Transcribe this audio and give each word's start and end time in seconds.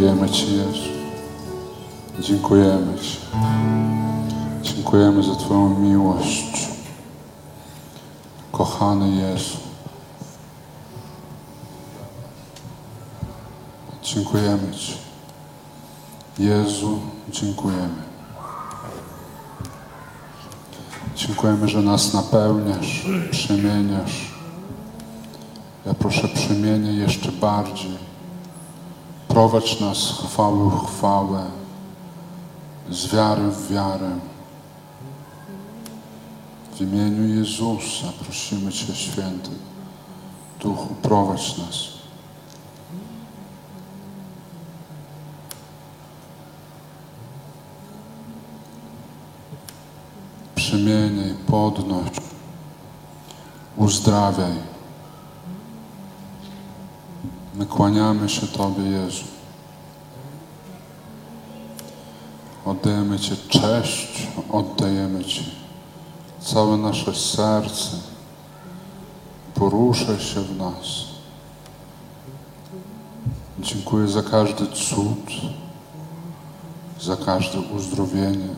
Dziękujemy 0.00 0.30
Ci, 0.30 0.56
Jezu. 0.56 0.88
Dziękujemy 2.20 2.98
Ci. 2.98 3.16
Dziękujemy 4.62 5.22
za 5.22 5.34
Twoją 5.34 5.78
miłość. 5.78 6.68
Kochany 8.52 9.10
Jezu. 9.10 9.56
Dziękujemy 14.02 14.72
Ci. 14.72 14.94
Jezu, 16.38 16.98
dziękujemy. 17.28 18.02
Dziękujemy, 21.16 21.68
że 21.68 21.82
nas 21.82 22.14
napełniasz, 22.14 23.06
przemieniasz. 23.30 24.30
Ja 25.86 25.94
proszę, 25.94 26.28
przemienię 26.28 26.92
jeszcze 26.92 27.32
bardziej. 27.32 28.09
Prowadź 29.30 29.80
nas 29.80 29.96
z 29.96 30.12
chwały 30.12 30.70
w 30.70 30.86
chwałę, 30.86 31.46
z 32.90 33.06
wiary 33.06 33.42
w 33.42 33.68
wiarę. 33.72 34.10
W 36.74 36.80
imieniu 36.80 37.38
Jezusa 37.38 38.06
prosimy 38.24 38.72
Cię, 38.72 38.94
Święty 38.94 39.50
Duchu, 40.60 40.94
prowadź 41.02 41.58
nas. 41.58 41.88
Przemieniaj, 50.54 51.34
podnoś, 51.46 52.10
uzdrawiaj. 53.76 54.79
My 57.54 57.66
kłaniamy 57.66 58.28
się 58.28 58.46
Tobie, 58.46 58.82
Jezu. 58.82 59.24
Oddajemy 62.64 63.18
Ci 63.18 63.36
cześć, 63.48 64.28
oddajemy 64.52 65.24
Ci 65.24 65.44
całe 66.40 66.76
nasze 66.76 67.14
serce. 67.14 67.96
Poruszaj 69.54 70.20
się 70.20 70.40
w 70.40 70.56
nas. 70.56 71.04
Dziękuję 73.58 74.08
za 74.08 74.22
każdy 74.22 74.66
cud, 74.66 75.30
za 77.00 77.16
każde 77.16 77.60
uzdrowienie, 77.60 78.48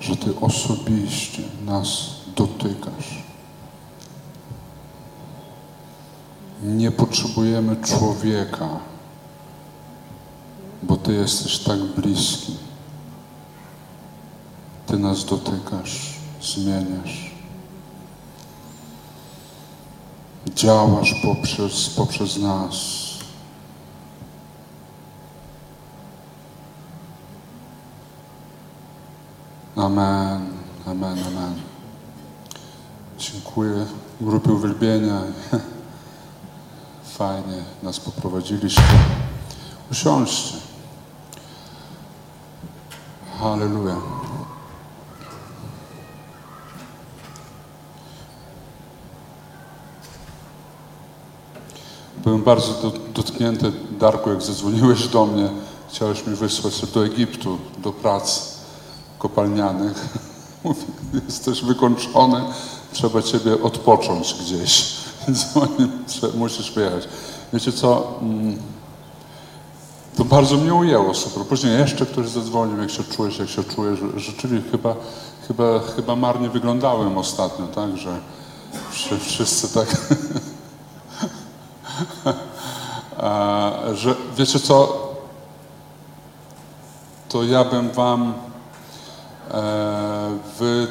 że 0.00 0.16
Ty 0.16 0.40
osobiście 0.40 1.42
nas 1.66 2.10
dotykasz. 2.36 3.27
Nie 6.62 6.90
potrzebujemy 6.90 7.76
człowieka, 7.76 8.68
bo 10.82 10.96
Ty 10.96 11.12
jesteś 11.12 11.58
tak 11.58 11.78
bliski. 11.78 12.56
Ty 14.86 14.98
nas 14.98 15.24
dotykasz, 15.24 16.18
zmieniasz. 16.42 17.34
Działasz 20.54 21.14
poprzez, 21.22 21.90
poprzez 21.90 22.36
nas. 22.36 22.74
Amen, 29.76 30.46
amen, 30.86 31.18
amen. 31.18 31.54
Dziękuję 33.18 33.86
grupie 34.20 34.52
uwielbienia. 34.52 35.22
Fajnie 37.18 37.64
nas 37.82 38.00
poprowadziliście. 38.00 38.82
Usiądźcie. 39.90 40.54
Halleluja. 43.40 43.96
Byłem 52.24 52.42
bardzo 52.42 52.72
do, 52.72 52.98
dotknięty, 53.14 53.72
Darku, 53.90 54.30
jak 54.30 54.42
zadzwoniłeś 54.42 55.08
do 55.08 55.26
mnie. 55.26 55.48
Chciałeś 55.88 56.26
mi 56.26 56.36
wysłać 56.36 56.92
do 56.92 57.06
Egiptu, 57.06 57.58
do 57.78 57.92
prac 57.92 58.54
kopalnianych. 59.18 60.08
Mówię, 60.64 60.82
jesteś 61.26 61.62
wykończony, 61.62 62.44
trzeba 62.92 63.22
ciebie 63.22 63.62
odpocząć 63.62 64.34
gdzieś. 64.34 65.07
Dzwonię, 65.32 65.88
musisz 66.34 66.72
wyjechać. 66.72 67.08
Wiecie 67.52 67.72
co? 67.72 68.18
Mm, 68.22 68.58
to 70.16 70.24
bardzo 70.24 70.56
mnie 70.56 70.74
ujęło 70.74 71.14
super. 71.14 71.42
Później 71.42 71.78
jeszcze 71.78 72.06
ktoś 72.06 72.28
zadzwonił, 72.28 72.78
jak 72.78 72.90
się 72.90 73.04
czujesz, 73.04 73.38
jak 73.38 73.48
się 73.48 73.64
czujesz. 73.64 73.98
Rzeczywiście 74.16 74.70
chyba, 74.70 74.94
chyba, 75.48 75.80
chyba 75.96 76.16
marnie 76.16 76.48
wyglądałem 76.48 77.18
ostatnio, 77.18 77.66
tak? 77.66 77.96
Że 77.96 78.18
wszyscy 79.20 79.74
tak... 79.74 79.96
Że 83.94 84.14
wiecie 84.36 84.60
co? 84.60 85.08
To 87.28 87.44
ja 87.44 87.64
bym 87.64 87.90
wam 87.90 88.34
e, 89.50 90.38
wy, 90.58 90.86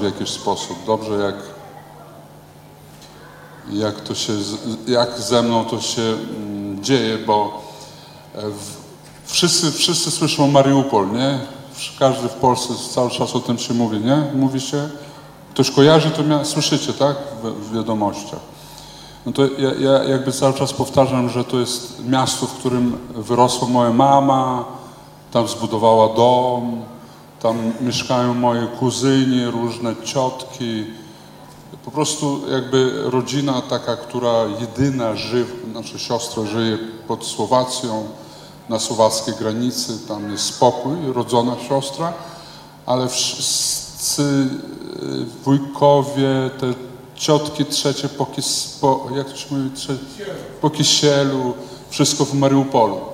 w 0.00 0.02
jakiś 0.02 0.30
sposób, 0.30 0.76
dobrze, 0.86 1.12
jak, 1.12 1.34
jak 3.70 4.00
to 4.00 4.14
się, 4.14 4.32
jak 4.86 5.20
ze 5.20 5.42
mną 5.42 5.64
to 5.64 5.80
się 5.80 6.02
mm, 6.02 6.84
dzieje, 6.84 7.18
bo 7.18 7.62
e, 8.34 8.42
wszyscy, 9.24 9.72
wszyscy 9.72 10.10
słyszą 10.10 10.46
Mariupol, 10.46 11.12
nie? 11.12 11.38
Każdy 11.98 12.28
w 12.28 12.32
Polsce 12.32 12.74
cały 12.94 13.10
czas 13.10 13.36
o 13.36 13.40
tym 13.40 13.58
się 13.58 13.74
mówi, 13.74 14.00
nie? 14.00 14.24
Mówi 14.34 14.60
się, 14.60 14.88
ktoś 15.50 15.70
kojarzy, 15.70 16.10
to 16.10 16.22
mia- 16.22 16.44
słyszycie, 16.44 16.92
tak? 16.92 17.16
W, 17.42 17.46
w 17.46 17.74
wiadomościach. 17.74 18.40
No 19.26 19.32
to 19.32 19.42
ja, 19.42 19.74
ja 19.80 20.04
jakby 20.04 20.32
cały 20.32 20.54
czas 20.54 20.72
powtarzam, 20.72 21.28
że 21.30 21.44
to 21.44 21.58
jest 21.58 22.04
miasto, 22.06 22.46
w 22.46 22.52
którym 22.52 22.98
wyrosła 23.14 23.68
moja 23.68 23.92
mama, 23.92 24.64
tam 25.30 25.48
zbudowała 25.48 26.14
dom, 26.14 26.82
tam 27.40 27.72
mieszkają 27.80 28.34
moje 28.34 28.66
kuzyni, 28.66 29.44
różne 29.44 29.94
ciotki. 30.04 30.84
Po 31.84 31.90
prostu 31.90 32.40
jakby 32.52 33.02
rodzina 33.04 33.62
taka, 33.62 33.96
która 33.96 34.44
jedyna 34.60 35.16
żyje, 35.16 35.44
znaczy 35.70 35.98
siostra 35.98 36.44
żyje 36.44 36.78
pod 37.08 37.26
Słowacją, 37.26 38.06
na 38.68 38.78
słowackiej 38.78 39.34
granicy, 39.34 39.98
tam 40.08 40.30
jest 40.30 40.44
spokój, 40.44 40.96
rodzona 41.14 41.56
siostra, 41.68 42.12
ale 42.86 43.08
wszyscy 43.08 44.22
y, 44.22 44.46
wujkowie, 45.44 46.50
te 46.60 46.74
ciotki 47.14 47.64
trzecie 47.64 48.08
po, 48.08 48.26
kis, 48.26 48.78
po 48.80 49.08
jak 49.16 49.30
to 49.30 49.36
się 49.36 49.54
mówi, 49.54 49.70
trzecie, 49.76 50.04
po 50.60 50.70
kisielu, 50.70 51.54
wszystko 51.90 52.24
w 52.24 52.34
Mariupolu. 52.34 53.11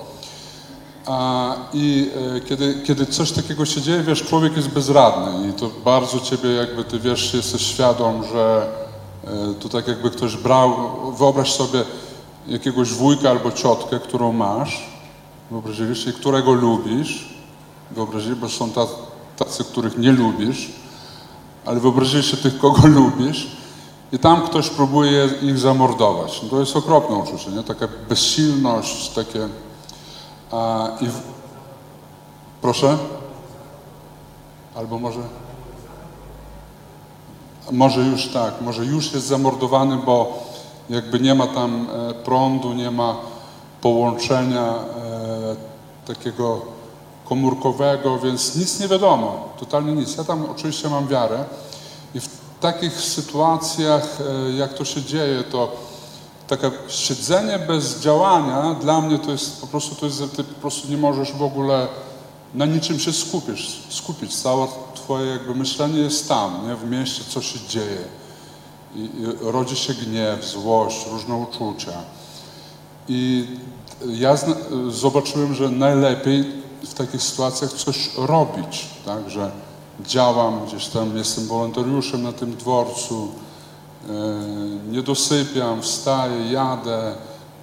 I 1.73 2.11
e, 2.35 2.41
kiedy, 2.41 2.81
kiedy 2.85 3.05
coś 3.05 3.31
takiego 3.31 3.65
się 3.65 3.81
dzieje, 3.81 4.03
wiesz, 4.03 4.23
człowiek 4.23 4.55
jest 4.55 4.69
bezradny 4.69 5.49
i 5.49 5.53
to 5.53 5.69
bardzo 5.85 6.19
ciebie 6.19 6.49
jakby, 6.49 6.83
ty 6.83 6.99
wiesz, 6.99 7.33
jesteś 7.33 7.61
świadom, 7.61 8.23
że 8.33 8.67
e, 9.23 9.53
to 9.59 9.69
tak 9.69 9.87
jakby 9.87 10.11
ktoś 10.11 10.37
brał, 10.37 10.73
wyobraź 11.17 11.53
sobie 11.53 11.83
jakiegoś 12.47 12.93
wujka 12.93 13.29
albo 13.29 13.51
ciotkę, 13.51 13.99
którą 13.99 14.33
masz, 14.33 14.89
wyobraźliście, 15.51 16.13
którego 16.13 16.53
lubisz, 16.53 17.29
wyobraźcie, 17.91 18.35
bo 18.35 18.49
są 18.49 18.71
tacy, 19.37 19.63
których 19.63 19.97
nie 19.97 20.11
lubisz, 20.11 20.71
ale 21.65 21.79
wyobraźcie 21.79 22.23
się 22.23 22.37
tych, 22.37 22.59
kogo 22.59 22.87
lubisz 22.99 23.47
i 24.11 24.19
tam 24.19 24.41
ktoś 24.41 24.69
próbuje 24.69 25.29
ich 25.41 25.57
zamordować. 25.57 26.41
No 26.43 26.49
to 26.49 26.59
jest 26.59 26.75
okropne 26.75 27.15
uczucie, 27.15 27.51
nie? 27.51 27.63
Taka 27.63 27.87
bezsilność, 28.09 29.09
takie... 29.09 29.49
A, 30.51 30.87
i 31.01 31.05
w... 31.07 31.21
Proszę? 32.61 32.97
Albo 34.75 34.99
może... 34.99 35.19
Może 37.71 38.01
już 38.01 38.27
tak, 38.27 38.61
może 38.61 38.85
już 38.85 39.13
jest 39.13 39.27
zamordowany, 39.27 39.97
bo 39.97 40.43
jakby 40.89 41.19
nie 41.19 41.35
ma 41.35 41.47
tam 41.47 41.87
e, 42.09 42.13
prądu, 42.13 42.73
nie 42.73 42.91
ma 42.91 43.15
połączenia 43.81 44.65
e, 44.65 45.55
takiego 46.07 46.61
komórkowego, 47.25 48.19
więc 48.19 48.55
nic 48.55 48.79
nie 48.79 48.87
wiadomo, 48.87 49.49
totalnie 49.59 49.91
nic. 49.91 50.17
Ja 50.17 50.23
tam 50.23 50.45
oczywiście 50.51 50.89
mam 50.89 51.07
wiarę 51.07 51.45
i 52.15 52.19
w 52.19 52.29
takich 52.59 52.93
sytuacjach, 52.93 54.17
e, 54.21 54.51
jak 54.51 54.73
to 54.73 54.85
się 54.85 55.01
dzieje, 55.01 55.43
to 55.43 55.71
takie 56.49 56.71
siedzenie 56.87 57.59
bez 57.59 57.99
działania 57.99 58.73
dla 58.81 59.01
mnie 59.01 59.19
to 59.19 59.31
jest 59.31 59.61
po 59.61 59.67
prostu, 59.67 59.95
to 59.95 60.05
jest, 60.05 60.17
że 60.17 60.27
ty 60.27 60.43
po 60.43 60.61
prostu 60.61 60.87
nie 60.87 60.97
możesz 60.97 61.33
w 61.33 61.43
ogóle 61.43 61.87
na 62.53 62.65
niczym 62.65 62.99
się 62.99 63.13
skupić, 63.13 63.81
skupić. 63.89 64.35
Całe 64.35 64.67
twoje 64.95 65.31
jakby 65.31 65.55
myślenie 65.55 65.99
jest 65.99 66.29
tam, 66.29 66.67
nie? 66.67 66.75
w 66.75 66.91
mieście, 66.91 67.23
co 67.29 67.41
się 67.41 67.59
dzieje. 67.69 68.03
I, 68.95 68.99
I 68.99 69.25
rodzi 69.41 69.75
się 69.75 69.93
gniew, 69.93 70.45
złość, 70.45 71.05
różne 71.11 71.35
uczucia. 71.35 71.91
I 73.07 73.47
ja 74.07 74.35
zna- 74.37 74.55
zobaczyłem, 74.89 75.55
że 75.55 75.69
najlepiej 75.69 76.43
w 76.83 76.93
takich 76.93 77.23
sytuacjach 77.23 77.73
coś 77.73 78.09
robić, 78.17 78.87
tak, 79.05 79.29
że 79.29 79.51
działam 80.01 80.65
gdzieś 80.65 80.87
tam, 80.87 81.17
jestem 81.17 81.47
wolontariuszem 81.47 82.23
na 82.23 82.31
tym 82.33 82.55
dworcu, 82.55 83.27
nie 84.91 85.01
dosypiam, 85.01 85.81
wstaję, 85.81 86.51
jadę, 86.51 87.15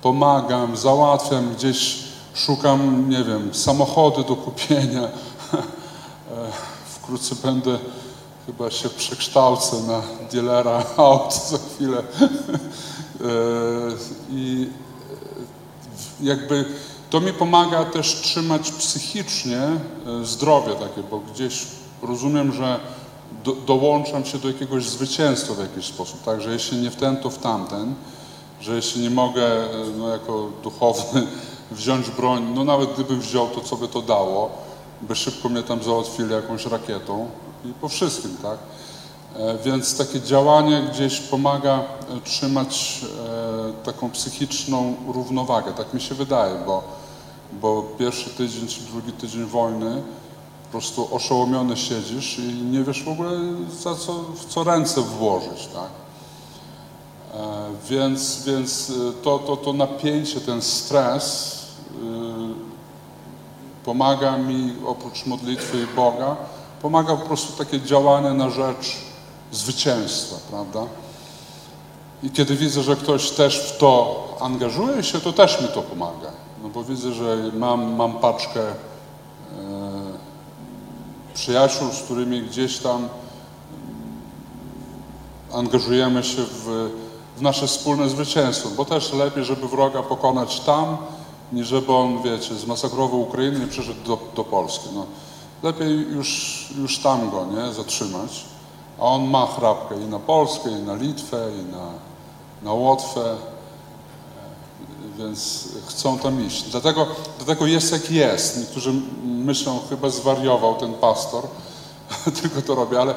pomagam, 0.02 0.76
załatwiam 0.76 1.54
gdzieś, 1.54 1.98
szukam, 2.34 3.10
nie 3.10 3.24
wiem, 3.24 3.54
samochody 3.54 4.24
do 4.24 4.36
kupienia. 4.36 5.08
E, 6.30 6.52
Wkrótce 6.86 7.34
będę, 7.34 7.78
chyba 8.46 8.70
się 8.70 8.88
przekształcę 8.88 9.76
na 9.76 10.02
dealera 10.32 10.82
aut 10.96 11.34
za 11.50 11.58
chwilę. 11.58 11.98
E, 11.98 12.02
I 14.30 14.68
jakby 16.20 16.64
to 17.10 17.20
mi 17.20 17.32
pomaga 17.32 17.84
też 17.84 18.20
trzymać 18.20 18.70
psychicznie 18.70 19.60
e, 19.60 19.78
zdrowie 20.24 20.74
takie, 20.74 21.02
bo 21.10 21.18
gdzieś 21.18 21.66
rozumiem, 22.02 22.52
że 22.52 22.80
do, 23.44 23.52
dołączam 23.52 24.24
się 24.24 24.38
do 24.38 24.48
jakiegoś 24.48 24.88
zwycięstwa 24.88 25.54
w 25.54 25.58
jakiś 25.58 25.86
sposób, 25.86 26.22
tak, 26.22 26.40
że 26.40 26.52
jeśli 26.52 26.78
nie 26.78 26.90
w 26.90 26.96
ten, 26.96 27.16
to 27.16 27.30
w 27.30 27.38
tamten, 27.38 27.94
że 28.60 28.76
jeśli 28.76 29.02
nie 29.02 29.10
mogę 29.10 29.46
e, 29.46 29.68
no, 29.98 30.08
jako 30.08 30.48
duchowny 30.62 31.26
wziąć 31.70 32.10
broń, 32.10 32.52
no 32.54 32.64
nawet 32.64 32.92
gdybym 32.94 33.20
wziął, 33.20 33.48
to 33.48 33.60
co 33.60 33.76
by 33.76 33.88
to 33.88 34.02
dało, 34.02 34.50
by 35.02 35.16
szybko 35.16 35.48
mnie 35.48 35.62
tam 35.62 35.82
załatwili 35.82 36.32
jakąś 36.32 36.66
rakietą 36.66 37.28
i 37.64 37.72
po 37.72 37.88
wszystkim, 37.88 38.36
tak. 38.42 38.58
E, 39.36 39.58
Więc 39.64 39.98
takie 39.98 40.20
działanie 40.20 40.82
gdzieś 40.92 41.20
pomaga 41.20 41.74
e, 41.78 42.20
trzymać 42.24 43.00
e, 43.02 43.84
taką 43.84 44.10
psychiczną 44.10 44.94
równowagę, 45.08 45.72
tak 45.72 45.94
mi 45.94 46.00
się 46.00 46.14
wydaje, 46.14 46.54
bo, 46.66 46.82
bo 47.52 47.82
pierwszy 47.98 48.30
tydzień 48.30 48.68
czy 48.68 48.80
drugi 48.80 49.12
tydzień 49.12 49.44
wojny 49.44 50.02
prostu 50.76 51.14
oszołomiony 51.14 51.76
siedzisz 51.76 52.38
i 52.38 52.42
nie 52.42 52.84
wiesz 52.84 53.02
w 53.02 53.08
ogóle 53.08 53.30
za 53.80 53.94
co, 53.94 54.12
w 54.12 54.44
co 54.44 54.64
ręce 54.64 55.00
włożyć, 55.00 55.68
tak? 55.74 55.90
E, 57.34 57.66
Więc, 57.88 58.44
więc 58.44 58.90
e, 58.90 59.22
to, 59.22 59.38
to, 59.38 59.56
to 59.56 59.72
napięcie, 59.72 60.40
ten 60.40 60.62
stres 60.62 61.54
y, 61.90 61.94
pomaga 63.84 64.38
mi 64.38 64.72
oprócz 64.86 65.26
modlitwy 65.26 65.82
i 65.82 65.96
Boga, 65.96 66.36
pomaga 66.82 67.16
po 67.16 67.26
prostu 67.26 67.64
takie 67.64 67.80
działanie 67.80 68.30
na 68.30 68.50
rzecz 68.50 68.96
zwycięstwa, 69.52 70.36
prawda? 70.50 70.86
I 72.22 72.30
kiedy 72.30 72.56
widzę, 72.56 72.82
że 72.82 72.96
ktoś 72.96 73.30
też 73.30 73.58
w 73.58 73.78
to 73.78 74.24
angażuje 74.40 75.02
się, 75.02 75.20
to 75.20 75.32
też 75.32 75.60
mi 75.62 75.68
to 75.68 75.82
pomaga. 75.82 76.30
No 76.62 76.68
bo 76.68 76.84
widzę, 76.84 77.12
że 77.12 77.50
mam, 77.52 77.94
mam 77.94 78.12
paczkę 78.12 78.60
e, 78.60 78.74
przyjaciół, 81.36 81.92
z 81.92 82.02
którymi 82.02 82.42
gdzieś 82.42 82.78
tam 82.78 83.08
angażujemy 85.52 86.24
się 86.24 86.42
w, 86.42 86.90
w 87.36 87.42
nasze 87.42 87.66
wspólne 87.66 88.08
zwycięstwo, 88.08 88.68
bo 88.76 88.84
też 88.84 89.12
lepiej, 89.12 89.44
żeby 89.44 89.68
wroga 89.68 90.02
pokonać 90.02 90.60
tam, 90.60 90.96
niż 91.52 91.66
żeby 91.66 91.92
on, 91.92 92.22
wiecie, 92.22 92.54
zmasakrował 92.54 93.20
Ukrainę 93.20 93.64
i 93.64 93.68
przyszedł 93.68 94.00
do, 94.06 94.18
do 94.36 94.44
Polski. 94.44 94.88
No, 94.94 95.06
lepiej 95.62 95.98
już, 95.98 96.68
już 96.78 96.98
tam 96.98 97.30
go, 97.30 97.46
nie, 97.46 97.72
zatrzymać. 97.72 98.44
A 98.98 99.02
on 99.02 99.24
ma 99.24 99.46
chrapkę 99.46 99.94
i 100.02 100.04
na 100.04 100.18
Polskę, 100.18 100.70
i 100.70 100.82
na 100.82 100.94
Litwę, 100.94 101.50
i 101.60 101.72
na, 101.72 101.90
na 102.62 102.72
Łotwę, 102.72 103.36
więc 105.18 105.68
chcą 105.86 106.18
tam 106.18 106.46
iść. 106.46 106.62
Dlatego, 106.62 107.06
dlatego 107.46 107.66
jest 107.66 107.92
jak 107.92 108.10
jest. 108.10 108.58
Niektórzy 108.58 108.92
myślą, 109.24 109.80
chyba 109.90 110.10
zwariował 110.10 110.74
ten 110.74 110.94
pastor, 110.94 111.44
tylko 112.42 112.62
to 112.62 112.74
robi, 112.74 112.96
ale 112.96 113.14
e, 113.14 113.16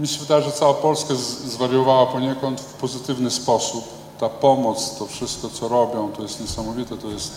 mi 0.00 0.08
się 0.08 0.20
wydaje, 0.20 0.42
że 0.42 0.52
cała 0.52 0.74
Polska 0.74 1.14
zwariowała 1.44 2.06
poniekąd 2.06 2.60
w 2.60 2.72
pozytywny 2.72 3.30
sposób. 3.30 3.84
Ta 4.20 4.28
pomoc, 4.28 4.98
to 4.98 5.06
wszystko, 5.06 5.48
co 5.48 5.68
robią, 5.68 6.12
to 6.16 6.22
jest 6.22 6.40
niesamowite, 6.40 6.96
to 6.96 7.08
jest 7.08 7.32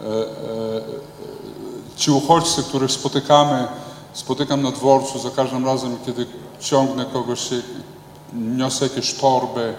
e, 0.00 0.04
e, 0.04 0.14
ci 1.96 2.10
uchodźcy, 2.10 2.62
których 2.62 2.92
spotykamy, 2.92 3.68
spotykam 4.12 4.62
na 4.62 4.70
dworcu 4.70 5.18
za 5.18 5.30
każdym 5.30 5.66
razem, 5.66 5.96
kiedy 6.06 6.26
ciągnę 6.60 7.04
kogoś, 7.04 7.48
niosę 8.32 8.84
jakieś 8.84 9.14
torby, 9.14 9.74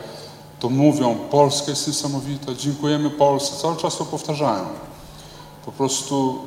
to 0.60 0.70
mówią, 0.70 1.16
Polska 1.32 1.70
jest 1.70 1.88
niesamowita, 1.88 2.54
dziękujemy 2.54 3.10
Polsce, 3.10 3.62
cały 3.62 3.78
czas 3.78 3.98
to 3.98 4.06
powtarzają. 4.06 4.66
Po 5.66 5.72
prostu 5.72 6.40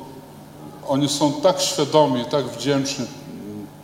oni 0.87 1.09
są 1.09 1.33
tak 1.33 1.61
świadomi, 1.61 2.25
tak 2.25 2.45
wdzięczni 2.45 3.05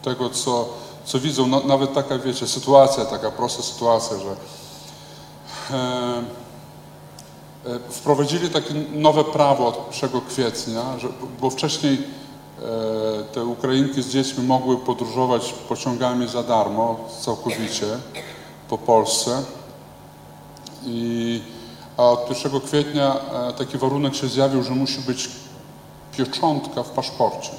tego, 0.01 0.29
co, 0.29 0.69
co 1.05 1.19
widzą. 1.19 1.47
Nawet 1.47 1.93
taka, 1.93 2.19
wiecie, 2.19 2.47
sytuacja, 2.47 3.05
taka 3.05 3.31
prosta 3.31 3.63
sytuacja, 3.63 4.17
że 4.17 4.35
e, 5.71 6.23
e, 7.75 7.79
wprowadzili 7.89 8.49
takie 8.49 8.73
nowe 8.93 9.23
prawo 9.23 9.67
od 9.67 10.01
1 10.03 10.21
kwietnia, 10.21 10.99
że, 10.99 11.07
bo 11.41 11.49
wcześniej 11.49 11.93
e, 11.93 13.23
te 13.23 13.45
Ukrainki 13.45 14.01
z 14.03 14.09
dziećmi 14.09 14.43
mogły 14.43 14.77
podróżować 14.77 15.53
pociągami 15.69 16.27
za 16.27 16.43
darmo, 16.43 16.99
całkowicie 17.21 17.85
po 18.69 18.77
Polsce. 18.77 19.43
I, 20.85 21.41
a 21.97 22.03
od 22.03 22.29
1 22.29 22.61
kwietnia 22.61 23.15
e, 23.49 23.53
taki 23.53 23.77
warunek 23.77 24.15
się 24.15 24.27
zjawił, 24.27 24.63
że 24.63 24.71
musi 24.71 24.99
być 24.99 25.29
pieczątka 26.17 26.83
w 26.83 26.89
paszporcie 26.89 27.51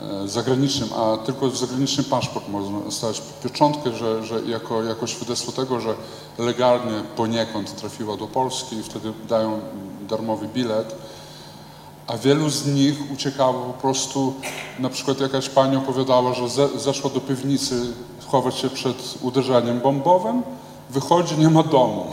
e, 0.00 0.28
zagranicznym, 0.28 0.88
a 0.92 1.16
tylko 1.16 1.50
zagraniczny 1.50 2.04
paszport 2.04 2.48
można 2.48 2.90
stać 2.90 3.22
pieczątkę, 3.42 3.92
że, 3.92 4.24
że 4.24 4.42
jako, 4.42 4.82
jako 4.82 5.06
świadectwo 5.06 5.52
tego, 5.52 5.80
że 5.80 5.94
legalnie 6.38 7.02
poniekąd 7.16 7.76
trafiła 7.76 8.16
do 8.16 8.26
Polski 8.26 8.76
i 8.76 8.82
wtedy 8.82 9.12
dają 9.28 9.60
darmowy 10.08 10.48
bilet. 10.48 10.96
A 12.06 12.18
wielu 12.18 12.50
z 12.50 12.66
nich 12.66 13.12
uciekało 13.12 13.52
po 13.52 13.80
prostu, 13.80 14.34
na 14.78 14.88
przykład 14.88 15.20
jakaś 15.20 15.48
pani 15.48 15.76
opowiadała, 15.76 16.34
że 16.34 16.48
ze, 16.48 16.78
zeszła 16.78 17.10
do 17.10 17.20
piwnicy 17.20 17.92
chować 18.26 18.58
się 18.58 18.70
przed 18.70 19.14
uderzeniem 19.22 19.80
bombowym, 19.80 20.42
wychodzi, 20.90 21.38
nie 21.38 21.50
ma 21.50 21.62
domu. 21.62 22.06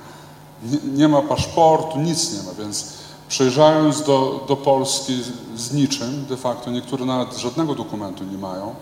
nie, 0.70 0.78
nie 0.92 1.08
ma 1.08 1.22
paszportu, 1.22 1.98
nic 1.98 2.32
nie 2.32 2.42
ma, 2.42 2.54
więc 2.64 2.92
przyjeżdżając 3.28 4.02
do, 4.02 4.44
do 4.48 4.56
Polski 4.56 5.22
z, 5.56 5.72
niczym, 5.72 6.26
de 6.28 6.36
facto 6.36 6.70
niektóre 6.70 7.04
nawet 7.04 7.36
żadnego 7.36 7.74
dokumentu 7.74 8.24
nie 8.24 8.38
mają, 8.38 8.74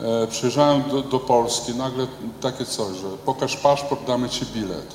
e, 0.00 0.26
przyjeżdżają 0.26 0.82
do, 0.82 1.02
do 1.02 1.18
Polski, 1.20 1.74
nagle 1.74 2.06
takie 2.40 2.64
coś, 2.66 2.96
że 2.96 3.08
pokaż 3.24 3.56
paszport, 3.56 4.06
damy 4.06 4.28
ci 4.28 4.46
bilet. 4.46 4.94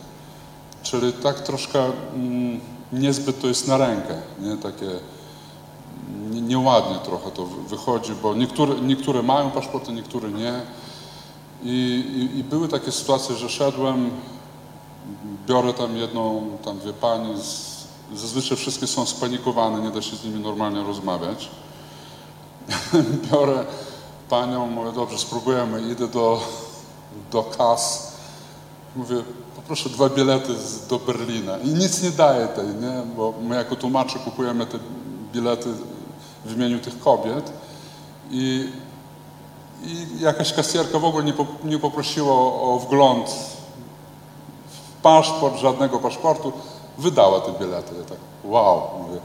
Czyli 0.84 1.14
tak 1.14 1.40
troszkę 1.40 1.80
mm, 2.16 2.60
niezbyt 2.94 3.42
to 3.42 3.48
jest 3.48 3.68
na 3.68 3.78
rękę, 3.78 4.16
nie? 4.40 4.58
Takie 4.58 4.90
nie- 6.32 6.42
nieładnie 6.42 6.96
trochę 7.00 7.32
to 7.32 7.46
wy- 7.46 7.64
wychodzi, 7.70 8.12
bo 8.24 8.34
niektóre, 8.36 8.76
niektóre 8.82 9.24
mają 9.24 9.52
paszporty, 9.52 9.92
niektóre 9.92 10.30
nie. 10.30 10.62
I, 11.64 12.04
i, 12.36 12.40
I 12.40 12.44
były 12.44 12.68
takie 12.68 12.92
sytuacje, 12.92 13.36
że 13.36 13.50
szedłem, 13.50 14.12
biorę 15.48 15.74
tam 15.74 15.98
jedną, 15.98 16.44
tam 16.66 16.80
dwie 16.80 16.94
pani, 16.94 17.42
z, 17.42 17.76
zazwyczaj 18.14 18.58
wszystkie 18.58 18.88
są 18.88 19.06
spanikowane, 19.06 19.82
nie 19.82 19.92
da 19.92 20.02
się 20.02 20.16
z 20.16 20.24
nimi 20.24 20.40
normalnie 20.40 20.84
rozmawiać. 20.84 21.50
biorę 23.32 23.66
panią, 24.30 24.68
mówię, 24.68 24.92
dobrze, 24.92 25.18
spróbujemy, 25.18 25.82
idę 25.92 26.08
do, 26.08 26.42
do 27.32 27.44
kas, 27.44 28.14
mówię, 28.96 29.16
poproszę 29.56 29.90
dwa 29.90 30.10
bilety 30.10 30.54
do 30.90 31.00
Berlina. 31.00 31.58
I 31.58 31.68
nic 31.68 32.04
nie 32.04 32.12
daję 32.12 32.48
tej, 32.48 32.68
nie, 32.68 33.04
bo 33.16 33.34
my 33.42 33.56
jako 33.56 33.76
tłumacze 33.76 34.20
kupujemy 34.20 34.66
te 34.66 34.80
bilety 35.34 35.70
w 36.46 36.56
imieniu 36.56 36.80
tych 36.80 37.00
kobiet. 37.00 37.52
I, 38.32 38.70
i 39.84 40.20
jakaś 40.20 40.54
kasjerka 40.54 41.00
w 41.00 41.06
ogóle 41.06 41.24
nie, 41.24 41.34
po, 41.34 41.46
nie 41.64 41.80
poprosiła 41.80 42.34
o, 42.34 42.80
wgląd 42.86 43.30
w 44.68 45.02
paszport, 45.02 45.58
żadnego 45.58 46.00
paszportu, 46.00 46.54
wydała 46.98 47.42
te 47.42 47.52
bilety. 47.52 47.96
Ja 48.00 48.04
tak, 48.04 48.18
wow, 48.44 48.82
mówię, 49.02 49.20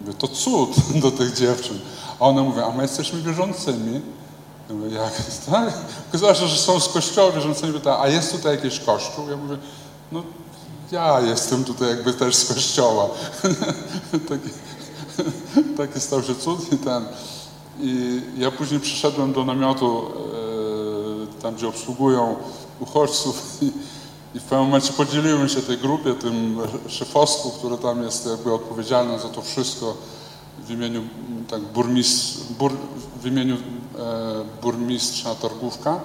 mówię, 0.00 0.14
to 0.14 0.28
cud 0.28 0.70
do 1.02 1.10
tych 1.10 1.32
dziewczyn. 1.32 1.78
A 2.20 2.24
one 2.24 2.42
mówią, 2.42 2.66
a 2.66 2.76
my 2.76 2.82
jesteśmy 2.82 3.22
wierzącymi. 3.22 4.00
Ja 4.68 4.74
mówię, 4.74 4.96
jak 4.96 5.12
tak? 5.50 5.74
Okazało 6.08 6.34
się, 6.34 6.46
że 6.46 6.58
są 6.58 6.80
z 6.80 6.88
kościoła 6.88 7.32
wierzącymi. 7.32 7.72
Pyta, 7.72 8.00
a 8.00 8.08
jest 8.08 8.32
tutaj 8.32 8.56
jakiś 8.56 8.80
kościół? 8.80 9.28
Ja 9.30 9.36
mówię, 9.36 9.56
no 10.12 10.22
ja 10.92 11.20
jestem 11.20 11.64
tutaj 11.64 11.88
jakby 11.88 12.12
też 12.12 12.36
z 12.36 12.54
kościoła. 12.54 13.08
taki, 14.28 14.48
taki 15.76 16.00
stał 16.00 16.22
się 16.22 16.34
cud 16.34 16.72
i 16.72 16.78
ten. 16.78 17.06
I 17.80 18.22
ja 18.38 18.50
później 18.50 18.80
przyszedłem 18.80 19.32
do 19.32 19.44
namiotu, 19.44 20.02
e, 21.38 21.42
tam 21.42 21.54
gdzie 21.54 21.68
obsługują 21.68 22.36
uchodźców 22.80 23.42
i, 23.62 23.66
I 24.34 24.40
w 24.40 24.42
pewnym 24.42 24.66
momencie 24.66 24.92
podzieliłem 24.92 25.48
się 25.48 25.62
tej 25.62 25.78
grupie, 25.78 26.14
tym 26.14 26.58
szefostwu, 26.88 27.50
które 27.50 27.78
tam 27.78 28.02
jest 28.02 28.26
jakby 28.26 28.54
odpowiedzialne 28.54 29.18
za 29.18 29.28
to 29.28 29.42
wszystko 29.42 29.94
w 30.66 30.70
imieniu 30.70 31.02
tak, 31.50 31.60
burmistrz, 31.60 32.38
bur, 32.58 32.72
w 33.22 33.26
imieniu 33.26 33.54
e, 33.54 33.58
burmistrza 34.62 35.34
Targówka. 35.34 36.00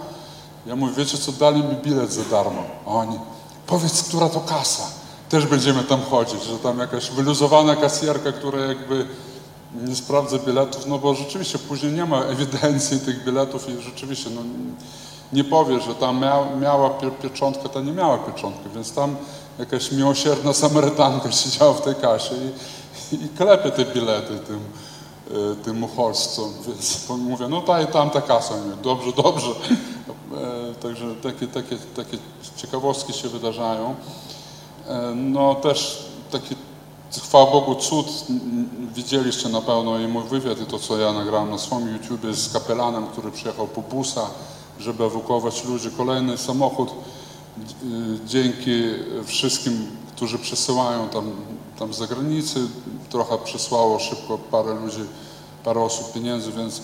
Ja 0.66 0.76
mówię, 0.76 0.94
wiecie 0.98 1.18
co, 1.18 1.32
dali 1.32 1.64
mi 1.64 1.76
bilet 1.76 2.14
za 2.14 2.24
darmo. 2.24 2.64
A 2.86 2.90
oni, 2.90 3.20
powiedz, 3.68 4.04
która 4.04 4.30
to 4.30 4.40
kasa. 4.40 4.84
Też 5.30 5.46
będziemy 5.46 5.84
tam 5.84 6.02
chodzić, 6.02 6.44
że 6.44 6.58
tam 6.58 6.80
jakaś 6.80 7.12
wyluzowana 7.12 7.76
kasjerka, 7.76 8.32
która 8.32 8.60
jakby 8.60 9.08
nie 9.76 9.96
sprawdza 9.96 10.38
biletów, 10.38 10.88
no 10.88 10.98
bo 10.98 11.16
rzeczywiście 11.16 11.60
później 11.60 11.92
nie 11.92 12.06
ma 12.06 12.24
ewidencji 12.24 13.00
tych 13.00 13.24
biletów 13.26 13.70
i 13.70 13.82
rzeczywiście 13.82 14.30
no, 14.30 14.42
nie 15.34 15.44
powie, 15.44 15.80
że 15.80 15.96
tam 15.96 16.20
mia, 16.20 16.56
miała 16.62 16.90
pie, 16.90 17.12
pieczątkę, 17.12 17.70
ta 17.70 17.82
nie 17.82 17.92
miała 17.92 18.18
pieczątki, 18.18 18.70
więc 18.76 18.94
tam 18.94 19.16
jakaś 19.60 19.92
miłosierna 19.92 20.54
Samarytanka 20.54 21.32
siedziała 21.42 21.74
w 21.74 21.82
tej 21.82 21.96
kasie 21.96 22.36
i, 23.12 23.16
i 23.16 23.30
klepie 23.30 23.72
te 23.72 23.86
bilety 23.86 24.40
tym, 24.40 24.60
y, 25.38 25.56
tym 25.56 25.84
uchodźcom, 25.84 26.54
więc 26.68 27.10
mówię, 27.30 27.48
no 27.48 27.62
ta 27.62 27.82
i 27.82 27.88
tamta 27.88 28.22
kasa. 28.22 28.54
Nie, 28.56 28.84
dobrze, 28.84 29.12
dobrze. 29.12 29.52
E, 30.38 30.74
także 30.74 31.16
takie, 31.24 31.48
takie, 31.48 31.78
takie 31.96 32.18
ciekawostki 32.56 33.14
się 33.14 33.30
wydarzają. 33.30 33.96
E, 34.88 35.14
no 35.16 35.56
też 35.56 36.06
taki, 36.32 36.56
chwała 37.20 37.52
Bogu, 37.52 37.76
cud 37.76 38.08
widzieliście 38.96 39.50
na 39.50 39.62
pewno 39.62 40.00
i 40.00 40.08
mój 40.08 40.24
wywiad 40.24 40.62
i 40.62 40.66
to, 40.66 40.80
co 40.80 40.98
ja 40.98 41.14
nagrałem 41.14 41.50
na 41.50 41.58
swoim 41.58 41.94
YouTubie 41.94 42.34
z 42.34 42.54
kapelanem, 42.54 43.08
który 43.08 43.32
przyjechał 43.32 43.68
po 43.68 43.82
busa, 43.82 44.28
żeby 44.80 45.04
ewakuować 45.04 45.66
ludzi. 45.66 45.90
Kolejny 45.98 46.38
samochód 46.38 46.90
y, 46.90 46.94
dzięki 48.28 48.84
wszystkim, 49.26 49.88
którzy 50.16 50.40
przesyłają 50.40 51.10
tam, 51.10 51.32
tam 51.80 51.94
z 51.94 51.98
zagranicy, 51.98 52.60
trochę 53.10 53.38
przesłało 53.38 54.00
szybko 54.00 54.38
parę 54.38 54.74
ludzi, 54.74 55.02
parę 55.64 55.82
osób 55.82 56.14
pieniędzy, 56.14 56.52
więc 56.52 56.82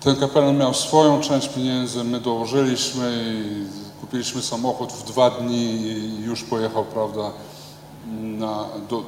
ten 0.00 0.16
kapelan 0.16 0.56
miał 0.56 0.74
swoją 0.74 1.20
część 1.20 1.48
pieniędzy, 1.48 2.04
my 2.04 2.20
dołożyliśmy 2.20 3.24
i 3.24 4.00
kupiliśmy 4.00 4.42
samochód 4.42 4.92
w 4.92 5.04
dwa 5.04 5.30
dni 5.30 5.62
i 5.62 6.20
już 6.20 6.42
pojechał, 6.42 6.84
prawda, 6.84 7.30
na, 8.20 8.64
do, 8.88 9.02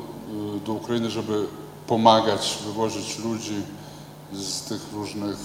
do 0.67 0.73
Ukrainy, 0.73 1.11
żeby 1.11 1.47
pomagać, 1.87 2.59
wywozić 2.67 3.19
ludzi 3.19 3.62
z 4.33 4.62
tych 4.62 4.93
różnych 4.93 5.37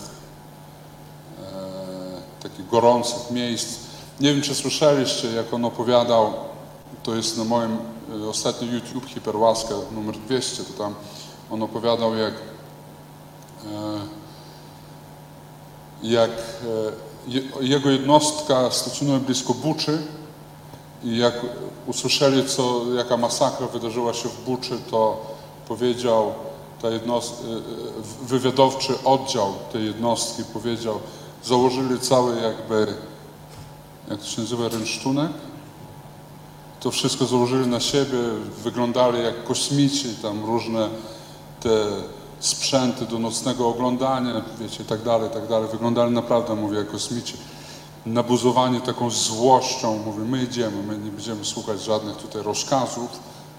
e, 1.39 2.43
takich 2.43 2.67
gorących 2.67 3.31
miejsc. 3.31 3.79
Nie 4.19 4.33
wiem, 4.33 4.41
czy 4.41 4.55
słyszeliście, 4.55 5.31
jak 5.31 5.53
on 5.53 5.65
opowiadał, 5.65 6.33
to 7.03 7.15
jest 7.15 7.37
na 7.37 7.43
moim 7.43 7.77
e, 8.23 8.27
ostatnim 8.27 8.73
YouTube 8.73 9.05
Hiperłaska 9.05 9.75
numer 9.91 10.17
200, 10.17 10.63
to 10.63 10.73
tam 10.83 10.95
on 11.51 11.63
opowiadał, 11.63 12.15
jak 12.15 12.33
e, 12.33 13.99
jak 16.03 16.31
e, 16.31 17.13
jego 17.61 17.89
jednostka 17.89 18.71
stacjonuje 18.71 19.19
blisko 19.19 19.53
Buczy 19.53 20.01
i 21.03 21.17
jak 21.17 21.33
usłyszeli, 21.87 22.45
co, 22.45 22.81
jaka 22.97 23.17
masakra 23.17 23.67
wydarzyła 23.67 24.13
się 24.13 24.29
w 24.29 24.41
Buczy, 24.45 24.77
to 24.91 25.25
powiedział 25.67 26.33
ta 26.81 26.87
e, 26.87 26.95
e, 26.95 26.99
wywiadowczy 28.21 28.93
oddział 29.03 29.53
tej 29.73 29.85
jednostki 29.85 30.43
powiedział, 30.53 30.99
założyli 31.43 31.99
cały 31.99 32.41
jakby, 32.41 32.93
jak 34.09 34.19
to 34.19 34.25
się 34.25 34.41
nazywa, 34.41 34.67
rynsztunek, 34.67 35.31
to 36.79 36.91
wszystko 36.91 37.25
założyli 37.25 37.67
na 37.67 37.79
siebie, 37.79 38.17
wyglądali 38.63 39.23
jak 39.23 39.43
kosmici, 39.43 40.09
tam 40.21 40.45
różne 40.45 40.89
te 41.59 41.69
sprzęty 42.39 43.05
do 43.05 43.19
nocnego 43.19 43.67
oglądania, 43.67 44.41
wiecie, 44.59 44.83
i 44.83 44.85
tak 44.85 45.01
dalej, 45.01 45.29
tak 45.33 45.47
dalej. 45.47 45.69
Wyglądali 45.71 46.11
naprawdę, 46.11 46.55
mówię, 46.55 46.77
jak 46.77 46.91
kosmici. 46.91 47.33
Nabuzowani 48.05 48.81
taką 48.81 49.09
złością, 49.09 49.99
mówię, 50.05 50.23
my 50.25 50.43
idziemy, 50.43 50.83
my 50.87 50.97
nie 50.97 51.11
będziemy 51.11 51.45
słuchać 51.45 51.81
żadnych 51.81 52.17
tutaj 52.17 52.41
rozkazów, 52.41 53.09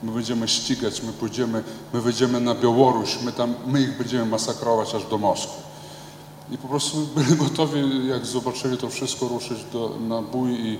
my 0.03 0.13
będziemy 0.13 0.49
ścigać, 0.49 1.03
my 1.03 1.13
pójdziemy, 1.13 1.65
my 1.93 2.01
wyjdziemy 2.01 2.41
na 2.41 2.55
Białoruś, 2.55 3.19
my 3.23 3.33
tam, 3.33 3.55
my 3.67 3.81
ich 3.81 3.99
będziemy 3.99 4.27
masakrować 4.27 4.95
aż 4.95 5.07
do 5.07 5.19
Moskwy. 5.19 5.63
I 6.51 6.59
po 6.59 6.69
prostu 6.69 6.97
byli 7.17 7.37
gotowi, 7.37 8.09
jak 8.09 8.27
zobaczyli 8.27 8.79
to 8.79 8.89
wszystko, 8.91 9.29
ruszyć 9.29 9.59
do, 9.73 9.93
na 10.09 10.23
bój 10.23 10.51
i 10.51 10.75
y, 10.75 10.79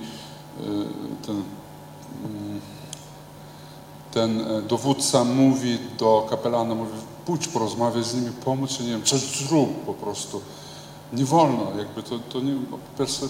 ten, 1.25 1.43
mm, 2.25 2.61
ten 4.11 4.41
e, 4.41 4.61
dowódca 4.61 5.23
mówi 5.23 5.77
do 5.99 6.27
kapelana, 6.29 6.75
mówi, 6.75 6.91
pójdź 7.25 7.47
porozmawiać 7.47 8.05
z 8.05 8.15
nimi, 8.15 8.31
pomóc 8.45 8.79
nie 8.79 8.89
wiem, 8.89 9.03
coś 9.03 9.19
zrób 9.19 9.85
po 9.85 9.93
prostu. 9.93 10.41
Nie 11.15 11.25
wolno, 11.25 11.63
jakby 11.77 12.03
to, 12.03 12.19
to 12.19 12.39
nie, 12.39 12.53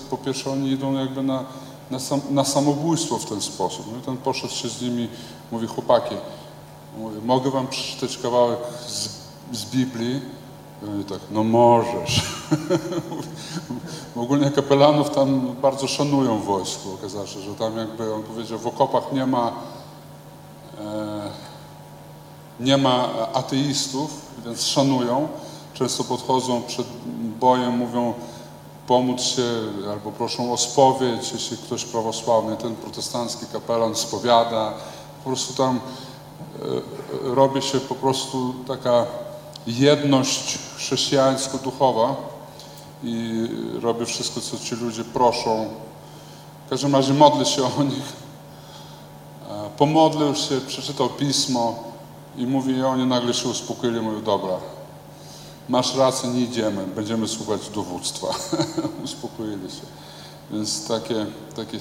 po, 0.10 0.18
pierwsze, 0.18 0.52
oni 0.52 0.72
idą 0.72 0.94
jakby 0.94 1.24
na, 1.24 1.44
na, 1.92 2.00
sam, 2.00 2.22
na 2.30 2.46
samobójstwo 2.46 3.18
w 3.18 3.26
ten 3.26 3.42
sposób. 3.42 3.86
No 3.92 3.98
i 3.98 4.02
ten 4.02 4.18
poszedł 4.18 4.54
się 4.54 4.70
z 4.70 4.82
nimi, 4.82 5.08
mówi 5.52 5.68
chłopaki, 5.68 6.16
mówi, 6.98 7.22
mogę 7.26 7.52
wam 7.52 7.68
przeczytać 7.68 8.18
kawałek 8.18 8.60
z, 8.88 9.10
z 9.52 9.66
Biblii? 9.66 10.22
I 11.02 11.04
tak, 11.04 11.20
no 11.32 11.44
możesz. 11.44 12.22
Ogólnie 14.16 14.52
kapelanów 14.52 15.10
tam 15.10 15.56
bardzo 15.62 15.88
szanują 15.88 16.40
w 16.40 16.46
wojsku, 16.46 16.94
okazało 16.94 17.26
się, 17.26 17.40
że 17.40 17.56
tam 17.56 17.78
jakby 17.78 18.14
on 18.14 18.24
powiedział, 18.24 18.60
w 18.60 18.68
okopach 18.68 19.04
nie 19.14 19.26
ma 19.26 19.52
e, 20.82 21.46
nie 22.60 22.78
ma 22.78 23.10
ateistów, 23.34 24.12
więc 24.46 24.64
szanują. 24.64 25.28
Często 25.76 26.04
podchodzą 26.04 26.62
przed 26.62 26.88
bojem, 27.40 27.78
mówią 27.78 28.14
pomóc 28.88 29.22
się 29.22 29.44
albo 29.92 30.12
proszą 30.12 30.54
o 30.54 30.58
spowiedź, 30.58 31.32
jeśli 31.34 31.58
ktoś 31.58 31.86
prawosławny, 31.86 32.58
ten 32.58 32.76
protestancki 32.76 33.46
kapelan 33.54 33.96
spowiada. 33.96 34.74
Po 35.24 35.30
prostu 35.30 35.54
tam 35.54 35.80
e, 35.80 37.36
robi 37.36 37.62
się 37.62 37.80
po 37.80 37.96
prostu 37.96 38.54
taka 38.68 39.06
jedność 39.68 40.58
chrześcijańsko-duchowa 40.78 42.16
i 43.04 43.48
robi 43.82 44.06
wszystko, 44.06 44.42
co 44.42 44.60
ci 44.60 44.76
ludzie 44.76 45.04
proszą. 45.04 45.68
W 46.66 46.70
każdym 46.70 46.96
razie 46.96 47.14
modlę 47.14 47.46
się 47.46 47.64
o 47.80 47.84
nich. 47.84 48.14
Pomodlił 49.78 50.36
się, 50.36 50.62
przeczytał 50.68 51.10
pismo, 51.10 51.76
i 52.38 52.48
mówi, 52.48 52.74
i 52.74 52.84
oni 52.84 53.06
nagle 53.06 53.34
się 53.34 53.50
uspokoili, 53.50 54.02
mówią, 54.02 54.22
dobra, 54.22 54.58
masz 55.70 55.96
rację, 55.96 56.30
nie 56.30 56.42
idziemy, 56.42 56.88
będziemy 56.88 57.28
słuchać 57.28 57.70
dowództwa. 57.70 58.28
Uspokoili 59.06 59.72
się. 59.72 59.86
Więc 60.52 60.88
takie, 60.88 61.26
takie, 61.56 61.80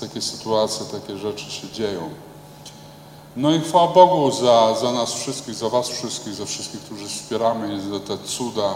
takie 0.00 0.22
sytuacje, 0.22 0.86
takie 0.86 1.16
rzeczy 1.16 1.50
się 1.50 1.68
dzieją. 1.68 2.10
No 3.36 3.50
i 3.50 3.60
chwała 3.60 3.88
Bogu 3.88 4.30
za, 4.32 4.74
za 4.80 4.92
nas 4.92 5.14
wszystkich, 5.14 5.54
za 5.54 5.68
Was 5.68 5.88
wszystkich, 5.88 6.34
za 6.34 6.44
wszystkich, 6.44 6.80
którzy 6.80 7.08
wspieramy 7.08 7.80
za 7.90 8.00
te 8.00 8.18
cuda 8.24 8.74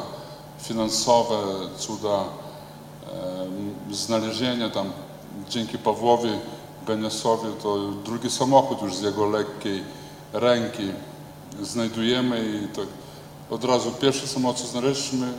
finansowe, 0.62 1.36
cuda 1.78 2.24
e, 3.90 3.94
znalezienia 3.94 4.70
tam 4.70 4.92
dzięki 5.50 5.78
Pawłowi 5.78 6.30
Benesowi 6.86 7.48
to 7.62 7.78
drugi 8.04 8.30
samochód 8.30 8.82
już 8.82 8.94
z 8.94 9.02
jego 9.02 9.26
lekkiej 9.26 9.84
ręki 10.32 10.92
znajdujemy 11.62 12.44
i 12.64 12.76
tak 12.76 12.86
od 13.50 13.64
razu 13.64 13.90
pierwszy 13.90 14.28
samochód 14.28 14.66
znaleźliśmy, 14.66 15.32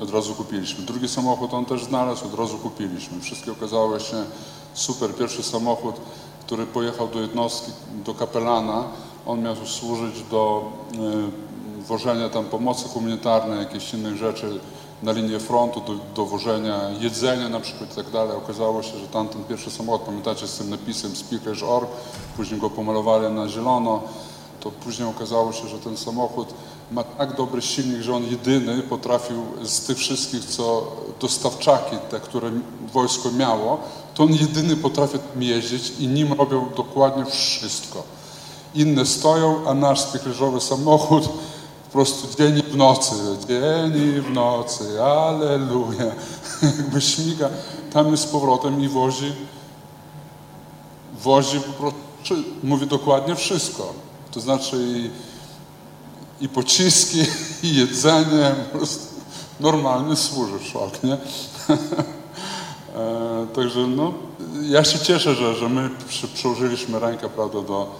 od 0.00 0.10
razu 0.10 0.34
kupiliśmy. 0.34 0.84
Drugi 0.84 1.08
samochód 1.08 1.54
on 1.54 1.64
też 1.64 1.84
znalazł, 1.84 2.26
od 2.26 2.34
razu 2.34 2.58
kupiliśmy. 2.58 3.20
Wszystkie 3.20 3.52
okazało 3.52 3.98
się 3.98 4.24
super. 4.74 5.14
Pierwszy 5.14 5.42
samochód, 5.42 5.94
który 6.46 6.66
pojechał 6.66 7.08
do 7.08 7.20
jednostki, 7.20 7.72
do 8.04 8.14
kapelana, 8.14 8.84
on 9.26 9.42
miał 9.42 9.56
służyć 9.66 10.22
do 10.30 10.72
y, 11.80 11.82
wożenia 11.82 12.28
tam 12.28 12.44
pomocy 12.44 12.88
humanitarnej, 12.88 13.58
jakichś 13.58 13.94
innych 13.94 14.16
rzeczy 14.16 14.60
na 15.02 15.12
linię 15.12 15.40
frontu, 15.40 15.80
do 15.80 15.94
dowożenia 16.14 16.90
jedzenia 17.00 17.48
na 17.48 17.60
przykład 17.60 17.92
i 17.92 17.96
tak 17.96 18.10
dalej. 18.10 18.36
Okazało 18.36 18.82
się, 18.82 18.98
że 18.98 19.06
tamten 19.06 19.44
pierwszy 19.44 19.70
samochód, 19.70 20.02
pamiętacie, 20.02 20.46
z 20.46 20.58
tym 20.58 20.70
napisem 20.70 21.16
Speakers 21.16 21.62
Or, 21.62 21.86
później 22.36 22.60
go 22.60 22.70
pomalowali 22.70 23.34
na 23.34 23.48
zielono, 23.48 24.02
to 24.60 24.70
później 24.70 25.08
okazało 25.08 25.52
się, 25.52 25.68
że 25.68 25.78
ten 25.78 25.96
samochód 25.96 26.54
ma 26.90 27.04
tak 27.04 27.36
dobry 27.36 27.62
silnik, 27.62 28.02
że 28.02 28.14
on 28.14 28.24
jedyny 28.24 28.82
potrafił 28.82 29.42
z 29.62 29.80
tych 29.80 29.98
wszystkich, 29.98 30.44
co 30.44 30.92
dostawczaki, 31.20 31.96
te, 32.10 32.20
które 32.20 32.50
wojsko 32.92 33.30
miało, 33.30 33.80
to 34.14 34.22
on 34.22 34.32
jedyny 34.32 34.76
potrafił 34.76 35.20
jeździć 35.40 35.92
i 35.98 36.08
nim 36.08 36.32
robią 36.32 36.68
dokładnie 36.76 37.24
wszystko. 37.24 38.02
Inne 38.74 39.06
stoją, 39.06 39.68
a 39.68 39.74
nasz 39.74 40.00
spichlerzowy 40.00 40.60
samochód 40.60 41.28
po 41.84 41.92
prostu 41.92 42.36
dzień 42.38 42.58
i 42.58 42.62
w 42.62 42.76
nocy, 42.76 43.14
dzień 43.48 44.16
i 44.16 44.20
w 44.20 44.30
nocy, 44.30 45.02
aleluja. 45.02 46.04
Jakby 46.78 47.00
śmiga 47.00 47.48
tam 47.92 48.10
jest 48.10 48.22
z 48.22 48.26
powrotem 48.26 48.80
i 48.80 48.88
wozi 48.88 49.32
wozi 51.22 51.60
po 51.60 51.72
prostu, 51.72 52.34
mówi 52.62 52.86
dokładnie 52.86 53.36
wszystko. 53.36 53.92
To 54.30 54.40
znaczy 54.40 55.10
i, 56.42 56.48
pociski, 56.48 57.18
i 57.62 57.76
jedzenie, 57.76 58.54
po 58.72 58.78
prostu 58.78 59.14
normalny 59.60 60.16
służy 60.16 60.64
szlak, 60.64 61.02
nie? 61.02 61.16
E, 62.96 63.46
Także 63.54 63.86
no, 63.86 64.12
ja 64.62 64.84
się 64.84 64.98
cieszę, 64.98 65.34
że, 65.34 65.54
że 65.54 65.68
my 65.68 65.90
przy, 66.08 66.28
przyłożyliśmy 66.28 66.98
rękę 66.98 67.28
prawda, 67.28 67.60
do, 67.60 67.94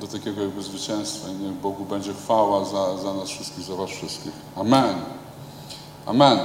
do 0.00 0.06
takiego 0.06 0.42
jakby 0.42 0.62
zwycięstwa 0.62 1.28
i 1.28 1.32
niech 1.32 1.52
Bogu 1.52 1.84
będzie 1.84 2.14
chwała 2.14 2.64
za, 2.64 2.98
za 2.98 3.14
nas 3.14 3.28
wszystkich, 3.28 3.64
za 3.64 3.74
was 3.74 3.90
wszystkich. 3.90 4.32
Amen. 4.56 4.94
Amen. 6.06 6.38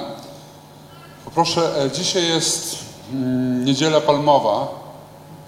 Poproszę, 1.25 1.83
e, 1.83 1.91
dzisiaj 1.91 2.27
jest 2.27 2.77
mm, 3.13 3.65
niedziela 3.65 4.01
palmowa, 4.01 4.67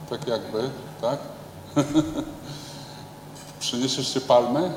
tak 0.10 0.28
jakby, 0.28 0.70
tak? 1.02 1.20
Przyniesiesz 3.60 4.20
palmy? 4.28 4.72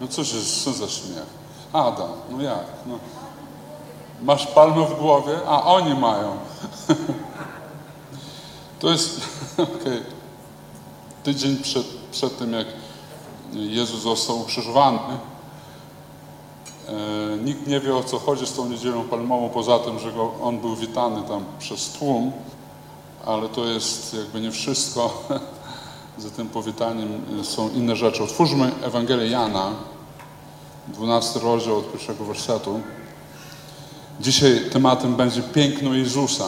No 0.00 0.08
cóż, 0.08 0.28
co 0.64 0.72
za 0.72 0.88
śmiech. 0.88 1.26
Adam, 1.72 2.10
no 2.30 2.42
jak? 2.42 2.64
No. 2.86 2.98
Masz 4.22 4.46
palmę 4.46 4.86
w 4.86 4.98
głowie? 4.98 5.38
A 5.46 5.64
oni 5.64 5.94
mają. 5.94 6.36
To 8.80 8.90
jest, 8.90 9.20
okej. 9.58 10.02
Tydzień 11.22 11.56
przed, 11.56 11.86
przed 12.10 12.38
tym, 12.38 12.52
jak 12.52 12.66
Jezus 13.52 14.02
został 14.02 14.40
ukrzyżowany, 14.40 14.98
e, 16.88 16.92
nikt 17.44 17.66
nie 17.66 17.80
wie 17.80 17.96
o 17.96 18.04
co 18.04 18.18
chodzi 18.18 18.46
z 18.46 18.52
tą 18.52 18.68
niedzielą 18.68 19.04
palmową, 19.04 19.48
poza 19.48 19.78
tym, 19.78 19.98
że 19.98 20.12
go, 20.12 20.32
on 20.42 20.58
był 20.58 20.76
witany 20.76 21.22
tam 21.22 21.44
przez 21.58 21.88
tłum, 21.88 22.32
ale 23.26 23.48
to 23.48 23.64
jest 23.64 24.14
jakby 24.14 24.40
nie 24.40 24.50
wszystko. 24.50 25.22
Za 26.18 26.30
tym 26.30 26.48
powitaniem 26.48 27.22
są 27.42 27.70
inne 27.70 27.96
rzeczy. 27.96 28.22
Otwórzmy 28.22 28.72
Ewangelię 28.82 29.30
Jana, 29.30 29.70
12 30.88 31.40
rozdział 31.40 31.78
od 31.78 31.92
pierwszego 31.92 32.24
wersetu. 32.24 32.80
Dzisiaj 34.20 34.70
tematem 34.72 35.16
będzie 35.16 35.42
piękno 35.42 35.94
Jezusa. 35.94 36.44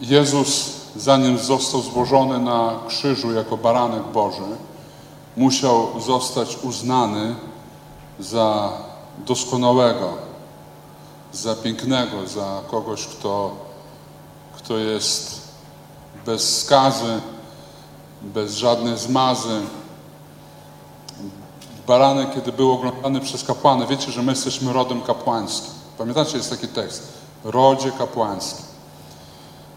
Jezus, 0.00 0.70
zanim 0.96 1.38
został 1.38 1.80
złożony 1.80 2.38
na 2.38 2.78
krzyżu 2.88 3.32
jako 3.32 3.56
baranek 3.56 4.02
Boży, 4.02 4.56
musiał 5.36 6.00
zostać 6.00 6.58
uznany 6.62 7.34
za 8.18 8.72
doskonałego, 9.26 10.12
za 11.32 11.54
pięknego, 11.54 12.26
za 12.26 12.60
kogoś, 12.70 13.06
kto, 13.06 13.50
kto 14.56 14.78
jest 14.78 15.43
bez 16.26 16.60
skazy, 16.60 17.20
bez 18.22 18.54
żadnej 18.54 18.98
zmazy. 18.98 19.60
Baranek, 21.86 22.34
kiedy 22.34 22.52
był 22.52 22.72
oglądany 22.72 23.20
przez 23.20 23.44
kapłany, 23.44 23.86
wiecie, 23.86 24.12
że 24.12 24.22
my 24.22 24.32
jesteśmy 24.32 24.72
rodem 24.72 25.02
kapłańskim. 25.02 25.70
Pamiętacie, 25.98 26.36
jest 26.36 26.50
taki 26.50 26.68
tekst. 26.68 27.12
Rodzie 27.44 27.90
kapłańskim. 27.90 28.64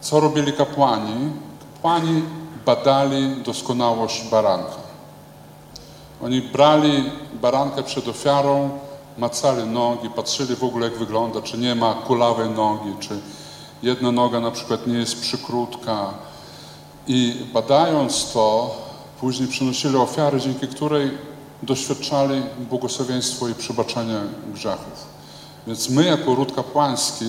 Co 0.02 0.20
robili 0.20 0.54
kapłani? 0.54 1.32
Kapłani 1.74 2.24
badali 2.66 3.36
doskonałość 3.44 4.24
baranka. 4.30 4.88
Oni 6.24 6.42
brali 6.42 7.12
barankę 7.42 7.84
przed 7.84 8.08
ofiarą, 8.08 8.70
macali 9.18 9.64
nogi, 9.64 10.10
patrzyli 10.10 10.56
w 10.56 10.64
ogóle 10.64 10.88
jak 10.90 10.98
wygląda, 10.98 11.42
czy 11.42 11.58
nie 11.58 11.76
ma 11.76 11.94
kulawej 11.94 12.50
nogi, 12.50 12.96
czy 13.00 13.20
jedna 13.84 14.12
noga 14.12 14.40
na 14.40 14.52
przykład 14.52 14.88
nie 14.88 14.98
jest 14.98 15.22
przykrótka. 15.22 16.14
I 17.08 17.46
badając 17.54 18.32
to, 18.34 18.76
później 19.22 19.48
przynosili 19.50 19.96
ofiary, 19.96 20.42
dzięki 20.42 20.68
której 20.68 21.12
doświadczali 21.64 22.42
błogosławieństwo 22.70 23.48
i 23.48 23.56
przebaczenia 23.56 24.22
grzechów. 24.54 25.08
Więc 25.68 25.90
my 25.90 26.06
jako 26.06 26.36
ród 26.36 26.56
kapłański 26.56 27.26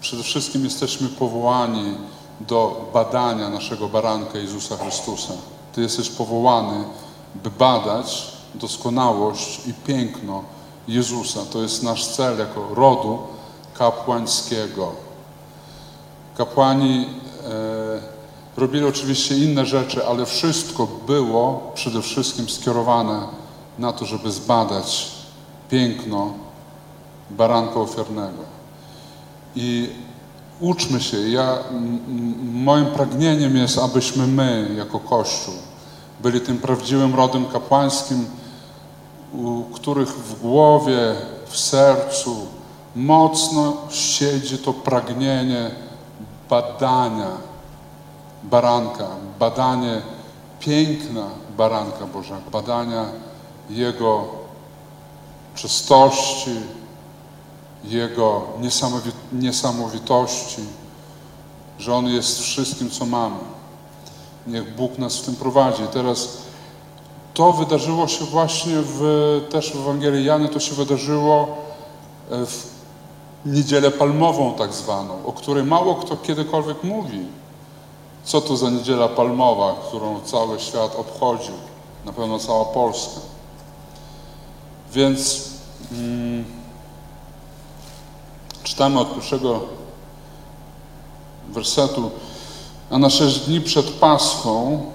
przede 0.00 0.22
wszystkim 0.22 0.64
jesteśmy 0.64 1.08
powołani 1.08 1.94
do 2.40 2.90
badania 2.92 3.48
naszego 3.48 3.88
baranka 3.88 4.38
Jezusa 4.38 4.76
Chrystusa. 4.76 5.32
Ty 5.72 5.80
jesteś 5.80 6.08
powołany, 6.08 6.84
by 7.34 7.50
badać 7.50 8.32
doskonałość 8.54 9.60
i 9.66 9.74
piękno 9.74 10.44
Jezusa. 10.88 11.40
To 11.52 11.62
jest 11.62 11.82
nasz 11.82 12.06
cel 12.06 12.38
jako 12.38 12.74
rodu 12.74 13.18
kapłańskiego. 13.78 14.92
Kapłani 16.36 17.06
e, 17.44 17.81
robili 18.56 18.84
oczywiście 18.84 19.38
inne 19.38 19.66
rzeczy, 19.66 20.06
ale 20.06 20.26
wszystko 20.26 20.88
było 21.06 21.72
przede 21.74 22.02
wszystkim 22.02 22.48
skierowane 22.48 23.20
na 23.78 23.92
to, 23.92 24.04
żeby 24.04 24.32
zbadać 24.32 25.08
piękno 25.70 26.32
baranka 27.30 27.80
ofiarnego. 27.80 28.42
I 29.56 29.88
uczmy 30.60 31.00
się. 31.00 31.28
Ja, 31.28 31.58
moim 32.52 32.86
pragnieniem 32.86 33.56
jest, 33.56 33.78
abyśmy 33.78 34.26
my, 34.26 34.74
jako 34.76 34.98
Kościół, 34.98 35.54
byli 36.20 36.40
tym 36.40 36.58
prawdziwym 36.58 37.14
rodem 37.14 37.46
kapłańskim, 37.46 38.26
u 39.32 39.62
których 39.62 40.08
w 40.08 40.40
głowie, 40.40 41.14
w 41.46 41.58
sercu 41.58 42.46
mocno 42.96 43.76
siedzi 43.90 44.58
to 44.58 44.72
pragnienie 44.72 45.70
badania 46.50 47.51
baranka, 48.42 49.06
badanie 49.38 50.02
piękna 50.60 51.26
baranka 51.56 52.06
Bożego, 52.06 52.50
badania 52.52 53.04
Jego 53.70 54.24
czystości, 55.54 56.50
Jego 57.84 58.42
niesamowi- 58.60 59.12
niesamowitości, 59.32 60.62
że 61.78 61.94
On 61.94 62.06
jest 62.06 62.40
wszystkim, 62.40 62.90
co 62.90 63.06
mamy. 63.06 63.36
Niech 64.46 64.76
Bóg 64.76 64.98
nas 64.98 65.16
w 65.16 65.24
tym 65.24 65.36
prowadzi. 65.36 65.82
Teraz 65.92 66.38
to 67.34 67.52
wydarzyło 67.52 68.08
się 68.08 68.24
właśnie 68.24 68.74
w, 68.76 69.00
też 69.50 69.72
w 69.72 69.80
Ewangelii 69.80 70.24
Jany, 70.24 70.48
to 70.48 70.60
się 70.60 70.74
wydarzyło 70.74 71.48
e, 72.30 72.46
w 72.46 72.66
niedzielę 73.46 73.90
palmową 73.90 74.54
tak 74.54 74.72
zwaną, 74.72 75.26
o 75.26 75.32
której 75.32 75.64
mało 75.64 75.94
kto 75.94 76.16
kiedykolwiek 76.16 76.84
mówi. 76.84 77.26
Co 78.24 78.40
to 78.40 78.56
za 78.56 78.70
niedziela 78.70 79.08
palmowa, 79.08 79.74
którą 79.88 80.20
cały 80.20 80.60
świat 80.60 80.96
obchodził, 80.96 81.54
na 82.04 82.12
pewno 82.12 82.38
cała 82.38 82.64
Polska. 82.64 83.20
Więc 84.92 85.48
mm, 85.92 86.44
czytamy 88.62 89.00
od 89.00 89.14
pierwszego 89.14 89.60
wersetu. 91.48 92.10
A 92.90 92.98
na 92.98 93.10
sześć 93.10 93.38
dni 93.40 93.60
przed 93.60 93.90
Paschą 93.90 94.86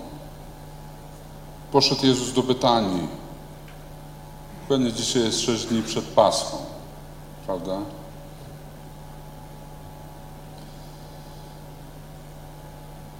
poszedł 1.72 2.06
Jezus 2.06 2.34
do 2.34 2.44
Betanii. 2.44 3.08
Pewnie 4.68 4.94
dzisiaj 4.94 5.24
jest 5.24 5.42
sześć 5.42 5.66
dni 5.66 5.84
przed 5.84 6.06
Paschą, 6.06 6.58
prawda? 7.46 7.78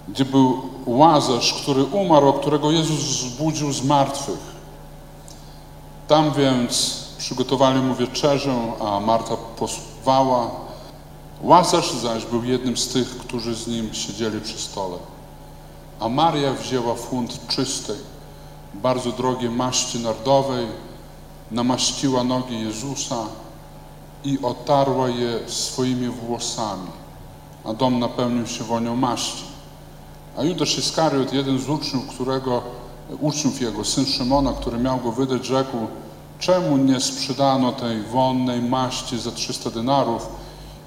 Gdzie 0.08 0.24
był 0.24 0.62
Łazarz, 0.86 1.54
który 1.62 1.84
umarł, 1.84 2.28
a 2.28 2.40
którego 2.40 2.70
Jezus 2.70 3.00
zbudził 3.00 3.72
z 3.72 3.84
martwych. 3.84 4.58
Tam 6.08 6.32
więc 6.32 7.04
przygotowali 7.18 7.80
mu 7.80 7.94
wieczerzę, 7.94 8.54
a 8.80 9.00
Marta 9.00 9.36
posłuchała. 9.36 10.50
Łazarz 11.42 11.92
zaś 11.92 12.24
był 12.24 12.44
jednym 12.44 12.76
z 12.76 12.88
tych, 12.88 13.18
którzy 13.18 13.54
z 13.54 13.66
nim 13.66 13.94
siedzieli 13.94 14.40
przy 14.40 14.58
stole. 14.58 14.96
A 16.00 16.08
Maria 16.08 16.52
wzięła 16.52 16.94
funt 16.94 17.46
czystej, 17.48 17.96
bardzo 18.74 19.12
drogiej 19.12 19.50
maści 19.50 19.98
nardowej, 19.98 20.66
namaściła 21.50 22.24
nogi 22.24 22.60
Jezusa 22.60 23.24
i 24.24 24.38
otarła 24.42 25.08
je 25.08 25.38
swoimi 25.46 26.08
włosami, 26.08 26.88
a 27.64 27.72
dom 27.72 27.98
napełnił 27.98 28.46
się 28.46 28.64
wonią 28.64 28.96
maści. 28.96 29.44
A 30.38 30.44
Judasz 30.44 30.78
Iskariot, 30.78 31.32
jeden 31.32 31.58
z 31.58 31.68
uczniów, 31.68 32.06
którego, 32.06 32.62
uczniów 33.20 33.60
jego, 33.60 33.84
syn 33.84 34.06
Szymona, 34.06 34.52
który 34.52 34.78
miał 34.78 34.98
go 34.98 35.12
wydać, 35.12 35.46
rzekł, 35.46 35.76
czemu 36.38 36.76
nie 36.76 37.00
sprzedano 37.00 37.72
tej 37.72 38.02
wonnej 38.02 38.62
maści 38.62 39.18
za 39.18 39.30
300 39.30 39.70
denarów 39.70 40.28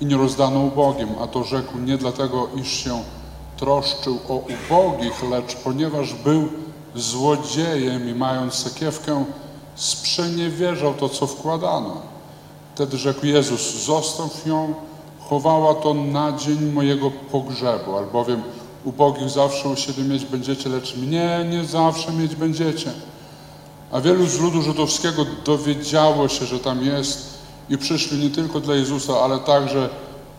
i 0.01 0.05
nie 0.05 0.17
rozdano 0.17 0.59
ubogim? 0.59 1.09
A 1.21 1.27
to 1.27 1.43
rzekł 1.43 1.77
nie 1.77 1.97
dlatego, 1.97 2.47
iż 2.61 2.67
się 2.67 3.03
troszczył 3.57 4.19
o 4.29 4.33
ubogich, 4.35 5.23
lecz 5.29 5.55
ponieważ 5.55 6.13
był 6.13 6.47
złodziejem 6.95 8.09
i 8.09 8.13
mając 8.13 8.53
sakiewkę, 8.53 9.25
sprzeniewierzał 9.75 10.93
to, 10.93 11.09
co 11.09 11.27
wkładano. 11.27 12.01
Wtedy 12.75 12.97
rzekł 12.97 13.25
Jezus, 13.25 13.85
zostaw 13.85 14.45
ją, 14.45 14.73
chowała 15.29 15.75
to 15.75 15.93
na 15.93 16.31
dzień 16.31 16.71
mojego 16.71 17.11
pogrzebu, 17.31 17.97
albowiem 17.97 18.43
ubogich 18.85 19.29
zawsze 19.29 19.69
u 19.69 19.75
siebie 19.75 20.03
mieć 20.03 20.25
będziecie, 20.25 20.69
lecz 20.69 20.95
mnie 20.95 21.45
nie 21.49 21.65
zawsze 21.65 22.11
mieć 22.11 22.35
będziecie. 22.35 22.91
A 23.91 24.01
wielu 24.01 24.27
z 24.27 24.39
ludu 24.39 24.61
żydowskiego 24.61 25.25
dowiedziało 25.45 26.27
się, 26.27 26.45
że 26.45 26.59
tam 26.59 26.85
jest 26.85 27.39
i 27.69 27.77
przyszli 27.77 28.23
nie 28.23 28.29
tylko 28.29 28.59
dla 28.59 28.75
Jezusa, 28.75 29.19
ale 29.19 29.39
także, 29.39 29.89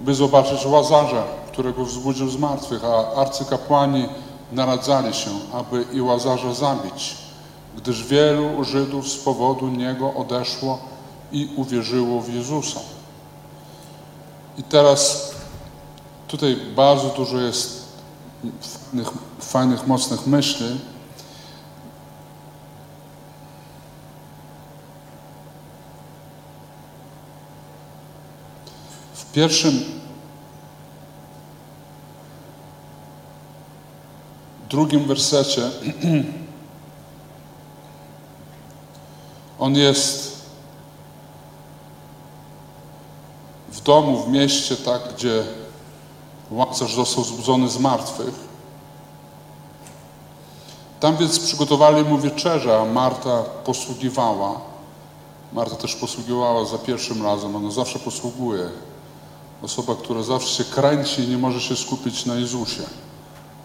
by 0.00 0.14
zobaczyć 0.14 0.66
Łazarza, 0.66 1.24
którego 1.52 1.85
wzbudził 1.85 2.31
z 2.31 2.37
martwych, 2.37 2.85
a 2.85 3.14
arcykapłani 3.14 4.09
naradzali 4.52 5.14
się, 5.14 5.31
aby 5.52 5.85
i 5.92 6.00
Łazarza 6.00 6.55
zabić, 6.55 7.16
gdyż 7.76 8.05
wielu 8.05 8.64
Żydów 8.64 9.09
z 9.09 9.16
powodu 9.16 9.68
niego 9.68 10.14
odeszło 10.14 10.78
i 11.33 11.48
uwierzyło 11.57 12.20
w 12.20 12.35
Jezusa. 12.35 12.81
I 14.59 14.62
teraz 14.62 15.31
tutaj 16.28 16.57
bardzo 16.76 17.09
dużo 17.09 17.38
jest 17.38 17.82
fajnych, 18.61 19.09
fajnych 19.40 19.87
mocnych 19.87 20.26
myśli. 20.26 20.81
W 29.14 29.33
pierwszym, 29.33 29.81
drugim 34.70 35.05
wersecie 35.05 35.70
on 39.59 39.74
jest 39.76 40.42
w 43.68 43.81
domu, 43.81 44.24
w 44.24 44.28
mieście, 44.28 44.76
tak, 44.76 45.02
gdzie 45.14 45.44
Łazarz 46.52 46.94
został 46.94 47.24
zbudzony 47.24 47.68
z 47.68 47.78
martwych. 47.78 48.34
Tam 51.00 51.16
więc 51.16 51.38
przygotowali 51.38 52.04
mu 52.04 52.18
wieczerze, 52.18 52.80
a 52.80 52.84
Marta 52.84 53.42
posługiwała. 53.42 54.60
Marta 55.52 55.76
też 55.76 55.96
posługiwała 55.96 56.64
za 56.64 56.78
pierwszym 56.78 57.22
razem, 57.22 57.56
ona 57.56 57.70
zawsze 57.70 57.98
posługuje. 57.98 58.68
Osoba, 59.62 59.94
która 59.94 60.22
zawsze 60.22 60.64
się 60.64 60.70
kręci 60.70 61.22
i 61.22 61.28
nie 61.28 61.38
może 61.38 61.60
się 61.60 61.76
skupić 61.76 62.26
na 62.26 62.34
Jezusie 62.34 62.82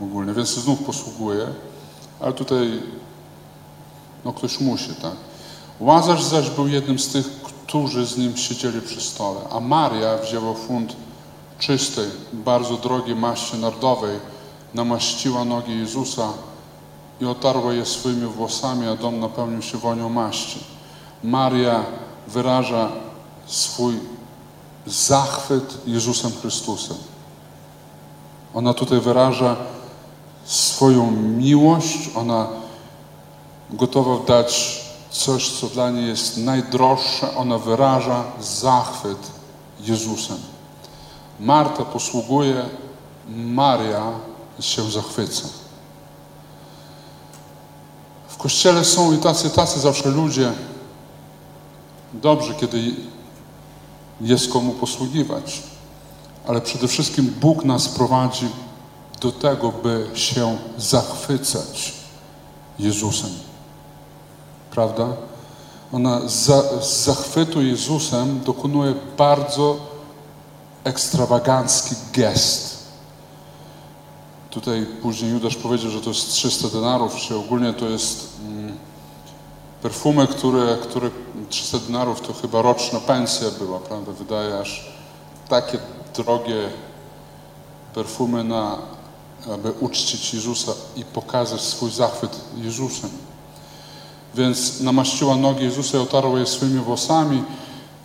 ogólnie, 0.02 0.34
więc 0.34 0.50
znów 0.50 0.84
posługuje, 0.84 1.48
ale 2.20 2.34
tutaj 2.34 2.82
no 4.26 4.34
ktoś 4.34 4.60
musi, 4.60 4.96
tak. 5.02 5.16
Łazarz 5.80 6.24
zaś 6.24 6.50
był 6.50 6.68
jednym 6.68 7.00
z 7.00 7.08
tych, 7.08 7.28
którzy 7.42 8.06
z 8.06 8.18
nim 8.18 8.38
siedzieli 8.38 8.82
przy 8.82 9.02
stole, 9.02 9.40
a 9.52 9.60
Maria 9.60 10.18
wzięła 10.18 10.54
funt 10.54 10.96
czystej, 11.60 12.10
bardzo 12.34 12.78
drogiej 12.78 13.16
maści 13.16 13.58
nardowej, 13.58 14.20
namaściła 14.74 15.46
nogi 15.46 15.80
Jezusa 15.80 16.34
i 17.22 17.26
otarła 17.26 17.74
je 17.74 17.86
swoimi 17.86 18.28
włosami, 18.28 18.88
a 18.88 18.96
dom 18.96 19.20
napełnił 19.20 19.62
się 19.62 19.78
wonią 19.78 20.10
maści. 20.10 20.60
Maria 21.24 21.86
wyraża 22.28 22.90
swój 23.46 24.00
zachwyt 24.86 25.78
Jezusem 25.86 26.32
Chrystusem. 26.42 26.98
Ona 28.54 28.74
tutaj 28.74 29.00
wyraża 29.00 29.56
swoją 30.46 31.12
miłość, 31.12 32.10
ona 32.16 32.48
gotowa 33.70 34.26
dać 34.26 34.82
coś, 35.12 35.60
co 35.60 35.68
dla 35.68 35.90
niej 35.90 36.08
jest 36.08 36.38
najdroższe, 36.38 37.36
ona 37.36 37.58
wyraża 37.58 38.24
zachwyt 38.40 39.32
Jezusem. 39.80 40.38
Marta 41.40 41.86
posługuje, 41.86 42.66
Maria 43.30 44.12
się 44.60 44.92
zachwyca. 44.92 45.48
W 48.28 48.38
kościele 48.38 48.86
są 48.86 49.14
i 49.14 49.18
tacy, 49.18 49.50
tacy 49.50 49.80
zawsze 49.80 50.10
ludzie. 50.10 50.52
Dobrze, 52.14 52.54
kiedy 52.54 52.96
jest 54.22 54.52
komu 54.52 54.72
posługiwać, 54.72 55.64
ale 56.48 56.62
przede 56.62 56.88
wszystkim 56.88 57.34
Bóg 57.42 57.66
nas 57.66 57.88
prowadzi 57.88 58.48
do 59.22 59.32
tego, 59.32 59.72
by 59.72 60.10
się 60.14 60.58
zachwycać 60.78 61.94
Jezusem. 62.80 63.30
Prawda? 64.72 65.08
Ona 65.94 66.22
z 66.28 67.06
zachwytu 67.06 67.62
Jezusem 67.62 68.42
dokonuje 68.46 68.94
bardzo 69.18 69.78
ekstrawagancki 70.88 71.96
gest. 72.14 72.78
Tutaj 74.50 74.86
później 75.02 75.32
Judasz 75.32 75.56
powiedział, 75.56 75.92
że 75.92 76.02
to 76.02 76.10
jest 76.10 76.32
300 76.32 76.68
denarów, 76.68 77.16
czy 77.16 77.36
ogólnie 77.36 77.74
to 77.74 77.90
jest 77.90 78.30
mm, 78.48 78.78
perfumy, 79.82 80.28
które, 80.28 80.78
które 80.82 81.10
300 81.50 81.80
denarów 81.80 82.22
to 82.22 82.34
chyba 82.34 82.62
roczna 82.62 83.00
pensja 83.00 83.48
była, 83.60 83.80
prawda? 83.80 84.12
Wydaje 84.12 84.64
takie 85.50 85.78
drogie 86.16 86.70
perfumy 87.94 88.44
na, 88.44 88.78
aby 89.54 89.72
uczcić 89.72 90.34
Jezusa 90.34 90.72
i 90.96 91.06
pokazać 91.06 91.62
swój 91.62 91.92
zachwyt 91.92 92.40
Jezusem. 92.58 93.10
Więc 94.36 94.82
namaściła 94.82 95.36
nogi 95.36 95.64
Jezusa 95.64 95.98
i 95.98 96.02
otarła 96.02 96.40
je 96.40 96.46
swoimi 96.46 96.80
włosami. 96.80 97.44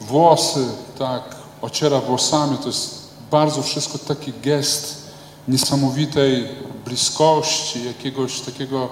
Włosy, 0.00 0.66
tak, 0.98 1.41
ociera 1.62 2.00
włosami. 2.00 2.58
To 2.58 2.66
jest 2.66 3.08
bardzo 3.30 3.62
wszystko 3.62 3.98
taki 3.98 4.32
gest 4.42 5.02
niesamowitej 5.48 6.48
bliskości, 6.84 7.86
jakiegoś 7.86 8.40
takiego 8.40 8.88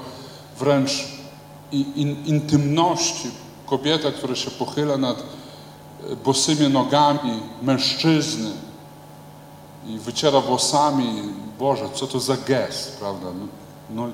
wręcz 0.59 0.91
in, 1.73 2.27
intymności. 2.27 3.31
Kobieta, 3.67 4.11
która 4.11 4.35
się 4.35 4.51
pochyla 4.51 4.97
nad 4.97 5.19
e, 5.19 6.17
bosymi 6.17 6.69
nogami 6.69 7.43
mężczyzny 7.63 8.51
i 9.87 9.99
wyciera 9.99 10.41
włosami. 10.41 11.23
Boże, 11.59 11.89
co 11.95 12.07
to 12.07 12.21
za 12.21 12.37
gest, 12.37 12.97
prawda? 12.99 13.27
No, 13.41 13.47
no, 13.91 14.13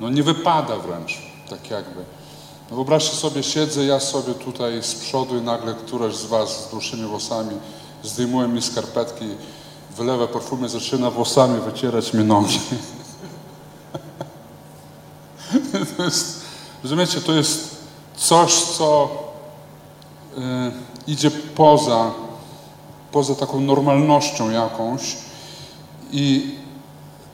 no 0.00 0.10
nie 0.10 0.22
wypada 0.22 0.76
wręcz, 0.76 1.18
tak 1.50 1.70
jakby. 1.70 2.04
Wyobraźcie 2.70 3.16
sobie, 3.16 3.42
siedzę 3.42 3.84
ja 3.84 4.00
sobie 4.00 4.34
tutaj 4.34 4.82
z 4.82 4.94
przodu 4.94 5.38
i 5.38 5.40
nagle 5.40 5.74
któraś 5.74 6.16
z 6.16 6.26
was 6.26 6.64
z 6.64 6.70
dłuższymi 6.70 7.02
włosami 7.02 7.56
zdejmuje 8.02 8.48
mi 8.48 8.62
skarpetki, 8.62 9.24
wylewa 9.96 10.26
perfumy, 10.26 10.68
zaczyna 10.68 11.10
włosami 11.10 11.60
wycierać 11.60 12.12
mi 12.12 12.24
nogi. 12.24 12.60
to 15.96 16.04
jest, 16.04 16.40
rozumiecie, 16.82 17.20
to 17.20 17.32
jest 17.32 17.76
coś, 18.16 18.54
co 18.54 19.08
y, 20.38 20.40
idzie 21.06 21.30
poza, 21.30 22.10
poza 23.12 23.34
taką 23.34 23.60
normalnością 23.60 24.50
jakąś 24.50 25.16
i 26.12 26.54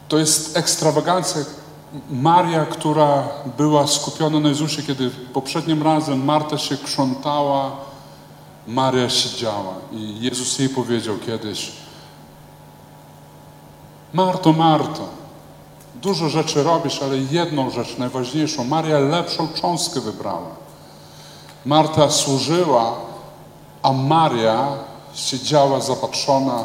to 0.09 0.19
jest 0.19 0.57
ekstrawagancja, 0.57 1.41
Maria, 2.11 2.67
która 2.67 3.29
była 3.59 3.87
skupiona 3.87 4.41
na 4.41 4.49
Jezusie, 4.49 4.83
kiedy 4.83 5.11
poprzednim 5.11 5.83
razem 5.83 6.25
Marta 6.25 6.59
się 6.59 6.77
krzątała, 6.77 7.71
Maria 8.67 9.11
siedziała. 9.11 9.75
I 9.93 10.21
Jezus 10.21 10.59
jej 10.59 10.69
powiedział 10.69 11.17
kiedyś: 11.27 11.73
Marto, 14.13 14.53
Marto, 14.53 15.09
dużo 15.95 16.29
rzeczy 16.29 16.63
robisz, 16.63 17.03
ale 17.03 17.19
jedną 17.19 17.71
rzecz 17.71 17.99
najważniejszą. 17.99 18.65
Maria 18.65 18.99
lepszą 18.99 19.49
cząstkę 19.49 20.01
wybrała. 20.01 20.51
Marta 21.65 22.11
służyła, 22.11 22.95
a 23.83 23.93
Maria 23.93 24.69
siedziała 25.15 25.81
zapatrzona 25.81 26.65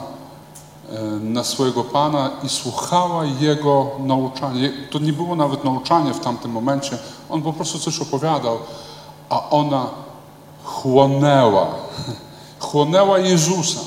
na 1.21 1.43
swojego 1.43 1.83
Pana 1.83 2.31
i 2.43 2.49
słuchała 2.49 3.25
Jego 3.25 3.87
nauczania. 3.99 4.69
To 4.89 4.99
nie 4.99 5.13
było 5.13 5.35
nawet 5.35 5.63
nauczanie 5.63 6.13
w 6.13 6.19
tamtym 6.19 6.51
momencie. 6.51 6.97
On 7.29 7.41
po 7.41 7.53
prostu 7.53 7.79
coś 7.79 7.99
opowiadał, 7.99 8.57
a 9.29 9.49
ona 9.49 9.89
chłonęła. 10.63 11.67
Chłonęła 12.59 13.19
Jezusa. 13.19 13.79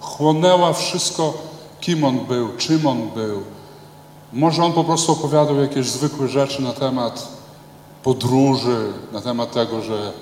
Chłonęła 0.00 0.72
wszystko, 0.72 1.34
kim 1.80 2.04
On 2.04 2.18
był, 2.18 2.48
czym 2.56 2.86
On 2.86 3.10
był. 3.10 3.42
Może 4.32 4.64
On 4.64 4.72
po 4.72 4.84
prostu 4.84 5.12
opowiadał 5.12 5.56
jakieś 5.56 5.88
zwykłe 5.88 6.28
rzeczy 6.28 6.62
na 6.62 6.72
temat 6.72 7.28
podróży, 8.02 8.92
na 9.12 9.20
temat 9.20 9.52
tego, 9.52 9.82
że 9.82 10.12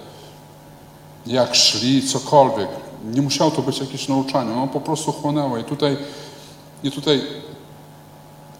jak 1.26 1.54
szli, 1.54 2.08
cokolwiek. 2.08 2.68
Nie 3.04 3.22
musiało 3.22 3.50
to 3.50 3.62
być 3.62 3.78
jakieś 3.78 4.08
nauczanie, 4.08 4.52
ono 4.52 4.66
po 4.66 4.80
prostu 4.80 5.12
chłonęło. 5.12 5.58
I 5.58 5.64
tutaj, 5.64 5.96
I 6.82 6.90
tutaj 6.90 7.22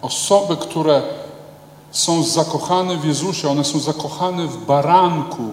osoby, 0.03 0.57
które 0.57 1.03
są 1.91 2.23
zakochane 2.23 2.97
w 2.97 3.05
Jezusie, 3.05 3.51
one 3.51 3.65
są 3.65 3.79
zakochane 3.79 4.47
w 4.47 4.67
baranku, 4.67 5.45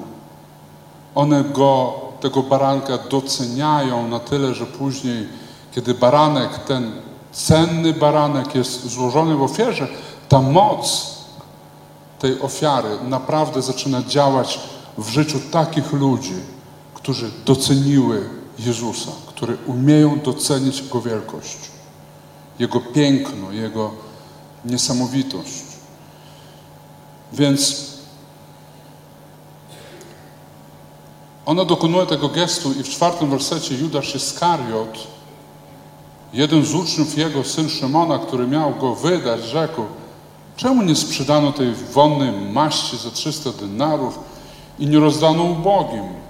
one 1.15 1.43
Go 1.43 1.93
tego 2.19 2.43
baranka 2.43 2.97
doceniają 2.97 4.07
na 4.07 4.19
tyle, 4.19 4.53
że 4.53 4.65
później, 4.65 5.27
kiedy 5.75 5.93
baranek, 5.93 6.59
ten 6.59 6.91
cenny 7.31 7.93
baranek 7.93 8.55
jest 8.55 8.89
złożony 8.89 9.35
w 9.35 9.41
ofierze, 9.41 9.87
ta 10.29 10.41
moc 10.41 11.15
tej 12.19 12.41
ofiary 12.41 12.89
naprawdę 13.03 13.61
zaczyna 13.61 14.03
działać 14.03 14.59
w 14.97 15.09
życiu 15.09 15.39
takich 15.51 15.93
ludzi, 15.93 16.33
którzy 17.05 17.31
doceniły 17.45 18.29
Jezusa, 18.59 19.11
które 19.27 19.57
umieją 19.65 20.19
docenić 20.19 20.81
Jego 20.81 21.01
wielkość, 21.01 21.57
Jego 22.59 22.79
piękno, 22.79 23.51
Jego 23.51 23.91
niesamowitość. 24.65 25.63
Więc 27.33 27.85
ona 31.45 31.65
dokonuje 31.65 32.05
tego 32.05 32.29
gestu 32.29 32.73
i 32.73 32.83
w 32.83 32.89
czwartym 32.89 33.29
wersecie 33.29 33.75
Judasz 33.75 34.15
Iskariot, 34.15 35.07
jeden 36.33 36.65
z 36.65 36.73
uczniów 36.73 37.17
jego, 37.17 37.43
syn 37.43 37.69
Szymona, 37.69 38.19
który 38.19 38.47
miał 38.47 38.75
go 38.75 38.95
wydać, 38.95 39.43
rzekł, 39.43 39.81
czemu 40.55 40.83
nie 40.83 40.95
sprzedano 40.95 41.51
tej 41.51 41.73
wonnej 41.73 42.31
maści 42.31 42.97
za 42.97 43.11
300 43.11 43.51
denarów 43.51 44.19
i 44.79 44.87
nie 44.87 44.99
rozdano 44.99 45.43
ubogim? 45.43 46.24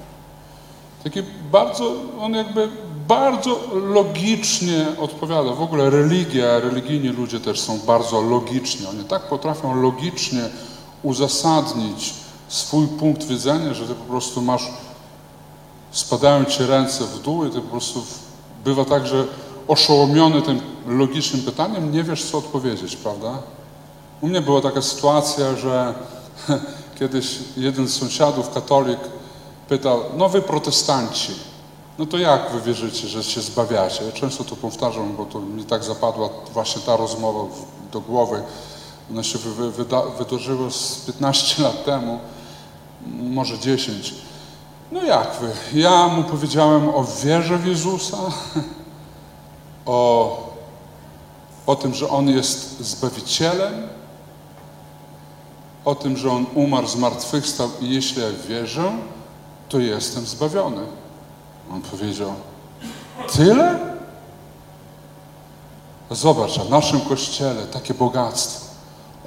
Takie 1.05 1.23
bardzo, 1.51 1.95
on 2.19 2.33
jakby 2.33 2.69
bardzo 3.07 3.59
logicznie 3.73 4.85
odpowiada. 4.99 5.53
W 5.53 5.61
ogóle 5.61 5.89
religia, 5.89 6.59
religijni 6.59 7.09
ludzie 7.09 7.39
też 7.39 7.59
są 7.59 7.79
bardzo 7.79 8.21
logiczni. 8.21 8.87
Oni 8.87 9.03
tak 9.03 9.21
potrafią 9.29 9.81
logicznie 9.81 10.41
uzasadnić 11.03 12.13
swój 12.47 12.87
punkt 12.87 13.23
widzenia, 13.23 13.73
że 13.73 13.87
ty 13.87 13.95
po 13.95 14.03
prostu 14.03 14.41
masz, 14.41 14.69
spadają 15.91 16.45
ci 16.45 16.63
ręce 16.63 17.03
w 17.03 17.21
dół 17.21 17.45
i 17.45 17.49
ty 17.49 17.61
po 17.61 17.69
prostu 17.69 18.03
bywa 18.63 18.85
tak, 18.85 19.07
że 19.07 19.25
oszołomiony 19.67 20.41
tym 20.41 20.61
logicznym 20.87 21.41
pytaniem 21.41 21.91
nie 21.91 22.03
wiesz, 22.03 22.23
co 22.23 22.37
odpowiedzieć, 22.37 22.95
prawda? 22.95 23.37
U 24.21 24.27
mnie 24.27 24.41
była 24.41 24.61
taka 24.61 24.81
sytuacja, 24.81 25.55
że 25.55 25.93
kiedyś 26.99 27.39
jeden 27.57 27.87
z 27.87 27.93
sąsiadów, 27.93 28.53
katolik, 28.53 28.99
pytał, 29.67 29.99
no 30.17 30.29
wy 30.29 30.41
protestanci, 30.41 31.31
no 31.99 32.05
to 32.05 32.17
jak 32.17 32.51
wy 32.51 32.61
wierzycie, 32.61 33.07
że 33.07 33.23
się 33.23 33.41
zbawiacie? 33.41 34.05
Ja 34.05 34.11
często 34.11 34.43
to 34.43 34.55
powtarzam, 34.55 35.15
bo 35.15 35.25
to 35.25 35.39
mi 35.39 35.63
tak 35.63 35.83
zapadła 35.83 36.29
właśnie 36.53 36.81
ta 36.81 36.97
rozmowa 36.97 37.55
do 37.91 38.01
głowy. 38.01 38.43
Ona 39.11 39.23
się 39.23 39.37
wy, 39.37 39.71
wyda, 39.71 40.01
wydarzyła 40.01 40.71
z 40.71 40.99
15 41.05 41.63
lat 41.63 41.85
temu, 41.85 42.19
może 43.07 43.59
10. 43.59 44.15
No 44.91 45.03
jak 45.03 45.31
wy? 45.41 45.79
Ja 45.79 46.07
mu 46.07 46.23
powiedziałem 46.23 46.89
o 46.89 47.05
wierze 47.23 47.57
w 47.57 47.65
Jezusa, 47.65 48.17
o, 49.85 50.53
o 51.67 51.75
tym, 51.75 51.93
że 51.93 52.09
On 52.09 52.29
jest 52.29 52.79
Zbawicielem, 52.79 53.87
o 55.85 55.95
tym, 55.95 56.17
że 56.17 56.31
On 56.31 56.45
umarł, 56.55 56.87
zmartwychwstał 56.87 57.69
i 57.81 57.89
jeśli 57.89 58.21
ja 58.21 58.27
wierzę, 58.47 58.91
to 59.69 59.79
jestem 59.79 60.25
zbawiony. 60.25 60.81
On 61.71 61.81
powiedział, 61.81 62.33
tyle? 63.33 63.79
Zobacz, 66.11 66.59
a 66.59 66.63
w 66.63 66.69
naszym 66.69 67.01
kościele 67.01 67.67
takie 67.67 67.93
bogactwo. 67.93 68.65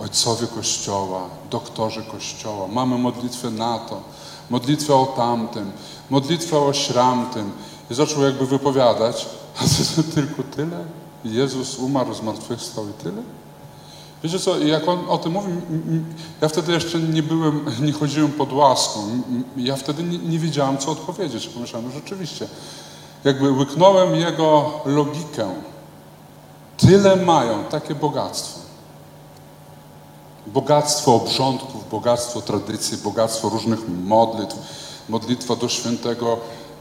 Ojcowie 0.01 0.46
kościoła, 0.46 1.20
doktorzy 1.51 2.03
kościoła, 2.03 2.66
mamy 2.68 2.98
modlitwę 2.98 3.51
na 3.51 3.79
to, 3.79 4.01
modlitwę 4.51 4.94
o 4.94 5.07
tamtym, 5.07 5.72
modlitwę 6.11 6.59
o 6.59 6.72
śramtym. 6.72 7.53
I 7.90 7.94
zaczął 7.94 8.22
jakby 8.22 8.46
wypowiadać, 8.46 9.27
a 9.57 9.61
to 9.61 10.03
tylko 10.14 10.42
tyle? 10.42 10.85
Jezus 11.24 11.79
umarł, 11.79 12.14
zmartwychwstał 12.14 12.88
i 12.88 12.92
tyle? 12.92 13.22
Wiecie 14.24 14.38
co, 14.38 14.59
jak 14.59 14.88
on 14.88 14.98
o 15.09 15.18
tym 15.18 15.33
mówi, 15.33 15.52
ja 16.40 16.48
wtedy 16.48 16.72
jeszcze 16.72 16.98
nie 16.98 17.22
byłem, 17.22 17.64
nie 17.87 17.92
chodziłem 17.92 18.33
pod 18.33 18.52
łaską. 18.52 19.00
Ja 19.57 19.76
wtedy 19.76 20.02
nie, 20.02 20.18
nie 20.18 20.38
wiedziałem, 20.38 20.78
co 20.78 20.90
odpowiedzieć. 20.90 21.46
Pomyślałem, 21.46 21.88
no 21.88 21.94
rzeczywiście, 21.94 22.48
jakby 23.24 23.50
łyknąłem 23.50 24.14
jego 24.14 24.70
logikę. 24.85 25.50
Tyle 26.76 27.16
mają, 27.16 27.64
takie 27.64 27.94
bogactwo. 27.94 28.59
Bogactwo 30.46 31.14
obrządków, 31.14 31.90
bogactwo 31.90 32.40
tradycji, 32.40 32.98
bogactwo 32.98 33.48
różnych 33.48 33.81
modlitw, 34.04 34.57
modlitwa 35.09 35.57
do 35.57 35.68
świętego 35.68 36.37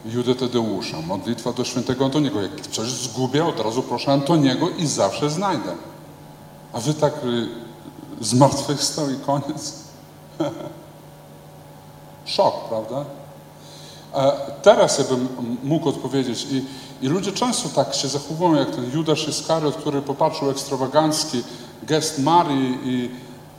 Judy 0.06 0.36
Tadeusza, 0.36 1.02
modlitwa 1.02 1.54
do 1.54 1.64
świętego 1.64 2.06
Antoniego. 2.06 2.42
Jak 2.42 2.68
coś 2.68 2.88
zgubię, 2.88 3.46
od 3.46 3.60
razu 3.60 3.84
proszę 3.84 4.12
Antoniego 4.12 4.70
i 4.70 4.88
zawsze 4.88 5.30
znajdę. 5.30 5.76
A 6.74 6.80
wy 6.80 6.94
tak 6.94 7.14
y, 7.24 7.48
zmartwychwstał 8.22 9.10
i 9.10 9.16
koniec? 9.16 9.74
Szok, 12.26 12.70
prawda? 12.70 13.06
Teraz 14.62 14.98
ja 14.98 15.04
bym 15.04 15.28
mógł 15.64 15.90
odpowiedzieć 15.90 16.48
i, 16.52 16.66
i 17.06 17.08
ludzie 17.08 17.32
często 17.32 17.70
tak 17.70 17.94
się 17.94 18.08
zachowują, 18.08 18.56
jak 18.56 18.70
ten 18.76 18.92
Judasz 18.94 19.28
Iskariot, 19.28 19.76
który 19.76 20.02
popatrzył 20.02 20.50
ekstrawagancki 20.50 21.44
gest 21.84 22.20
Marii 22.20 22.80
i 22.84 23.10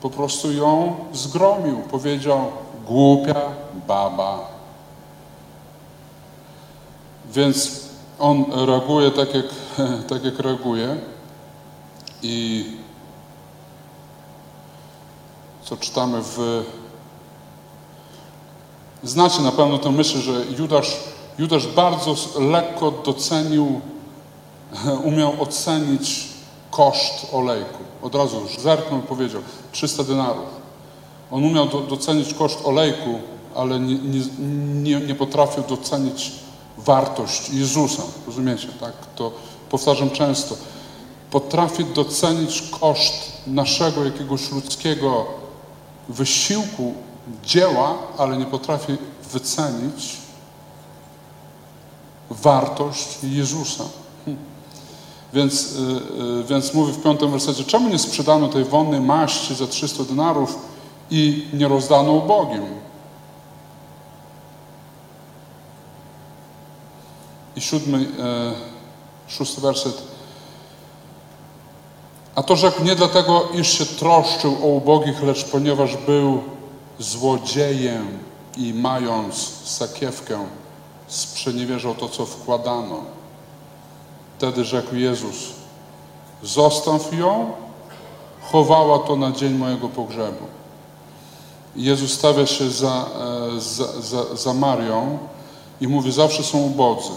po 0.01 0.11
prostu 0.11 0.53
ją 0.53 0.94
zgromił. 1.12 1.77
Powiedział, 1.77 2.44
głupia 2.87 3.40
baba. 3.88 4.49
Więc 7.33 7.81
on 8.18 8.44
reaguje 8.66 9.11
tak, 9.11 9.35
jak, 9.35 9.47
tak 10.11 10.25
jak 10.25 10.38
reaguje 10.38 10.97
i 12.23 12.66
co 15.69 15.77
czytamy 15.77 16.23
w... 16.23 16.65
Znacie 19.03 19.43
na 19.43 19.53
pewno 19.53 19.79
tę 19.79 19.91
myśl, 19.91 20.19
że 20.19 20.45
Judasz, 20.59 20.97
Judasz 21.39 21.67
bardzo 21.67 22.15
lekko 22.41 22.91
docenił, 22.91 23.81
umiał 25.11 25.43
ocenić 25.43 26.29
koszt 26.71 27.27
olejku. 27.33 27.79
Od 28.03 28.15
razu 28.15 28.41
już 28.41 28.59
zerknął 28.59 29.01
i 29.01 29.03
powiedział 29.03 29.43
300 29.73 30.05
denarów. 30.05 30.47
On 31.31 31.45
umiał 31.45 31.69
do, 31.69 31.81
docenić 31.81 32.35
koszt 32.35 32.67
olejku, 32.67 33.19
ale 33.55 33.81
nie, 33.81 33.99
nie, 34.83 35.01
nie, 35.01 35.15
potrafił 35.15 35.63
docenić 35.69 36.33
wartość 36.79 37.51
Jezusa. 37.51 38.03
Rozumiecie, 38.27 38.69
tak? 38.81 38.93
To 39.17 39.33
powtarzam 39.71 40.11
często. 40.11 40.57
Potrafię 41.31 41.85
docenić 41.85 42.63
koszt 42.81 43.33
naszego 43.47 44.05
jakiegoś 44.05 44.51
ludzkiego 44.53 45.38
wysiłku, 46.09 46.94
dzieła, 47.44 47.99
ale 48.18 48.37
nie 48.37 48.47
potrafię 48.47 48.97
wycenić 49.33 50.16
wartość 52.31 53.18
Jezusa. 53.23 53.85
Hm. 54.25 54.37
Więc, 55.33 55.73
yy, 56.18 56.44
więc 56.44 56.75
mówi 56.75 56.92
w 56.92 57.03
piątym 57.03 57.31
wersecie, 57.31 57.64
czemu 57.64 57.88
nie 57.88 57.99
sprzedano 57.99 58.49
tej 58.49 58.64
wonnej 58.64 59.01
maści 59.01 59.55
za 59.55 59.66
300 59.66 60.05
denarów 60.05 60.59
i 61.11 61.47
nie 61.53 61.68
rozdano 61.68 62.12
ubogim? 62.12 62.62
I 67.57 67.61
siódmy, 67.61 67.99
yy, 67.99 68.07
szósty 69.29 69.61
werset. 69.61 70.03
A 72.38 72.42
to 72.42 72.57
rzekł 72.57 72.85
nie 72.85 72.94
dlatego, 72.94 73.48
iż 73.55 73.79
się 73.79 73.87
troszczył 73.87 74.57
o 74.62 74.66
ubogich, 74.66 75.22
lecz 75.22 75.44
ponieważ 75.44 75.96
był 75.96 76.42
złodziejem 76.98 78.18
i 78.57 78.74
mając 78.74 79.51
sakiewkę, 79.64 80.46
sprzeniewierzał 81.09 81.94
to, 81.94 82.09
co 82.09 82.27
wkładano. 82.27 83.01
Wtedy 84.37 84.64
rzekł 84.64 84.96
Jezus, 84.96 85.35
zostaw 86.42 87.12
ją, 87.12 87.51
chowała 88.53 88.98
to 88.98 89.16
na 89.16 89.33
dzień 89.33 89.55
mojego 89.55 89.88
pogrzebu. 89.88 90.44
Jezus 91.77 92.12
stawia 92.12 92.46
się 92.46 92.70
za, 92.70 93.07
e, 93.57 93.61
za, 93.61 94.01
za, 94.01 94.37
za 94.37 94.55
Marią 94.55 95.18
i 95.81 95.88
mówi, 95.88 96.12
zawsze 96.12 96.42
są 96.42 96.59
ubodzy. 96.59 97.12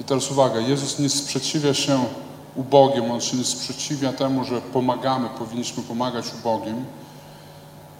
I 0.00 0.04
teraz 0.04 0.30
uwaga, 0.30 0.60
Jezus 0.60 0.98
nie 0.98 1.08
sprzeciwia 1.08 1.74
się 1.74 2.04
ubogim, 2.58 3.10
on 3.10 3.20
się 3.20 3.36
nie 3.36 3.44
sprzeciwia 3.44 4.12
temu, 4.12 4.44
że 4.44 4.60
pomagamy, 4.60 5.28
powinniśmy 5.28 5.82
pomagać 5.82 6.24
ubogim, 6.40 6.84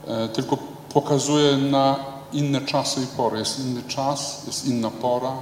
e, 0.07 0.29
tylko 0.29 0.59
pokazuje 0.93 1.57
na 1.57 1.97
inne 2.33 2.61
czasy 2.61 3.01
i 3.03 3.07
pory. 3.07 3.39
Jest 3.39 3.61
inny 3.61 3.83
czas, 3.83 4.43
jest 4.47 4.67
inna 4.67 4.91
pora. 4.91 5.33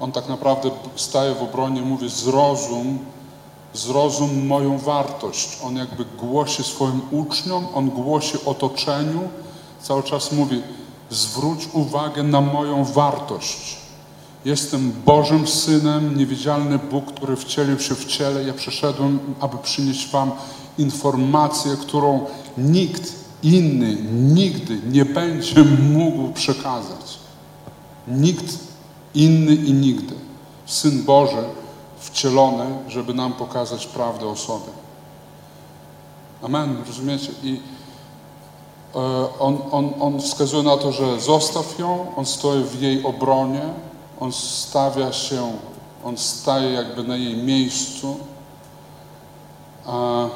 On 0.00 0.12
tak 0.12 0.28
naprawdę 0.28 0.70
staje 0.96 1.34
w 1.34 1.42
obronie, 1.42 1.82
mówi 1.82 2.08
zrozum, 2.08 2.98
zrozum 3.74 4.46
moją 4.46 4.78
wartość. 4.78 5.58
On 5.64 5.76
jakby 5.76 6.04
głosi 6.04 6.64
swoim 6.64 7.00
uczniom, 7.10 7.66
on 7.74 7.90
głosi 7.90 8.38
otoczeniu, 8.44 9.28
cały 9.82 10.02
czas 10.02 10.32
mówi 10.32 10.62
zwróć 11.10 11.68
uwagę 11.72 12.22
na 12.22 12.40
moją 12.40 12.84
wartość. 12.84 13.87
Jestem 14.44 14.92
Bożym 15.06 15.46
Synem, 15.46 16.16
niewidzialny 16.18 16.78
Bóg, 16.78 17.12
który 17.12 17.36
wcielił 17.36 17.80
się 17.80 17.94
w 17.94 18.04
ciele. 18.04 18.44
Ja 18.44 18.54
przyszedłem, 18.54 19.18
aby 19.40 19.58
przynieść 19.58 20.10
Wam 20.10 20.32
informację, 20.78 21.76
którą 21.80 22.26
nikt 22.58 23.12
inny 23.42 23.96
nigdy 24.12 24.80
nie 24.90 25.04
będzie 25.04 25.64
mógł 25.92 26.32
przekazać. 26.32 27.18
Nikt 28.08 28.58
inny 29.14 29.54
i 29.54 29.72
nigdy. 29.72 30.14
Syn 30.66 31.04
Boży 31.04 31.44
wcielony, 31.98 32.64
żeby 32.88 33.14
nam 33.14 33.32
pokazać 33.32 33.86
prawdę 33.86 34.26
o 34.26 34.36
sobie. 34.36 34.72
Amen, 36.42 36.76
rozumiecie? 36.86 37.32
I 37.42 37.60
e, 38.94 38.98
on, 39.38 39.58
on, 39.70 39.92
on 40.00 40.20
wskazuje 40.20 40.62
na 40.62 40.76
to, 40.76 40.92
że 40.92 41.20
zostaw 41.20 41.78
ją, 41.78 42.16
on 42.16 42.26
stoi 42.26 42.64
w 42.64 42.80
jej 42.80 43.04
obronie, 43.04 43.60
on 44.20 44.32
stawia 44.32 45.12
się, 45.12 45.52
on 46.04 46.16
staje 46.16 46.72
jakby 46.72 47.02
na 47.02 47.16
jej 47.16 47.36
miejscu. 47.36 48.16
A 49.86 50.26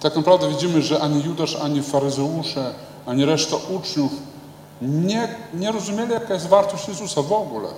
tak 0.00 0.16
naprawdę 0.16 0.48
widzimy, 0.48 0.82
że 0.82 1.00
ani 1.00 1.24
Judasz, 1.24 1.56
ani 1.56 1.82
faryzeusze, 1.82 2.74
ani 3.06 3.24
reszta 3.24 3.56
uczniów 3.70 4.12
nie, 4.82 5.34
nie 5.54 5.72
rozumieli, 5.72 6.12
jaka 6.12 6.34
jest 6.34 6.46
wartość 6.46 6.88
Jezusa 6.88 7.22
w 7.22 7.32
ogóle. 7.32 7.68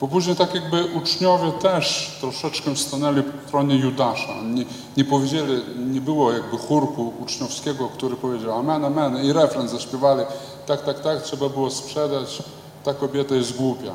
Bo 0.00 0.08
później 0.08 0.36
tak 0.36 0.54
jakby 0.54 0.84
uczniowie 0.84 1.52
też 1.52 2.16
troszeczkę 2.20 2.76
stanęli 2.76 3.22
po 3.22 3.48
stronie 3.48 3.76
Judasza. 3.76 4.32
Nie, 4.44 4.64
nie 4.96 5.04
powiedzieli, 5.04 5.62
nie 5.76 6.00
było 6.00 6.32
jakby 6.32 6.58
chórku 6.58 7.12
uczniowskiego, 7.20 7.88
który 7.88 8.16
powiedział 8.16 8.58
amen, 8.58 8.84
amen 8.84 9.24
i 9.24 9.32
refren 9.32 9.68
zaśpiewali. 9.68 10.22
Tak, 10.66 10.82
tak, 10.82 11.00
tak, 11.00 11.22
trzeba 11.22 11.48
było 11.48 11.70
sprzedać, 11.70 12.42
ta 12.84 12.94
kobieta 12.94 13.34
jest 13.34 13.56
głupia. 13.56 13.92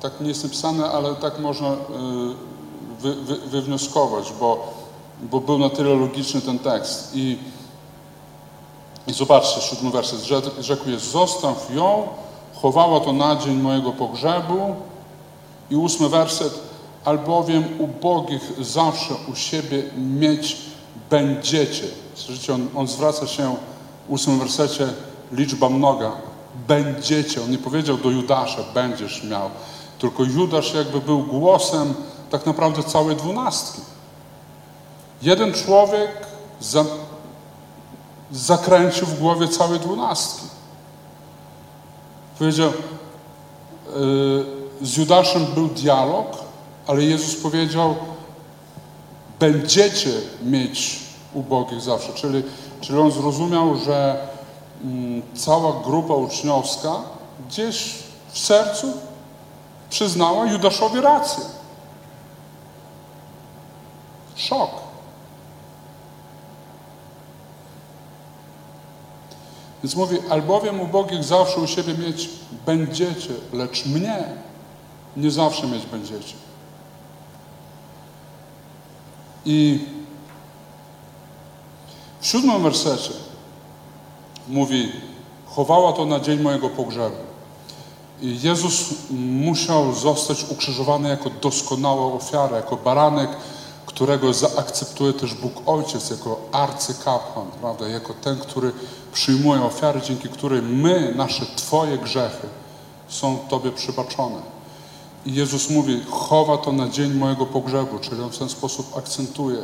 Tak 0.00 0.20
nie 0.20 0.28
jest 0.28 0.44
napisane, 0.44 0.90
ale 0.90 1.14
tak 1.14 1.38
można 1.38 1.72
y, 1.72 1.76
wy, 3.00 3.14
wy, 3.14 3.36
wywnioskować, 3.36 4.32
bo, 4.40 4.74
bo 5.22 5.40
był 5.40 5.58
na 5.58 5.70
tyle 5.70 5.94
logiczny 5.94 6.40
ten 6.40 6.58
tekst. 6.58 7.10
I, 7.14 7.38
i 9.06 9.12
zobaczcie, 9.12 9.60
siódmy 9.60 9.90
werset. 9.90 10.20
Rzekł 10.60 10.90
jest, 10.90 11.10
zostaw 11.10 11.74
ją, 11.74 12.08
chowała 12.54 13.00
to 13.00 13.12
na 13.12 13.36
dzień 13.36 13.54
mojego 13.54 13.92
pogrzebu. 13.92 14.74
I 15.70 15.76
ósmy 15.76 16.08
werset, 16.08 16.60
albowiem 17.04 17.64
ubogich 17.78 18.52
zawsze 18.60 19.14
u 19.32 19.34
siebie 19.34 19.82
mieć 19.96 20.56
będziecie. 21.10 21.84
Słyszycie, 22.14 22.54
on, 22.54 22.68
on 22.74 22.88
zwraca 22.88 23.26
się 23.26 23.56
w 24.08 24.12
ósmym 24.12 24.38
wersecie, 24.38 24.88
liczba 25.32 25.68
mnoga. 25.68 26.12
Będziecie. 26.68 27.42
On 27.42 27.50
nie 27.50 27.58
powiedział 27.58 27.96
do 27.96 28.10
Judasza, 28.10 28.62
będziesz 28.74 29.24
miał. 29.24 29.50
Tylko 29.98 30.24
Judasz 30.24 30.74
jakby 30.74 31.00
był 31.00 31.22
głosem 31.22 31.94
tak 32.30 32.46
naprawdę 32.46 32.82
całej 32.82 33.16
dwunastki. 33.16 33.80
Jeden 35.22 35.52
człowiek 35.52 36.10
za, 36.60 36.84
zakręcił 38.32 39.06
w 39.06 39.18
głowie 39.18 39.48
całej 39.48 39.80
dwunastki. 39.80 40.46
Powiedział, 42.38 42.72
yy, 43.96 44.44
z 44.82 44.96
Judaszem 44.96 45.46
był 45.54 45.68
dialog, 45.68 46.26
ale 46.86 47.02
Jezus 47.02 47.42
powiedział, 47.42 47.94
będziecie 49.40 50.10
mieć 50.42 51.00
ubogich 51.34 51.80
zawsze. 51.80 52.12
Czyli, 52.12 52.42
czyli 52.80 52.98
on 52.98 53.12
zrozumiał, 53.12 53.76
że 53.78 54.28
cała 55.34 55.80
grupa 55.84 56.14
uczniowska 56.14 56.92
gdzieś 57.48 57.94
w 58.32 58.38
sercu 58.38 58.92
przyznała 59.90 60.46
Judaszowi 60.46 61.00
rację. 61.00 61.44
Szok. 64.36 64.70
Więc 69.82 69.96
mówi, 69.96 70.18
albowiem 70.30 70.80
ubogich 70.80 71.24
zawsze 71.24 71.60
u 71.60 71.66
siebie 71.66 71.94
mieć 71.94 72.28
będziecie, 72.66 73.30
lecz 73.52 73.86
mnie 73.86 74.24
nie 75.16 75.30
zawsze 75.30 75.66
mieć 75.66 75.86
będziecie. 75.86 76.34
I 79.44 79.86
w 82.20 82.26
siódmym 82.26 82.62
wersecie 82.62 83.23
mówi, 84.48 84.92
chowała 85.46 85.92
to 85.92 86.04
na 86.04 86.20
dzień 86.20 86.40
mojego 86.40 86.70
pogrzebu. 86.70 87.16
I 88.22 88.40
Jezus 88.40 88.94
musiał 89.10 89.94
zostać 89.94 90.44
ukrzyżowany 90.50 91.08
jako 91.08 91.30
doskonała 91.30 92.12
ofiara, 92.12 92.56
jako 92.56 92.76
baranek, 92.76 93.30
którego 93.86 94.32
zaakceptuje 94.32 95.12
też 95.12 95.34
Bóg 95.34 95.52
Ojciec 95.66 96.10
jako 96.10 96.40
arcykapłan, 96.52 97.46
prawda? 97.60 97.88
Jako 97.88 98.14
ten, 98.14 98.38
który 98.38 98.72
przyjmuje 99.12 99.62
ofiary, 99.62 100.00
dzięki 100.00 100.28
której 100.28 100.62
my, 100.62 101.12
nasze 101.16 101.46
Twoje 101.56 101.98
grzechy 101.98 102.48
są 103.08 103.38
Tobie 103.48 103.72
przebaczone. 103.72 104.54
I 105.26 105.34
Jezus 105.34 105.70
mówi, 105.70 106.04
chowa 106.10 106.56
to 106.56 106.72
na 106.72 106.88
dzień 106.88 107.14
mojego 107.14 107.46
pogrzebu, 107.46 107.98
czyli 107.98 108.22
on 108.22 108.30
w 108.30 108.38
ten 108.38 108.48
sposób 108.48 108.96
akcentuje. 108.96 109.58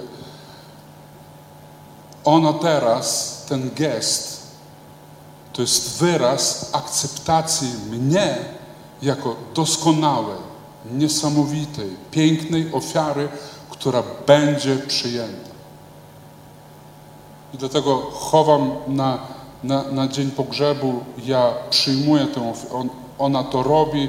Ona 2.24 2.52
teraz, 2.52 3.36
ten 3.48 3.70
gest, 3.74 4.39
to 5.60 5.64
jest 5.64 5.98
wyraz 5.98 6.70
akceptacji 6.72 7.68
mnie 7.90 8.38
jako 9.02 9.36
doskonałej, 9.54 10.38
niesamowitej, 10.92 11.96
pięknej 12.10 12.72
ofiary, 12.72 13.28
która 13.70 14.02
będzie 14.26 14.76
przyjęta. 14.76 15.50
I 17.54 17.58
dlatego 17.58 17.98
chowam 18.12 18.70
na, 18.86 19.18
na, 19.64 19.82
na 19.82 20.08
dzień 20.08 20.30
pogrzebu, 20.30 21.00
ja 21.24 21.52
przyjmuję 21.70 22.26
tę 22.26 22.52
on, 22.72 22.88
ona 23.18 23.44
to 23.44 23.62
robi 23.62 24.08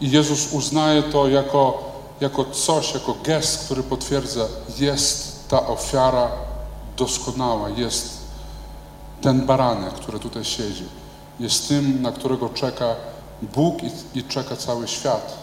i 0.00 0.10
Jezus 0.10 0.52
uznaje 0.52 1.02
to 1.02 1.28
jako, 1.28 1.92
jako 2.20 2.44
coś, 2.44 2.94
jako 2.94 3.14
gest, 3.24 3.64
który 3.64 3.82
potwierdza, 3.82 4.44
jest 4.78 5.48
ta 5.48 5.66
ofiara 5.66 6.28
doskonała, 6.96 7.68
jest 7.68 8.21
ten 9.22 9.46
baranek, 9.46 9.92
który 9.94 10.18
tutaj 10.18 10.44
siedzi, 10.44 10.84
jest 11.40 11.68
tym, 11.68 12.02
na 12.02 12.12
którego 12.12 12.48
czeka 12.48 12.94
Bóg 13.42 13.82
i, 13.82 14.18
i 14.18 14.24
czeka 14.24 14.56
cały 14.56 14.88
świat. 14.88 15.42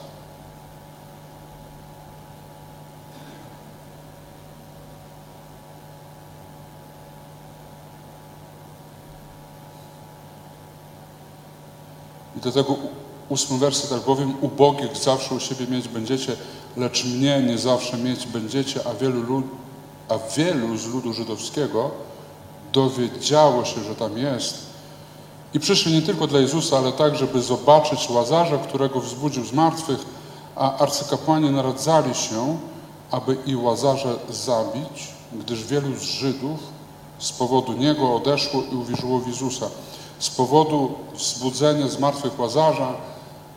I 12.38 12.40
do 12.40 12.52
tego 12.52 12.76
ósmy 13.30 13.58
werset, 13.58 13.92
albowiem 13.92 14.34
ubogich 14.42 14.98
zawsze 14.98 15.36
u 15.36 15.40
siebie 15.40 15.68
mieć 15.68 15.88
będziecie, 15.88 16.36
lecz 16.78 17.06
mnie 17.06 17.44
nie 17.44 17.58
zawsze 17.58 17.98
mieć 17.98 18.28
będziecie, 18.28 18.88
a 18.88 18.94
wielu, 18.94 19.22
lud, 19.22 19.46
a 20.10 20.18
wielu 20.36 20.78
z 20.78 20.86
ludu 20.86 21.14
żydowskiego 21.14 21.92
dowiedziało 22.74 23.66
się, 23.66 23.84
że 23.84 23.96
tam 23.96 24.18
jest. 24.18 24.70
I 25.54 25.60
przyszli 25.60 25.94
nie 25.94 26.02
tylko 26.02 26.28
dla 26.28 26.40
Jezusa, 26.40 26.78
ale 26.78 26.92
tak, 26.92 27.16
żeby 27.16 27.42
zobaczyć 27.42 28.10
Łazarza, 28.10 28.58
którego 28.58 29.00
wzbudził 29.00 29.46
z 29.46 29.54
martwych, 29.54 30.00
a 30.56 30.78
arcykapłani 30.78 31.50
naradzali 31.50 32.16
się, 32.16 32.58
aby 33.12 33.38
i 33.46 33.56
Łazarza 33.56 34.10
zabić, 34.30 35.08
gdyż 35.34 35.64
wielu 35.64 35.96
z 35.96 36.02
Żydów 36.02 36.60
z 37.20 37.32
powodu 37.32 37.74
niego 37.74 38.16
odeszło 38.16 38.64
i 38.72 38.76
uwierzyło 38.76 39.20
w 39.20 39.28
Jezusa 39.28 39.70
z 40.20 40.30
powodu 40.30 40.96
wzbudzenia 41.14 41.88
zmartwych 41.88 42.40
Łazarza 42.40 42.94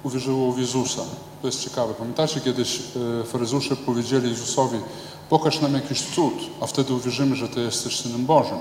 uwierzyło 0.02 0.52
w 0.52 0.58
Jezusa. 0.58 1.02
To 1.42 1.48
jest 1.48 1.64
ciekawe. 1.64 1.94
Pamiętacie, 1.94 2.40
kiedyś 2.40 2.78
e, 3.20 3.24
faryzusze 3.24 3.76
powiedzieli 3.76 4.30
Jezusowi, 4.30 4.78
pokaż 5.30 5.60
nam 5.60 5.74
jakiś 5.74 6.02
cud, 6.02 6.34
a 6.60 6.66
wtedy 6.66 6.94
uwierzymy, 6.94 7.36
że 7.36 7.48
Ty 7.48 7.60
jesteś 7.60 8.00
Synem 8.00 8.26
Bożym. 8.26 8.58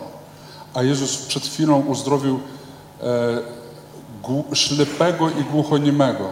A 0.73 0.83
Jezus 0.83 1.17
przed 1.17 1.43
chwilą 1.43 1.85
uzdrowił 1.85 2.39
e, 3.01 4.55
ślepego 4.55 5.29
i 5.29 5.43
głuchoniemego. 5.43 6.31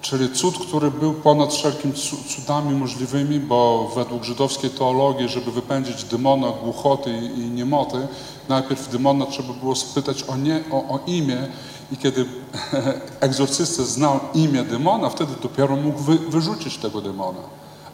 Czyli 0.00 0.30
cud, 0.30 0.58
który 0.58 0.90
był 0.90 1.14
ponad 1.14 1.54
wszelkimi 1.54 1.94
cudami 2.36 2.74
możliwymi, 2.74 3.40
bo 3.40 3.92
według 3.96 4.24
żydowskiej 4.24 4.70
teologii, 4.70 5.28
żeby 5.28 5.52
wypędzić 5.52 6.04
demona, 6.04 6.46
głuchoty 6.62 7.10
i 7.36 7.50
niemoty, 7.50 8.08
najpierw 8.48 8.90
demona 8.92 9.26
trzeba 9.26 9.52
było 9.52 9.76
spytać 9.76 10.22
o, 10.22 10.36
nie, 10.36 10.64
o, 10.70 10.76
o 10.76 11.00
imię 11.06 11.48
i 11.92 11.96
kiedy 11.96 12.24
egzorcysta 13.20 13.84
znał 13.84 14.20
imię 14.34 14.62
demona, 14.62 15.10
wtedy 15.10 15.32
dopiero 15.42 15.76
mógł 15.76 15.98
wy, 15.98 16.18
wyrzucić 16.18 16.76
tego 16.76 17.00
demona. 17.00 17.40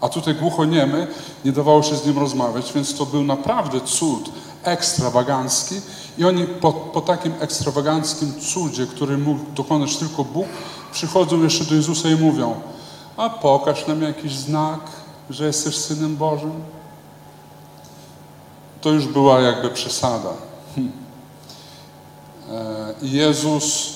A 0.01 0.09
tutaj 0.09 0.35
głuchoniemy, 0.35 1.07
nie 1.45 1.53
dawało 1.53 1.83
się 1.83 1.97
z 1.97 2.07
nim 2.07 2.19
rozmawiać, 2.19 2.73
więc 2.73 2.95
to 2.95 3.07
był 3.07 3.25
naprawdę 3.25 3.81
cud 3.81 4.31
ekstrawagancki 4.71 5.81
i 6.19 6.25
oni 6.25 6.45
po, 6.45 6.73
po 6.73 7.01
takim 7.01 7.33
ekstrawaganckim 7.41 8.41
cudzie, 8.41 8.87
który 8.87 9.19
mógł 9.19 9.41
dokonać 9.55 9.97
tylko 9.97 10.25
Bóg, 10.25 10.47
przychodzą 10.93 11.43
jeszcze 11.43 11.65
do 11.65 11.75
Jezusa 11.75 12.09
i 12.09 12.17
mówią, 12.17 12.61
a 13.17 13.31
pokaż 13.31 13.87
nam 13.87 14.03
jakiś 14.03 14.33
znak, 14.33 14.81
że 15.31 15.47
jesteś 15.47 15.77
Synem 15.77 16.17
Bożym. 16.17 16.53
To 18.81 18.91
już 18.91 19.07
była 19.07 19.41
jakby 19.41 19.71
przesada. 19.71 20.31
Hmm. 20.75 20.93
E, 22.51 22.95
I 23.03 23.11
Jezus, 23.11 23.93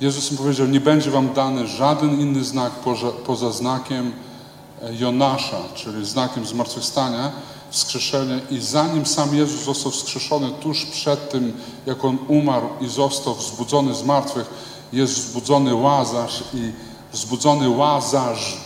Jezus 0.00 0.32
im 0.32 0.38
powiedział, 0.38 0.66
nie 0.66 0.80
będzie 0.80 1.10
wam 1.10 1.32
dany 1.32 1.66
żaden 1.66 2.20
inny 2.20 2.44
znak 2.44 2.72
poza, 2.72 3.10
poza 3.26 3.52
znakiem 3.52 4.12
e, 4.82 4.94
Jonasza, 4.94 5.58
czyli 5.74 6.06
znakiem 6.06 6.46
zmartwychwstania, 6.46 7.32
wskrzeszenia 7.70 8.40
i 8.50 8.60
zanim 8.60 9.06
sam 9.06 9.36
Jezus 9.36 9.64
został 9.64 9.92
wskrzeszony 9.92 10.50
tuż 10.50 10.86
przed 10.86 11.30
tym, 11.30 11.56
jak 11.86 12.04
On 12.04 12.18
umarł 12.28 12.68
i 12.80 12.88
został 12.88 13.34
wzbudzony 13.34 13.94
z 13.94 14.02
martwych, 14.02 14.50
jest 14.92 15.14
wzbudzony 15.14 15.74
Łazarz 15.74 16.44
i 16.54 16.72
wzbudzony 17.12 17.68
Łazarz 17.68 18.56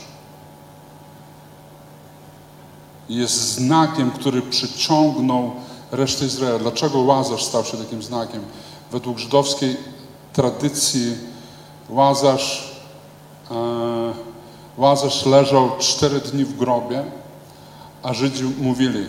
jest 3.08 3.52
znakiem, 3.52 4.10
który 4.10 4.42
przyciągnął 4.42 5.50
resztę 5.92 6.24
Izraela. 6.24 6.58
Dlaczego 6.58 6.98
Łazarz 6.98 7.44
stał 7.44 7.64
się 7.64 7.76
takim 7.76 8.02
znakiem? 8.02 8.44
Według 8.92 9.18
żydowskiej 9.18 9.76
tradycji 10.32 11.16
Łazarz, 11.88 12.74
e, 13.50 13.54
Łazarz 14.76 15.26
leżał 15.26 15.70
cztery 15.78 16.20
dni 16.20 16.44
w 16.44 16.56
grobie, 16.56 17.04
a 18.04 18.14
Żydzi 18.14 18.44
mówili, 18.44 19.06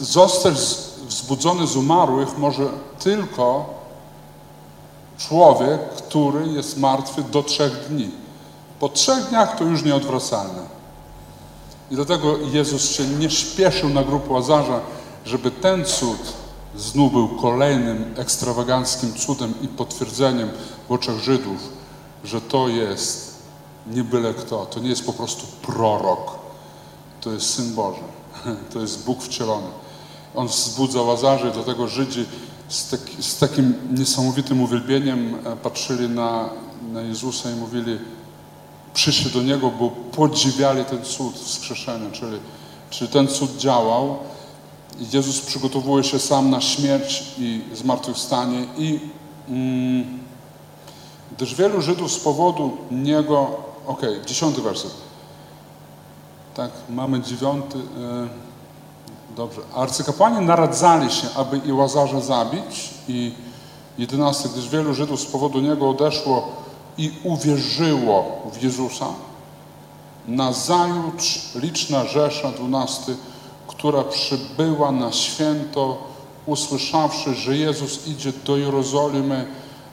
zostać 0.00 0.54
wzbudzony 1.06 1.66
z 1.66 1.76
umarłych 1.76 2.38
może 2.38 2.66
tylko 2.98 3.74
człowiek, 5.18 5.80
który 5.90 6.46
jest 6.46 6.78
martwy 6.78 7.22
do 7.22 7.42
trzech 7.42 7.88
dni. 7.88 8.10
Po 8.80 8.88
trzech 8.88 9.28
dniach 9.28 9.58
to 9.58 9.64
już 9.64 9.84
nieodwracalne. 9.84 10.62
I 11.90 11.94
dlatego 11.94 12.36
Jezus 12.52 12.90
się 12.90 13.06
nie 13.06 13.30
śpieszył 13.30 13.88
na 13.88 14.04
grób 14.04 14.30
Łazarza, 14.30 14.80
żeby 15.24 15.50
ten 15.50 15.84
cud 15.84 16.32
znów 16.76 17.12
był 17.12 17.28
kolejnym 17.28 18.14
ekstrawaganckim 18.18 19.14
cudem 19.14 19.54
i 19.62 19.68
potwierdzeniem 19.68 20.50
w 20.88 20.92
oczach 20.92 21.18
Żydów, 21.18 21.58
że 22.24 22.40
to 22.40 22.68
jest 22.68 23.34
nie 23.86 24.04
byle 24.04 24.34
kto, 24.34 24.66
to 24.66 24.80
nie 24.80 24.88
jest 24.88 25.06
po 25.06 25.12
prostu 25.12 25.46
prorok, 25.62 26.41
to 27.22 27.32
jest 27.32 27.54
Syn 27.54 27.74
Boży, 27.74 28.00
to 28.72 28.80
jest 28.80 29.04
Bóg 29.04 29.22
wcielony. 29.22 29.66
On 30.34 30.48
wzbudza 30.48 31.02
Łazarza 31.02 31.48
i 31.48 31.52
dlatego 31.52 31.88
Żydzi 31.88 32.24
z, 32.68 32.88
taki, 32.88 33.22
z 33.22 33.38
takim 33.38 33.74
niesamowitym 33.90 34.62
uwielbieniem 34.62 35.34
e, 35.44 35.56
patrzyli 35.56 36.08
na, 36.08 36.48
na 36.92 37.00
Jezusa 37.00 37.50
i 37.50 37.54
mówili, 37.54 37.98
przyszli 38.94 39.30
do 39.30 39.42
Niego, 39.42 39.70
bo 39.70 39.90
podziwiali 39.90 40.84
ten 40.84 41.04
cud 41.04 41.34
wskrzeszenia, 41.34 42.10
czyli, 42.10 42.38
czyli 42.90 43.10
ten 43.10 43.28
cud 43.28 43.56
działał. 43.56 44.18
Jezus 45.12 45.40
przygotowuje 45.40 46.04
się 46.04 46.18
sam 46.18 46.50
na 46.50 46.60
śmierć 46.60 47.24
i 47.38 47.60
zmartwychwstanie 47.74 48.66
i 48.78 49.00
mm, 49.48 50.20
gdyż 51.36 51.54
wielu 51.54 51.82
Żydów 51.82 52.12
z 52.12 52.18
powodu 52.18 52.76
Niego, 52.90 53.50
okej, 53.86 54.14
okay, 54.14 54.26
dziesiąty 54.26 54.62
werset, 54.62 54.94
tak, 56.54 56.70
mamy 56.90 57.20
dziewiąty, 57.20 57.78
yy, 57.78 58.28
dobrze, 59.36 59.60
arcykapłani 59.74 60.46
naradzali 60.46 61.10
się, 61.10 61.28
aby 61.36 61.58
i 61.58 61.72
Łazarza 61.72 62.20
zabić 62.20 62.90
i 63.08 63.32
jedenasty, 63.98 64.48
gdyż 64.48 64.68
wielu 64.68 64.94
Żydów 64.94 65.20
z 65.20 65.26
powodu 65.26 65.60
Niego 65.60 65.90
odeszło 65.90 66.48
i 66.98 67.12
uwierzyło 67.24 68.24
w 68.52 68.62
Jezusa. 68.62 69.06
Nazajutrz 70.28 71.54
liczna 71.54 72.04
rzesza, 72.04 72.50
dwunasty, 72.50 73.16
która 73.66 74.04
przybyła 74.04 74.92
na 74.92 75.12
święto, 75.12 75.98
usłyszawszy, 76.46 77.34
że 77.34 77.56
Jezus 77.56 78.06
idzie 78.06 78.32
do 78.44 78.56
Jerozolimy, 78.56 79.46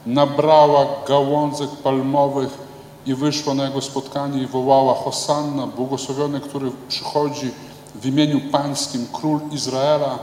nabrała 0.05 0.86
gałązek 1.07 1.70
palmowych 1.70 2.69
i 3.06 3.16
wyszła 3.16 3.54
na 3.54 3.66
jego 3.66 3.82
spotkanie 3.82 4.43
i 4.43 4.47
wołała 4.47 4.93
Hosanna, 4.93 5.68
błogosławiony, 5.68 6.39
który 6.39 6.72
przychodzi 6.88 7.52
w 7.95 8.06
imieniu 8.06 8.41
Pańskim, 8.52 9.08
Król 9.14 9.39
Izraela. 9.52 10.20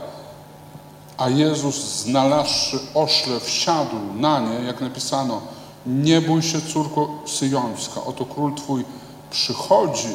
A 1.17 1.29
Jezus, 1.29 1.75
znalazłszy 1.75 2.79
oszle, 2.93 3.39
wsiadł 3.39 3.95
na 4.15 4.39
nie, 4.39 4.65
jak 4.65 4.81
napisano, 4.81 5.41
nie 5.85 6.21
bój 6.21 6.41
się, 6.41 6.61
córko 6.61 7.09
syjońska, 7.25 8.03
oto 8.05 8.25
król 8.25 8.53
Twój 8.55 8.85
przychodzi, 9.31 10.09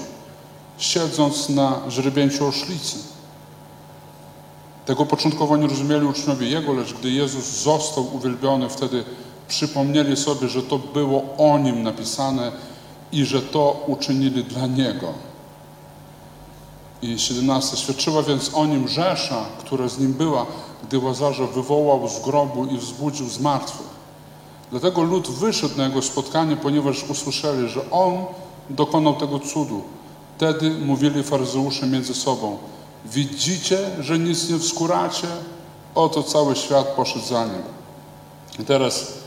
siedząc 0.79 1.49
na 1.49 1.81
źrebięciu 1.89 2.47
oszlicy. 2.47 2.99
Tego 4.87 5.07
początkowo 5.07 5.57
nie 5.57 5.67
rozumieli 5.67 6.07
uczniowie 6.07 6.49
Jego, 6.49 6.73
lecz 6.73 6.93
gdy 6.95 7.11
Jezus 7.11 7.45
został 7.45 8.17
uwielbiony, 8.17 8.69
wtedy 8.69 9.05
przypomnieli 9.53 10.17
sobie, 10.17 10.49
że 10.49 10.63
to 10.63 10.79
było 10.79 11.23
o 11.39 11.59
Nim 11.59 11.83
napisane 11.83 12.53
i 13.13 13.25
że 13.25 13.43
to 13.43 13.85
uczynili 13.87 14.45
dla 14.45 14.67
Niego. 14.67 15.13
I 17.03 17.19
17. 17.19 17.77
Świadczyła 17.77 18.23
więc 18.23 18.51
o 18.55 18.67
Nim 18.67 18.89
Rzesza, 18.89 19.45
która 19.59 19.89
z 19.89 19.99
Nim 19.99 20.13
była, 20.13 20.47
gdy 20.83 20.99
Łazarza 20.99 21.47
wywołał 21.47 22.09
z 22.09 22.21
grobu 22.21 22.67
i 22.67 22.79
wzbudził 22.79 23.29
z 23.29 23.41
martwych. 23.41 23.93
Dlatego 24.71 25.03
lud 25.03 25.29
wyszedł 25.29 25.77
na 25.77 25.85
jego 25.85 26.03
spotkanie, 26.03 26.57
ponieważ 26.57 27.05
usłyszeli, 27.05 27.69
że 27.69 27.91
on 27.91 28.25
dokonał 28.71 29.15
tego 29.15 29.39
cudu. 29.39 29.83
Wtedy 30.37 30.71
mówili 30.71 31.23
faryzeusze 31.23 31.87
między 31.87 32.15
sobą: 32.15 32.59
Widzicie, 33.05 33.79
że 34.01 34.19
nic 34.19 34.51
nie 34.51 34.59
wskóracie? 34.59 35.29
Oto 35.95 36.23
cały 36.23 36.57
świat 36.57 36.87
poszedł 36.87 37.27
za 37.27 37.45
nim. 37.45 37.63
I 38.59 38.65
teraz 38.65 39.22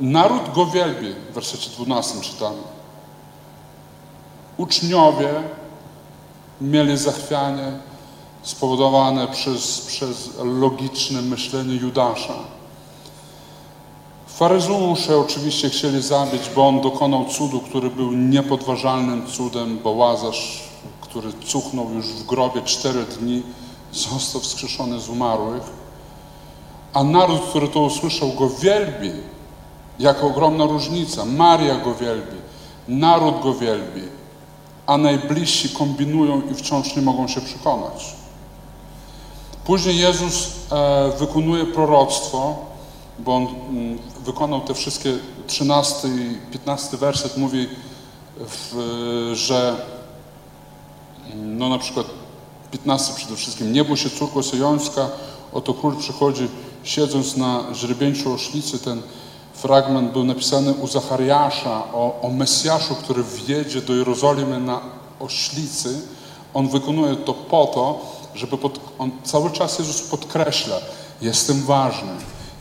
naród 0.00 0.54
go 0.54 0.66
wielbi, 0.66 1.12
w 1.30 1.34
wersecie 1.34 1.70
12 1.70 2.20
czytamy. 2.20 2.62
Uczniowie 4.56 5.30
mieli 6.60 6.98
zachwianie 6.98 7.72
spowodowane 8.42 9.28
przez, 9.28 9.80
przez 9.80 10.30
logiczne 10.44 11.22
myślenie 11.22 11.74
Judasza. 11.74 12.34
Faryzeusze 14.26 15.18
oczywiście 15.18 15.70
chcieli 15.70 16.02
zabić, 16.02 16.42
bo 16.56 16.68
on 16.68 16.80
dokonał 16.80 17.24
cudu, 17.24 17.60
który 17.60 17.90
był 17.90 18.12
niepodważalnym 18.12 19.26
cudem, 19.26 19.78
bo 19.84 19.90
Łazarz, 19.90 20.64
który 21.00 21.32
cuchnął 21.46 21.90
już 21.90 22.06
w 22.06 22.26
grobie 22.26 22.62
cztery 22.62 23.04
dni, 23.04 23.42
został 23.92 24.40
wskrzeszony 24.40 25.00
z 25.00 25.08
umarłych. 25.08 25.79
A 26.94 27.04
naród, 27.04 27.40
który 27.50 27.68
to 27.68 27.80
usłyszał, 27.80 28.32
go 28.32 28.48
wielbi. 28.48 29.10
Jako 29.98 30.26
ogromna 30.26 30.64
różnica. 30.64 31.24
Maria 31.24 31.74
go 31.74 31.94
wielbi, 31.94 32.36
naród 32.88 33.42
go 33.42 33.54
wielbi, 33.54 34.02
a 34.86 34.96
najbliżsi 34.96 35.68
kombinują 35.68 36.42
i 36.50 36.54
wciąż 36.54 36.96
nie 36.96 37.02
mogą 37.02 37.28
się 37.28 37.40
przekonać. 37.40 38.14
Później 39.64 39.98
Jezus 39.98 40.48
e, 40.72 41.12
wykonuje 41.18 41.66
proroctwo, 41.66 42.56
bo 43.18 43.36
on 43.36 43.46
mm, 43.46 43.98
wykonał 44.24 44.60
te 44.60 44.74
wszystkie 44.74 45.18
13 45.46 46.08
i 46.08 46.52
15 46.52 46.96
werset 46.96 47.36
mówi, 47.36 47.68
w, 48.36 49.30
że 49.34 49.76
no 51.34 51.68
na 51.68 51.78
przykład 51.78 52.06
15 52.70 53.14
przede 53.14 53.36
wszystkim, 53.36 53.72
nie 53.72 53.96
się 53.96 54.10
córko 54.10 54.42
syjońska, 54.42 55.08
oto 55.52 55.74
król 55.74 55.96
przychodzi 55.96 56.48
siedząc 56.84 57.36
na 57.36 57.64
źrebięciu 57.74 58.32
oszlicy, 58.32 58.78
ten 58.78 59.02
fragment 59.54 60.12
był 60.12 60.24
napisany 60.24 60.72
u 60.72 60.86
Zachariasza 60.86 61.92
o, 61.92 62.20
o 62.22 62.30
Mesjaszu, 62.30 62.94
który 62.94 63.22
wjedzie 63.22 63.82
do 63.82 63.94
Jerozolimy 63.94 64.60
na 64.60 64.80
oślicy. 65.20 66.00
On 66.54 66.68
wykonuje 66.68 67.16
to 67.16 67.34
po 67.34 67.66
to, 67.66 68.00
żeby 68.34 68.58
pod, 68.58 68.80
on 68.98 69.10
cały 69.24 69.50
czas 69.50 69.78
Jezus 69.78 70.02
podkreśla, 70.02 70.76
jestem 71.22 71.62
ważny, 71.62 72.12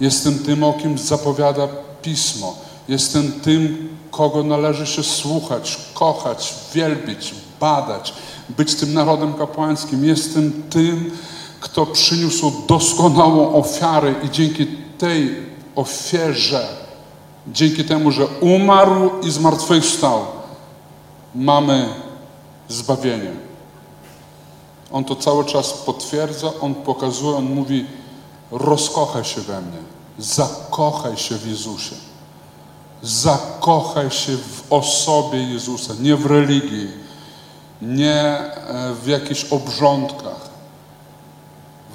Jestem 0.01 0.39
tym, 0.39 0.63
o 0.63 0.73
kim 0.73 0.97
zapowiada 0.97 1.67
Pismo. 2.01 2.57
Jestem 2.87 3.31
tym, 3.31 3.89
kogo 4.11 4.43
należy 4.43 4.87
się 4.87 5.03
słuchać, 5.03 5.79
kochać, 5.93 6.53
wielbić, 6.73 7.35
badać, 7.59 8.13
być 8.49 8.75
tym 8.75 8.93
narodem 8.93 9.33
kapłańskim. 9.33 10.05
Jestem 10.05 10.63
tym, 10.69 11.17
kto 11.59 11.85
przyniósł 11.85 12.51
doskonałą 12.67 13.55
ofiarę 13.55 14.15
i 14.23 14.29
dzięki 14.29 14.67
tej 14.97 15.35
ofierze, 15.75 16.67
dzięki 17.47 17.83
temu, 17.83 18.11
że 18.11 18.27
umarł 18.27 19.11
i 19.23 19.31
zmartwychwstał, 19.31 20.25
mamy 21.35 21.89
zbawienie. 22.67 23.31
On 24.91 25.03
to 25.03 25.15
cały 25.15 25.45
czas 25.45 25.73
potwierdza, 25.73 26.51
on 26.61 26.75
pokazuje, 26.75 27.37
on 27.37 27.45
mówi, 27.45 27.85
rozkochaj 28.51 29.23
się 29.23 29.41
we 29.41 29.61
mnie, 29.61 29.77
zakochaj 30.17 31.17
się 31.17 31.35
w 31.35 31.47
Jezusie. 31.47 31.95
Zakochaj 33.01 34.11
się 34.11 34.37
w 34.37 34.73
osobie 34.73 35.43
Jezusa, 35.43 35.93
nie 35.99 36.15
w 36.15 36.25
religii, 36.25 36.87
nie 37.81 38.13
e, 38.13 38.93
w 39.03 39.07
jakichś 39.07 39.45
obrządkach. 39.45 40.48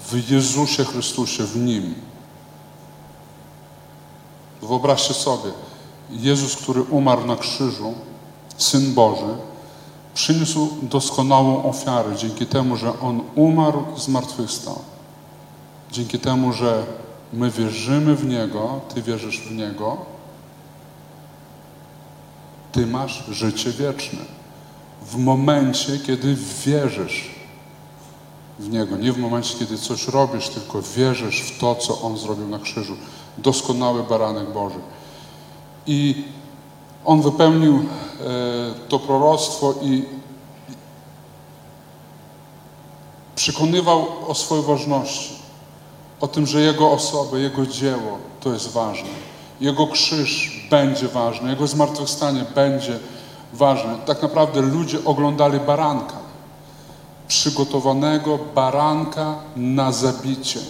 W 0.09 0.30
Jezusie 0.30 0.84
Chrystusie, 0.84 1.44
w 1.44 1.57
Nim. 1.57 1.94
Wyobraźcie 4.62 5.14
sobie, 5.14 5.50
Jezus, 6.11 6.57
który 6.57 6.82
umarł 6.82 7.26
na 7.26 7.36
krzyżu, 7.36 7.94
Syn 8.59 8.94
Boży, 8.94 9.36
przyniósł 10.14 10.68
doskonałą 10.82 11.64
ofiarę 11.64 12.16
dzięki 12.16 12.46
temu, 12.46 12.76
że 12.76 13.00
On 13.00 13.20
umarł 13.34 13.84
i 13.96 14.00
zmartwychwstał. 14.00 14.78
Dzięki 15.92 16.18
temu, 16.18 16.52
że 16.52 16.86
my 17.32 17.50
wierzymy 17.50 18.16
w 18.16 18.26
Niego, 18.26 18.80
Ty 18.94 19.02
wierzysz 19.02 19.40
w 19.40 19.50
Niego, 19.50 19.96
Ty 22.72 22.86
masz 22.86 23.24
życie 23.30 23.70
wieczne. 23.70 24.20
W 25.07 25.16
momencie, 25.16 25.98
kiedy 25.98 26.36
wierzysz 26.66 27.30
w 28.59 28.68
Niego, 28.70 28.96
nie 28.96 29.12
w 29.12 29.18
momencie, 29.18 29.59
kiedy 29.59 29.78
coś 29.78 30.09
robisz, 30.09 30.48
tylko 30.48 30.82
wierzysz 30.82 31.40
w 31.40 31.59
to, 31.59 31.74
co 31.74 32.00
On 32.00 32.18
zrobił 32.18 32.48
na 32.48 32.59
krzyżu. 32.59 32.96
Doskonały 33.38 34.02
baranek 34.02 34.52
Boży. 34.52 34.78
I 35.86 36.24
On 37.05 37.22
wypełnił 37.22 37.76
e, 37.76 37.84
to 38.88 38.98
proroctwo 38.98 39.74
i 39.82 40.05
przekonywał 43.36 44.07
o 44.28 44.34
swojej 44.34 44.64
ważności, 44.64 45.34
o 46.20 46.28
tym, 46.28 46.46
że 46.46 46.61
Jego 46.61 46.90
osoba, 46.90 47.38
Jego 47.38 47.66
dzieło 47.66 48.18
to 48.40 48.52
jest 48.52 48.72
ważne. 48.72 49.09
Jego 49.61 49.86
krzyż 49.86 50.61
będzie 50.70 51.09
ważny, 51.09 51.50
Jego 51.50 51.66
zmartwychwstanie 51.66 52.44
będzie 52.55 52.98
ważne. 53.52 53.98
Tak 54.07 54.22
naprawdę 54.22 54.61
ludzie 54.61 54.98
oglądali 55.05 55.61
baranka, 55.61 56.23
przygotowanego 57.28 58.38
baranka 58.54 59.34
na 59.56 59.92
zabicie. 59.92 60.60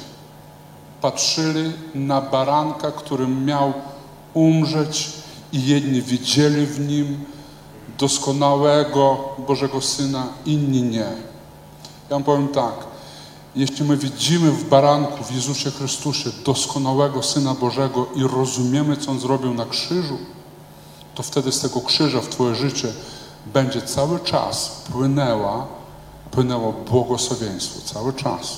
Patrzyli 1.00 1.72
na 1.94 2.20
baranka, 2.20 2.92
który 2.92 3.28
miał 3.28 3.72
umrzeć 4.34 5.12
i 5.52 5.66
jedni 5.66 6.02
widzieli 6.02 6.66
w 6.66 6.88
nim 6.88 7.24
doskonałego 7.98 9.18
Bożego 9.46 9.80
Syna, 9.80 10.26
inni 10.46 10.82
nie. 10.82 10.98
Ja 10.98 12.10
wam 12.10 12.24
powiem 12.24 12.48
tak, 12.48 12.74
jeśli 13.56 13.84
my 13.84 13.96
widzimy 13.96 14.50
w 14.50 14.68
baranku, 14.68 15.24
w 15.24 15.34
Jezusie 15.34 15.70
Chrystusie 15.70 16.30
doskonałego 16.44 17.22
Syna 17.22 17.54
Bożego 17.54 18.06
i 18.14 18.22
rozumiemy, 18.22 18.96
co 18.96 19.10
On 19.10 19.20
zrobił 19.20 19.54
na 19.54 19.64
krzyżu, 19.64 20.18
to 21.14 21.22
wtedy 21.22 21.52
z 21.52 21.60
tego 21.60 21.80
krzyża 21.80 22.20
w 22.20 22.28
Twoje 22.28 22.54
życie 22.54 22.88
będzie 23.46 23.82
cały 23.82 24.20
czas 24.20 24.82
płynęła, 24.92 25.66
płynęło 26.34 26.72
błogosławieństwo, 26.72 27.94
cały 27.94 28.12
czas. 28.12 28.56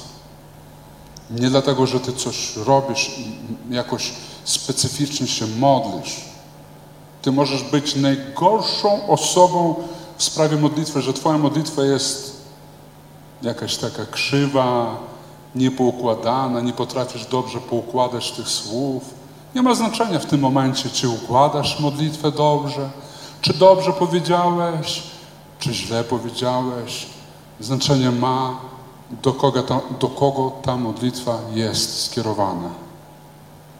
Nie 1.30 1.50
dlatego, 1.50 1.86
że 1.86 2.00
Ty 2.00 2.12
coś 2.12 2.56
robisz 2.56 3.18
i 3.18 3.74
jakoś 3.74 4.12
specyficznie 4.44 5.26
się 5.26 5.46
modlisz. 5.46 6.24
Ty 7.22 7.32
możesz 7.32 7.62
być 7.62 7.96
najgorszą 7.96 9.08
osobą 9.08 9.74
w 10.16 10.22
sprawie 10.22 10.56
modlitwy, 10.56 11.02
że 11.02 11.12
Twoja 11.12 11.38
modlitwa 11.38 11.82
jest 11.84 12.36
jakaś 13.42 13.76
taka 13.76 14.06
krzywa, 14.06 14.96
niepoukładana, 15.54 16.60
nie 16.60 16.72
potrafisz 16.72 17.26
dobrze 17.26 17.60
poukładać 17.60 18.32
tych 18.32 18.48
słów. 18.48 19.02
Nie 19.54 19.62
ma 19.62 19.74
znaczenia 19.74 20.18
w 20.18 20.26
tym 20.26 20.40
momencie, 20.40 20.90
czy 20.90 21.08
układasz 21.08 21.80
modlitwę 21.80 22.30
dobrze, 22.32 22.90
czy 23.40 23.54
dobrze 23.54 23.92
powiedziałeś, 23.92 25.02
czy 25.58 25.74
źle 25.74 26.04
powiedziałeś. 26.04 27.15
Znaczenie 27.60 28.10
ma, 28.10 28.60
do 29.22 29.32
kogo 29.32 29.62
ta, 29.62 29.80
do 30.00 30.08
kogo 30.08 30.52
ta 30.62 30.76
modlitwa 30.76 31.38
jest 31.54 32.04
skierowana. 32.04 32.70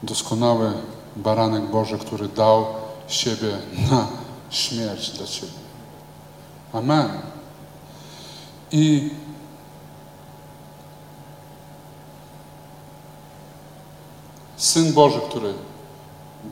Doskonały 0.03 0.73
baranek 1.17 1.71
Boży, 1.71 1.99
który 1.99 2.29
dał 2.29 2.67
siebie 3.09 3.59
na 3.91 4.07
śmierć 4.51 5.11
dla 5.11 5.27
Ciebie. 5.27 5.53
Amen. 6.73 7.09
I 8.73 9.11
Syn 14.57 14.93
Boży, 14.93 15.21
który 15.29 15.55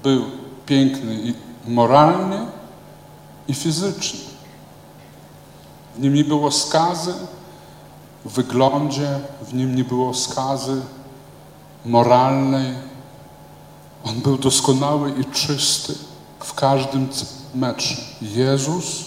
był 0.02 0.24
piękny 0.66 1.14
i 1.14 1.34
moralnie 1.66 2.46
i 3.48 3.54
fizycznie. 3.54 4.33
W 5.94 6.00
nim 6.00 6.14
nie 6.14 6.24
było 6.24 6.50
skazy 6.50 7.14
w 8.24 8.32
wyglądzie, 8.32 9.20
w 9.42 9.54
nim 9.54 9.74
nie 9.74 9.84
było 9.84 10.14
skazy 10.14 10.82
moralnej. 11.84 12.74
On 14.04 14.20
był 14.20 14.38
doskonały 14.38 15.10
i 15.10 15.24
czysty 15.24 15.94
w 16.40 16.54
każdym 16.54 17.08
metrze. 17.54 17.96
Jezus 18.22 19.04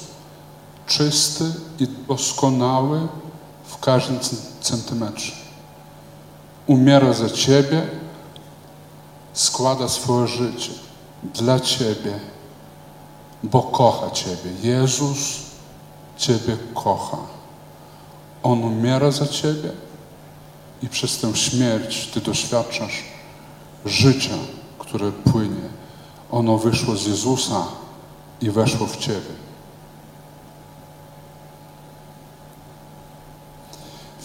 czysty 0.88 1.54
i 1.80 1.88
doskonały 2.08 3.08
w 3.66 3.80
każdym 3.80 4.20
centymetrze. 4.62 5.32
Umiera 6.68 7.14
za 7.14 7.30
Ciebie, 7.30 7.88
składa 9.34 9.90
swoje 9.90 10.28
życie 10.28 10.72
dla 11.24 11.60
Ciebie, 11.60 12.20
bo 13.44 13.64
kocha 13.64 14.12
Ciebie. 14.12 14.52
Jezus 14.64 15.47
Ciebie 16.18 16.58
kocha. 16.74 17.18
On 18.44 18.64
umiera 18.64 19.12
za 19.12 19.28
Ciebie 19.28 19.72
i 20.84 20.90
przez 20.90 21.18
tę 21.18 21.36
śmierć 21.36 22.08
Ty 22.08 22.22
doświadczasz 22.22 23.04
życia, 23.86 24.36
które 24.80 25.12
płynie. 25.12 25.70
Ono 26.32 26.58
wyszło 26.58 26.96
z 26.96 27.08
Jezusa 27.08 27.68
i 28.42 28.52
weszło 28.52 28.88
w 28.88 28.98
Ciebie. 28.98 29.48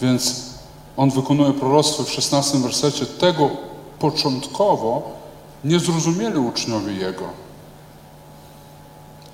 Więc 0.01 0.53
On 0.97 1.09
wykonuje 1.09 1.53
proroctwo 1.53 2.03
w 2.03 2.09
16 2.09 2.57
wersecie 2.57 3.05
tego 3.05 3.49
początkowo 3.99 5.11
nie 5.63 5.79
zrozumieli 5.79 6.37
uczniowie 6.37 6.93
Jego. 6.93 7.42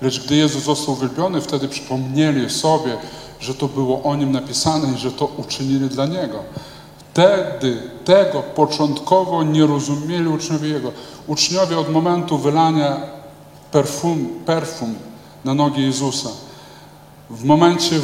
Lecz 0.02 0.24
gdy 0.24 0.36
Jezus 0.36 0.64
został 0.64 0.94
uwielbiony, 0.94 1.40
wtedy 1.40 1.68
przypomnieli 1.68 2.50
sobie, 2.50 2.96
że 3.40 3.54
to 3.54 3.68
było 3.68 4.02
o 4.02 4.16
Nim 4.16 4.32
napisane 4.32 4.94
i 4.94 4.98
że 4.98 5.12
to 5.12 5.30
uczynili 5.36 5.88
dla 5.88 6.06
Niego. 6.06 6.38
Wtedy 7.12 7.82
tego 8.04 8.42
początkowo 8.42 9.42
nie 9.42 9.66
rozumieli 9.66 10.28
uczniowie 10.28 10.68
Jego. 10.68 10.92
Uczniowie 11.26 11.78
od 11.78 11.92
momentu 11.92 12.38
wylania 12.38 12.96
perfum, 13.72 14.28
perfum 14.46 14.94
na 15.44 15.54
nogi 15.54 15.82
Jezusa, 15.82 16.28
w 17.30 17.44
momencie, 17.44 18.00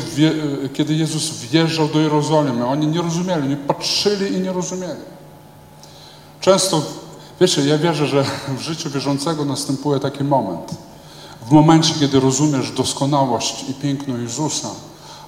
kiedy 0.75 0.95
Jezus 0.95 1.31
wjeżdżał 1.31 1.89
do 1.89 2.01
Jerozolimy, 2.01 2.67
oni 2.67 2.87
nie 2.87 3.03
rozumieli, 3.03 3.49
nie 3.49 3.57
patrzyli 3.57 4.37
i 4.37 4.41
nie 4.41 4.53
rozumieli. 4.53 5.01
Często, 6.41 6.83
wiecie, 7.41 7.67
ja 7.67 7.79
wierzę, 7.79 8.07
że 8.07 8.25
w 8.59 8.61
życiu 8.61 8.91
wierzącego 8.91 9.45
następuje 9.45 10.01
taki 10.01 10.25
moment. 10.25 10.71
W 11.47 11.51
momencie, 11.51 11.95
kiedy 12.01 12.21
rozumiesz 12.21 12.71
doskonałość 12.71 13.65
i 13.69 13.75
piękno 13.75 14.17
Jezusa, 14.17 14.69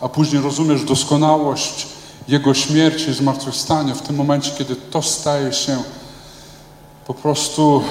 a 0.01 0.09
później 0.09 0.43
rozumiesz 0.43 0.85
doskonałość 0.85 1.87
Jego 2.29 2.55
śmierci 2.55 3.11
i 3.11 3.15
zmartwychwstania, 3.15 3.95
w 3.95 4.03
tym 4.03 4.17
momencie, 4.17 4.51
kiedy 4.59 4.77
to 4.77 5.03
staje 5.03 5.53
się 5.53 5.83
po 7.07 7.15
prostu, 7.15 7.83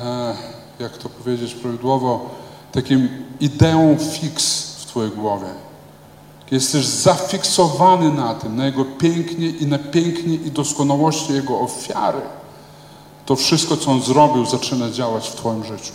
e, 0.00 0.34
jak 0.78 0.98
to 0.98 1.08
powiedzieć 1.08 1.54
prawidłowo, 1.54 2.30
takim 2.72 3.08
ideą 3.40 3.96
fix 4.12 4.62
w 4.78 4.86
Twojej 4.86 5.10
głowie. 5.10 5.48
Jesteś 6.50 6.86
zafiksowany 6.86 8.12
na 8.12 8.34
tym, 8.34 8.56
na 8.56 8.66
Jego 8.66 8.84
pięknie 8.84 9.48
i 9.48 9.66
na 9.66 9.78
pięknie 9.78 10.34
i 10.34 10.50
doskonałości 10.50 11.32
Jego 11.32 11.60
ofiary. 11.60 12.20
To 13.26 13.36
wszystko, 13.36 13.76
co 13.76 13.90
On 13.90 14.02
zrobił, 14.02 14.46
zaczyna 14.46 14.90
działać 14.90 15.28
w 15.28 15.36
Twoim 15.36 15.64
życiu. 15.64 15.92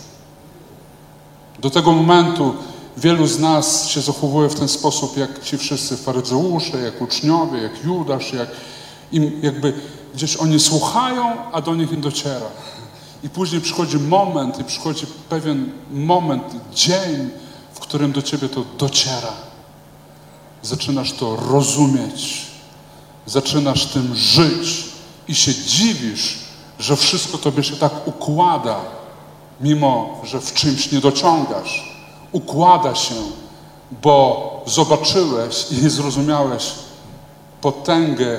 Do 1.58 1.70
tego 1.70 1.92
momentu 1.92 2.54
wielu 2.96 3.26
z 3.26 3.38
nas 3.38 3.88
się 3.88 4.00
zachowuje 4.00 4.48
w 4.48 4.54
ten 4.54 4.68
sposób, 4.68 5.16
jak 5.16 5.44
ci 5.44 5.58
wszyscy 5.58 5.96
faryzeusze, 5.96 6.78
jak 6.78 7.02
uczniowie, 7.02 7.62
jak 7.62 7.84
Judasz, 7.84 8.32
jak 8.32 8.48
im 9.12 9.40
jakby 9.42 9.72
gdzieś 10.14 10.36
oni 10.36 10.60
słuchają, 10.60 11.52
a 11.52 11.60
do 11.60 11.74
nich 11.74 11.90
nie 11.90 11.96
dociera. 11.96 12.46
I 13.22 13.28
później 13.28 13.60
przychodzi 13.60 13.98
moment, 13.98 14.58
i 14.58 14.64
przychodzi 14.64 15.06
pewien 15.28 15.72
moment, 15.90 16.44
dzień, 16.74 17.30
w 17.74 17.80
którym 17.80 18.12
do 18.12 18.22
ciebie 18.22 18.48
to 18.48 18.64
dociera. 18.78 19.32
Zaczynasz 20.62 21.12
to 21.12 21.36
rozumieć, 21.36 22.46
zaczynasz 23.26 23.86
tym 23.86 24.14
żyć 24.14 24.84
i 25.28 25.34
się 25.34 25.54
dziwisz, 25.54 26.38
że 26.78 26.96
wszystko 26.96 27.38
tobie 27.38 27.62
się 27.64 27.76
tak 27.76 28.08
układa, 28.08 28.80
mimo 29.60 30.20
że 30.24 30.40
w 30.40 30.54
czymś 30.54 30.92
nie 30.92 31.00
dociągasz, 31.00 31.98
układa 32.32 32.94
się, 32.94 33.14
bo 34.02 34.62
zobaczyłeś 34.66 35.72
i 35.72 35.88
zrozumiałeś 35.90 36.72
potęgę 37.60 38.38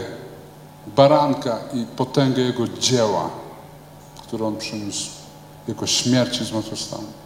baranka 0.88 1.59
i 1.74 1.86
potęgę 1.86 2.41
Jego 2.41 2.67
dzieła, 2.67 3.30
które 4.24 4.45
On 4.45 4.57
przyniósł, 4.57 5.09
Jego 5.67 5.88
śmierci 5.88 6.45
zmartwychwstania. 6.45 7.20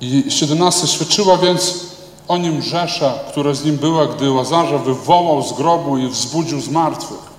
I 0.00 0.30
17 0.30 0.86
świadczyła 0.86 1.38
więc 1.38 1.74
o 2.28 2.38
nim 2.38 2.62
Rzesza, 2.62 3.14
która 3.28 3.54
z 3.54 3.64
nim 3.64 3.76
była, 3.76 4.06
gdy 4.06 4.30
Łazarza 4.30 4.78
wywołał 4.78 5.42
z 5.42 5.52
grobu 5.52 5.98
i 5.98 6.08
wzbudził 6.08 6.60
z 6.60 6.68
martwych. 6.68 7.31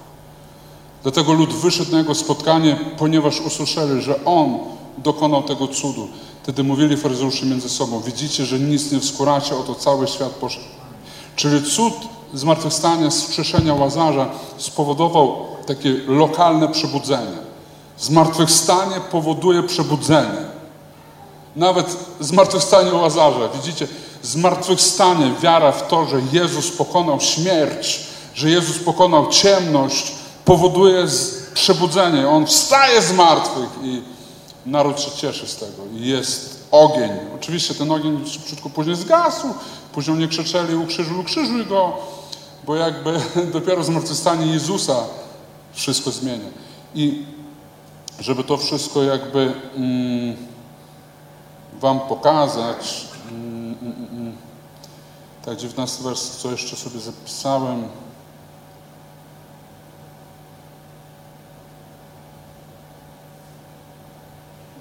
Dlatego 1.03 1.33
lud 1.33 1.53
wyszedł 1.53 1.91
na 1.91 1.97
jego 1.97 2.15
spotkanie, 2.15 2.79
ponieważ 2.97 3.41
usłyszeli, 3.41 4.01
że 4.01 4.25
on 4.25 4.57
dokonał 4.97 5.43
tego 5.43 5.67
cudu. 5.67 6.07
Wtedy 6.43 6.63
mówili 6.63 6.97
faryzeusze 6.97 7.45
między 7.45 7.69
sobą, 7.69 8.01
widzicie, 8.01 8.45
że 8.45 8.59
nic 8.59 8.91
nie 8.91 8.99
wskóracie, 8.99 9.55
oto 9.57 9.75
cały 9.75 10.07
świat 10.07 10.29
poszedł. 10.29 10.65
Czyli 11.35 11.71
cud 11.71 11.93
zmartwychwstania, 12.33 13.11
skrzeszenia 13.11 13.73
Łazarza 13.73 14.29
spowodował 14.57 15.35
takie 15.65 15.93
lokalne 16.07 16.67
przebudzenie. 16.67 17.37
Zmartwychwstanie 17.97 18.95
powoduje 19.11 19.63
przebudzenie. 19.63 20.53
Nawet 21.55 21.97
zmartwychwstanie 22.19 22.93
Łazarza, 22.93 23.49
widzicie, 23.55 23.87
zmartwychwstanie, 24.23 25.33
wiara 25.41 25.71
w 25.71 25.87
to, 25.87 26.05
że 26.05 26.21
Jezus 26.31 26.71
pokonał 26.71 27.19
śmierć, 27.19 27.99
że 28.35 28.49
Jezus 28.49 28.79
pokonał 28.79 29.27
ciemność, 29.29 30.11
powoduje 30.45 31.07
przebudzenie. 31.53 32.29
On 32.29 32.45
wstaje 32.45 33.01
z 33.01 33.13
martwych 33.13 33.69
i 33.83 34.01
naród 34.65 34.99
się 34.99 35.11
cieszy 35.11 35.47
z 35.47 35.55
tego. 35.55 35.83
I 35.93 36.07
jest 36.07 36.67
ogień. 36.71 37.11
Oczywiście 37.35 37.73
ten 37.73 37.91
ogień 37.91 38.25
szybciutko 38.29 38.69
później 38.69 38.95
zgasł, 38.95 39.47
później 39.91 40.17
nie 40.17 40.27
krzyczeli 40.27 40.75
ukrzyżuj, 40.75 41.17
ukrzyżuj 41.17 41.65
go, 41.65 41.97
bo 42.65 42.75
jakby 42.75 43.21
dopiero 43.53 43.83
zmartwychwstanie 43.83 44.45
Jezusa 44.45 44.95
wszystko 45.73 46.11
zmienia. 46.11 46.49
I 46.95 47.25
żeby 48.19 48.43
to 48.43 48.57
wszystko 48.57 49.03
jakby 49.03 49.53
mm, 49.75 50.35
wam 51.79 51.99
pokazać, 51.99 53.07
mm, 53.31 53.75
mm, 53.81 54.07
mm, 54.11 54.37
tak 55.45 55.57
19 55.57 56.03
wers, 56.03 56.37
co 56.37 56.51
jeszcze 56.51 56.75
sobie 56.75 56.99
zapisałem, 56.99 57.83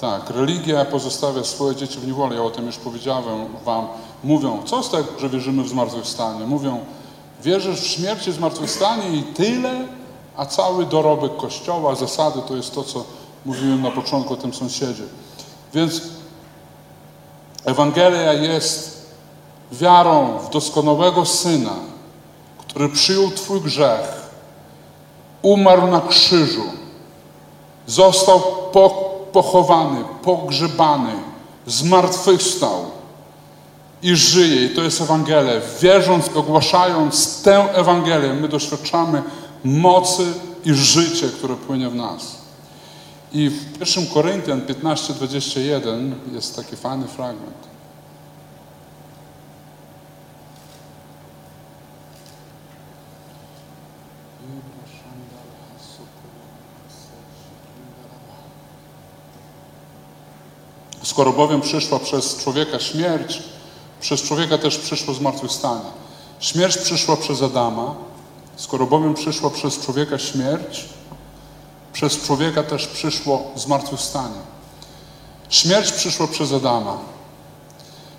Tak, 0.03 0.30
religia 0.30 0.84
pozostawia 0.84 1.44
swoje 1.44 1.76
dzieci 1.76 1.98
w 1.98 2.07
niewoli. 2.07 2.36
Ja 2.36 2.42
o 2.42 2.50
tym 2.50 2.66
już 2.66 2.76
powiedziałem 2.76 3.46
wam. 3.64 3.86
Mówią, 4.24 4.62
co 4.66 4.82
z 4.82 4.90
tego, 4.90 5.09
że 5.18 5.28
wierzymy 5.28 5.62
w 5.62 5.68
zmartwychwstanie? 5.68 6.46
Mówią, 6.46 6.80
wierzysz 7.42 7.80
w 7.80 7.86
śmierć 7.86 8.28
i 8.28 8.32
zmartwychwstanie 8.32 9.09
i 9.09 9.22
tyle, 9.22 9.88
a 10.36 10.46
cały 10.46 10.86
dorobek 10.86 11.36
Kościoła, 11.36 11.94
zasady 11.94 12.40
to 12.48 12.57
jest 12.57 12.74
to, 12.74 12.84
co 12.84 13.05
mówiłem 13.44 13.82
na 13.82 13.90
początku 13.90 14.34
o 14.34 14.36
tym 14.36 14.55
sąsiedzie. 14.55 15.05
Więc 15.74 16.03
Ewangelia 17.64 18.32
jest 18.32 19.07
wiarą 19.72 20.38
w 20.38 20.50
doskonałego 20.50 21.26
Syna, 21.26 21.74
który 22.59 22.88
przyjął 22.88 23.30
Twój 23.30 23.61
grzech, 23.61 24.30
umarł 25.42 25.86
na 25.86 26.00
krzyżu, 26.00 26.64
został 27.86 28.40
po 28.72 29.11
pochowany, 29.32 30.04
pogrzebany, 30.22 31.12
zmartwychwstał 31.66 32.84
i 34.02 34.16
żyje. 34.16 34.64
I 34.64 34.70
to 34.74 34.82
jest 34.82 35.00
Ewangelia. 35.00 35.52
Wierząc, 35.80 36.28
ogłaszając 36.34 37.42
tę 37.42 37.74
Ewangelię, 37.74 38.34
my 38.34 38.48
doświadczamy 38.48 39.22
mocy 39.64 40.26
i 40.64 40.74
życie, 40.74 41.28
które 41.28 41.56
płynie 41.56 41.88
w 41.88 41.94
nas. 41.94 42.36
I 43.32 43.50
w 43.50 43.80
1 43.80 44.06
Koryntian 44.06 44.60
15:21 44.60 46.12
jest 46.32 46.56
taki 46.56 46.76
fajny 46.76 47.06
fragment. 47.06 47.71
Skoro 61.03 61.32
bowiem 61.32 61.61
przyszła 61.61 61.98
przez 61.98 62.36
człowieka 62.36 62.80
śmierć, 62.80 63.42
przez 64.00 64.22
człowieka 64.22 64.59
też 64.59 64.78
przyszło 64.78 65.14
zmartwychwstanie. 65.14 65.90
Śmierć 66.40 66.76
przyszła 66.76 67.16
przez 67.16 67.42
Adama, 67.42 67.94
skoro 68.57 68.86
bowiem 68.86 69.14
przyszła 69.14 69.50
przez 69.50 69.78
człowieka 69.78 70.18
śmierć, 70.18 70.84
przez 71.92 72.22
człowieka 72.22 72.62
też 72.62 72.86
przyszło 72.86 73.42
zmartwychwstanie. 73.57 74.53
Śmierć 75.48 75.92
przyszła 75.92 76.26
przez 76.26 76.53
Adama. 76.53 76.98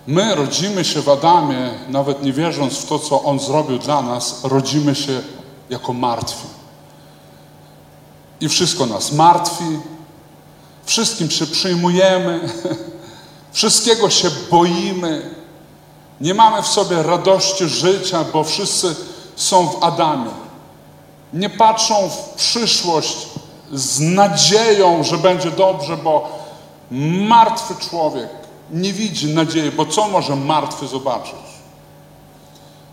My 0.06 0.34
rodzimy 0.34 0.84
się 0.84 1.02
w 1.02 1.08
Adamie, 1.08 1.70
nawet 1.88 2.22
nie 2.22 2.32
wierząc 2.32 2.78
w 2.78 2.86
to, 2.86 2.98
co 2.98 3.22
On 3.22 3.40
zrobił 3.40 3.78
dla 3.78 4.02
nas, 4.02 4.44
rodzimy 4.44 4.94
się 4.94 5.22
jako 5.70 5.92
martwi. 5.92 6.46
I 8.40 8.48
wszystko 8.48 8.86
nas 8.86 9.12
martwi, 9.12 9.64
Wszystkim 10.86 11.30
się 11.30 11.46
przyjmujemy, 11.46 12.40
wszystkiego 13.52 14.10
się 14.10 14.30
boimy. 14.50 15.34
Nie 16.20 16.34
mamy 16.34 16.62
w 16.62 16.66
sobie 16.66 17.02
radości 17.02 17.68
życia, 17.68 18.24
bo 18.32 18.44
wszyscy 18.44 18.94
są 19.36 19.66
w 19.66 19.84
Adamie. 19.84 20.30
Nie 21.32 21.50
patrzą 21.50 22.08
w 22.08 22.34
przyszłość 22.34 23.16
z 23.72 24.00
nadzieją, 24.00 25.04
że 25.04 25.18
będzie 25.18 25.50
dobrze, 25.50 25.96
bo 25.96 26.38
martwy 27.28 27.74
człowiek 27.88 28.28
nie 28.70 28.92
widzi 28.92 29.34
nadziei, 29.34 29.70
bo 29.70 29.86
co 29.86 30.08
może 30.08 30.36
martwy 30.36 30.86
zobaczyć? 30.86 31.34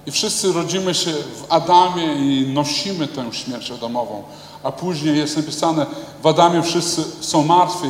I 0.05 0.11
wszyscy 0.11 0.53
rodzimy 0.53 0.93
się 0.93 1.11
w 1.11 1.45
Adamie 1.49 2.13
i 2.13 2.47
nosimy 2.53 3.07
tę 3.07 3.33
śmierć 3.33 3.71
Adamową 3.71 4.23
a 4.63 4.71
później 4.71 5.17
jest 5.17 5.37
napisane, 5.37 5.85
w 6.23 6.27
Adamie 6.27 6.63
wszyscy 6.63 7.03
są 7.21 7.43
martwi, 7.43 7.87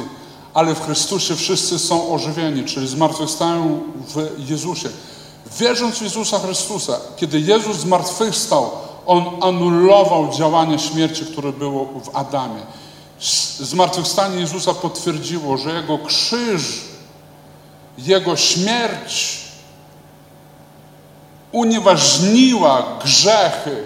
ale 0.53 0.75
w 0.75 0.85
Chrystusie 0.85 1.35
wszyscy 1.35 1.79
są 1.79 2.13
ożywieni, 2.13 2.65
czyli 2.65 2.87
zmartwychwstają 2.87 3.81
w 4.07 4.49
Jezusie. 4.49 4.89
Wierząc 5.59 5.95
w 5.97 6.01
Jezusa 6.01 6.39
Chrystusa, 6.39 6.99
kiedy 7.15 7.39
Jezus 7.39 7.77
zmartwychwstał, 7.77 8.69
On 9.05 9.23
anulował 9.41 10.33
działanie 10.33 10.79
śmierci, 10.79 11.25
które 11.25 11.51
było 11.53 11.85
w 11.85 12.15
Adamie. 12.15 12.61
Zmartwychwstanie 13.59 14.39
Jezusa 14.39 14.73
potwierdziło, 14.73 15.57
że 15.57 15.73
Jego 15.73 15.97
krzyż, 15.97 16.81
Jego 17.97 18.35
śmierć 18.35 19.41
unieważniła 21.51 22.83
grzechy, 23.03 23.83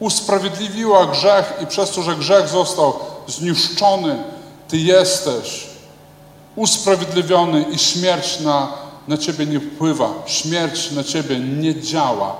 usprawiedliwiła 0.00 1.06
grzech 1.06 1.52
i 1.62 1.66
przez 1.66 1.90
to, 1.90 2.02
że 2.02 2.16
grzech 2.16 2.48
został 2.48 2.94
zniszczony, 3.26 4.22
Ty 4.68 4.76
jesteś 4.76 5.66
usprawiedliwiony 6.56 7.62
i 7.62 7.78
śmierć 7.78 8.40
na, 8.40 8.72
na 9.08 9.18
Ciebie 9.18 9.46
nie 9.46 9.60
wpływa, 9.60 10.12
śmierć 10.26 10.90
na 10.90 11.04
Ciebie 11.04 11.38
nie 11.40 11.80
działa, 11.80 12.36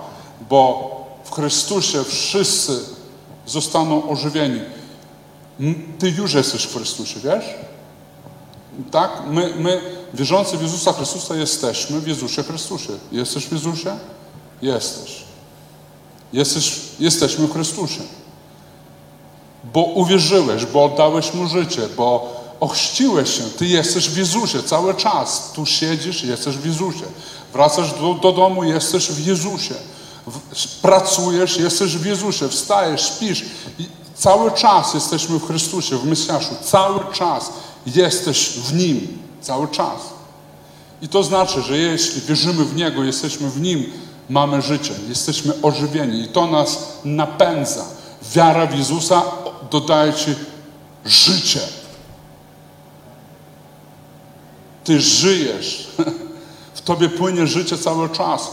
bo 0.50 0.90
w 1.24 1.34
Chrystusie 1.34 2.04
wszyscy 2.04 2.80
zostaną 3.46 4.10
ożywieni. 4.10 4.60
Ty 5.98 6.10
już 6.10 6.34
jesteś 6.34 6.64
w 6.64 6.74
Chrystusie, 6.76 7.20
wiesz? 7.20 7.44
Tak? 8.90 9.10
My, 9.26 9.54
my 9.58 9.80
wierzący 10.14 10.56
w 10.56 10.62
Jezusa 10.62 10.92
Chrystusa 10.92 11.34
jesteśmy 11.34 12.00
w 12.00 12.08
Jezusie 12.08 12.42
Chrystusie. 12.42 12.92
Jesteś 13.12 13.46
w 13.46 13.52
Jezusie? 13.52 13.96
Jesteś. 14.62 15.27
Jesteś, 16.32 16.80
jesteśmy 17.00 17.46
w 17.46 17.52
Chrystusie. 17.52 18.00
Bo 19.74 19.82
uwierzyłeś, 19.82 20.66
bo 20.66 20.84
oddałeś 20.84 21.34
Mu 21.34 21.48
życie, 21.48 21.82
bo 21.96 22.38
ochrzciłeś 22.60 23.36
się. 23.36 23.42
Ty 23.44 23.66
jesteś 23.66 24.08
w 24.08 24.16
Jezusie 24.16 24.62
cały 24.62 24.94
czas. 24.94 25.52
Tu 25.52 25.66
siedzisz, 25.66 26.24
jesteś 26.24 26.56
w 26.56 26.66
Jezusie. 26.66 27.04
Wracasz 27.52 27.92
do, 27.92 28.14
do 28.14 28.32
domu, 28.32 28.64
jesteś 28.64 29.08
w 29.08 29.26
Jezusie. 29.26 29.74
Pracujesz, 30.82 31.56
jesteś 31.56 31.96
w 31.96 32.06
Jezusie. 32.06 32.48
Wstajesz, 32.48 33.08
śpisz. 33.08 33.44
I 33.78 33.86
cały 34.14 34.50
czas 34.50 34.94
jesteśmy 34.94 35.38
w 35.38 35.46
Chrystusie, 35.46 35.98
w 35.98 36.04
Mesjaszu. 36.04 36.54
Cały 36.64 37.00
czas 37.12 37.52
jesteś 37.86 38.48
w 38.50 38.74
Nim. 38.74 39.18
Cały 39.40 39.68
czas. 39.68 40.00
I 41.02 41.08
to 41.08 41.22
znaczy, 41.22 41.62
że 41.62 41.78
jeśli 41.78 42.20
wierzymy 42.20 42.64
w 42.64 42.76
Niego, 42.76 43.04
jesteśmy 43.04 43.50
w 43.50 43.60
Nim, 43.60 43.92
mamy 44.28 44.62
życie, 44.62 44.94
jesteśmy 45.08 45.52
ożywieni 45.62 46.20
i 46.20 46.28
to 46.28 46.46
nas 46.46 46.98
napędza. 47.04 47.84
Wiara 48.34 48.66
w 48.66 48.78
Jezusa 48.78 49.22
dodaje 49.70 50.12
Ci 50.12 50.34
życie. 51.04 51.60
Ty 54.84 55.00
żyjesz. 55.00 55.88
W 56.74 56.80
tobie 56.80 57.08
płynie 57.08 57.46
życie 57.46 57.78
cały 57.78 58.08
czas. 58.08 58.50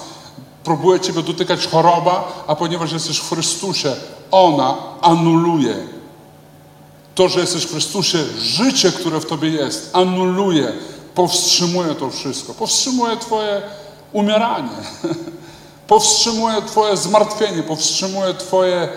Próbuje 0.63 0.99
ciebie 0.99 1.23
dotykać 1.23 1.67
choroba, 1.67 2.43
a 2.47 2.55
ponieważ 2.55 2.91
jesteś 2.91 3.17
w 3.17 3.29
Chrystusie, 3.29 3.95
ona 4.31 4.75
anuluje. 5.01 5.75
To, 7.15 7.29
że 7.29 7.39
jesteś 7.39 7.63
w 7.63 7.71
Chrystusie, 7.71 8.17
życie, 8.39 8.91
które 8.91 9.19
w 9.19 9.25
tobie 9.25 9.49
jest, 9.49 9.89
anuluje, 9.93 10.73
powstrzymuje 11.15 11.95
to 11.95 12.09
wszystko. 12.09 12.53
Powstrzymuje 12.53 13.17
twoje 13.17 13.61
umieranie. 14.13 14.69
Powstrzymuje 15.87 16.61
twoje 16.61 16.97
zmartwienie, 16.97 17.63
powstrzymuje 17.63 18.33
twoje, 18.33 18.87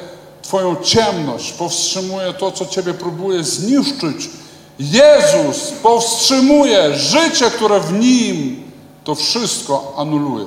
twoją 0.43 0.76
ciemność, 0.76 1.53
powstrzymuje 1.53 2.32
to, 2.32 2.53
co 2.53 2.66
ciebie 2.66 2.95
próbuje 2.95 3.45
zniszczyć. 3.45 4.30
Jezus 4.78 5.72
powstrzymuje 5.82 6.95
życie, 6.95 7.51
które 7.51 7.80
w 7.80 7.93
Nim 7.93 8.62
to 9.05 9.14
wszystko 9.14 9.95
anuluje. 9.97 10.47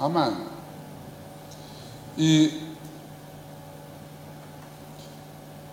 Amen. 0.00 0.36
I 2.16 2.50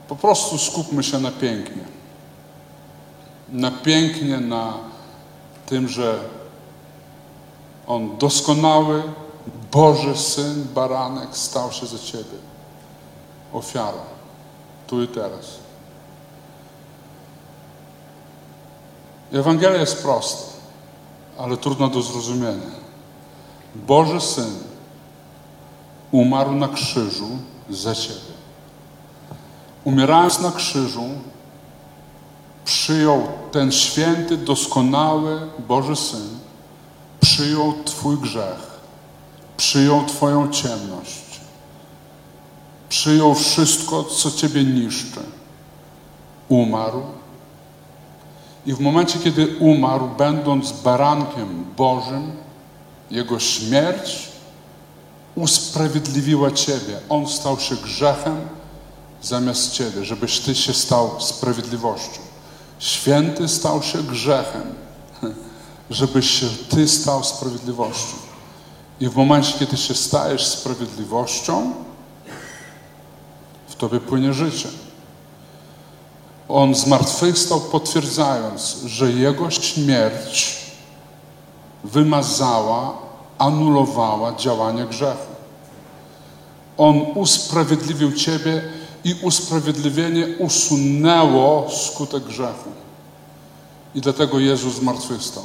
po 0.07 0.15
prostu 0.15 0.57
skupmy 0.57 1.03
się 1.03 1.19
na 1.19 1.31
pięknie. 1.31 1.83
Na 3.49 3.71
pięknie, 3.71 4.37
na 4.37 4.73
tym, 5.65 5.87
że 5.87 6.19
On 7.87 8.17
doskonały, 8.17 9.03
Boży 9.75 10.17
Syn, 10.17 10.67
baranek 10.75 11.37
stał 11.37 11.71
się 11.71 11.85
za 11.85 11.99
Ciebie. 11.99 12.37
Ofiarą. 13.53 13.97
Tu 14.87 15.03
i 15.03 15.07
teraz. 15.07 15.45
Ewangelia 19.33 19.79
jest 19.79 20.01
prosta, 20.01 20.53
ale 21.37 21.57
trudna 21.57 21.87
do 21.87 22.01
zrozumienia. 22.01 22.75
Boży 23.75 24.21
Syn 24.21 24.59
umarł 26.11 26.51
na 26.51 26.67
krzyżu 26.67 27.29
za 27.69 27.95
Ciebie. 27.95 28.35
Umierając 29.83 30.39
na 30.39 30.51
krzyżu, 30.51 31.09
przyjął 32.65 33.27
ten 33.51 33.71
święty, 33.71 34.37
doskonały 34.37 35.49
Boży 35.67 35.95
Syn, 35.95 36.39
przyjął 37.19 37.73
Twój 37.85 38.17
grzech, 38.17 38.74
przyjął 39.75 40.05
Twoją 40.05 40.51
ciemność, 40.51 41.39
przyjął 42.89 43.35
wszystko, 43.35 44.03
co 44.03 44.31
Ciebie 44.31 44.63
niszczy. 44.63 45.19
Umarł 46.49 47.01
i 48.65 48.73
w 48.73 48.79
momencie, 48.79 49.19
kiedy 49.19 49.57
umarł, 49.59 50.09
będąc 50.17 50.71
barankiem 50.71 51.65
Bożym, 51.77 52.31
jego 53.11 53.39
śmierć 53.39 54.29
usprawiedliwiła 55.35 56.51
Ciebie. 56.51 56.99
On 57.09 57.27
stał 57.27 57.59
się 57.59 57.75
grzechem 57.75 58.37
zamiast 59.21 59.71
Ciebie, 59.71 60.05
żebyś 60.05 60.39
Ty 60.39 60.55
się 60.55 60.73
stał 60.73 61.21
sprawiedliwością. 61.21 62.21
Święty 62.79 63.47
stał 63.47 63.83
się 63.83 64.03
grzechem, 64.03 64.63
żebyś 65.89 66.29
się 66.29 66.47
Ty 66.69 66.87
stał 66.87 67.23
sprawiedliwością. 67.23 68.24
I 68.99 69.09
w 69.09 69.15
momencie, 69.15 69.53
kiedy 69.59 69.77
się 69.77 69.93
stajesz 69.93 70.45
sprawiedliwością, 70.45 71.73
w 73.67 73.75
Tobie 73.75 73.99
płynie 73.99 74.33
życie. 74.33 74.69
On 76.49 76.75
zmartwychwstał, 76.75 77.61
potwierdzając, 77.61 78.81
że 78.85 79.11
Jego 79.11 79.51
śmierć 79.51 80.57
wymazała, 81.83 82.97
anulowała 83.37 84.35
działanie 84.35 84.85
grzechu. 84.85 85.35
On 86.77 87.01
usprawiedliwił 87.15 88.13
Ciebie 88.13 88.61
i 89.03 89.15
usprawiedliwienie 89.21 90.27
usunęło 90.39 91.67
skutek 91.69 92.23
grzechu. 92.23 92.69
I 93.95 94.01
dlatego 94.01 94.39
Jezus 94.39 94.75
zmartwychwstał. 94.75 95.43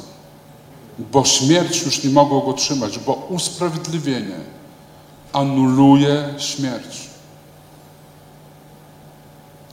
Bo 0.99 1.25
śmierć 1.25 1.81
już 1.81 2.03
nie 2.03 2.09
mogła 2.09 2.41
go 2.45 2.53
trzymać, 2.53 2.99
bo 2.99 3.13
usprawiedliwienie 3.13 4.39
anuluje 5.33 6.33
śmierć. 6.37 7.09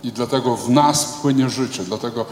I 0.02 0.12
dlatego 0.12 0.56
w 0.56 0.70
nas 0.70 1.04
płynie 1.04 1.50
życie, 1.50 1.84
dlatego 1.84 2.26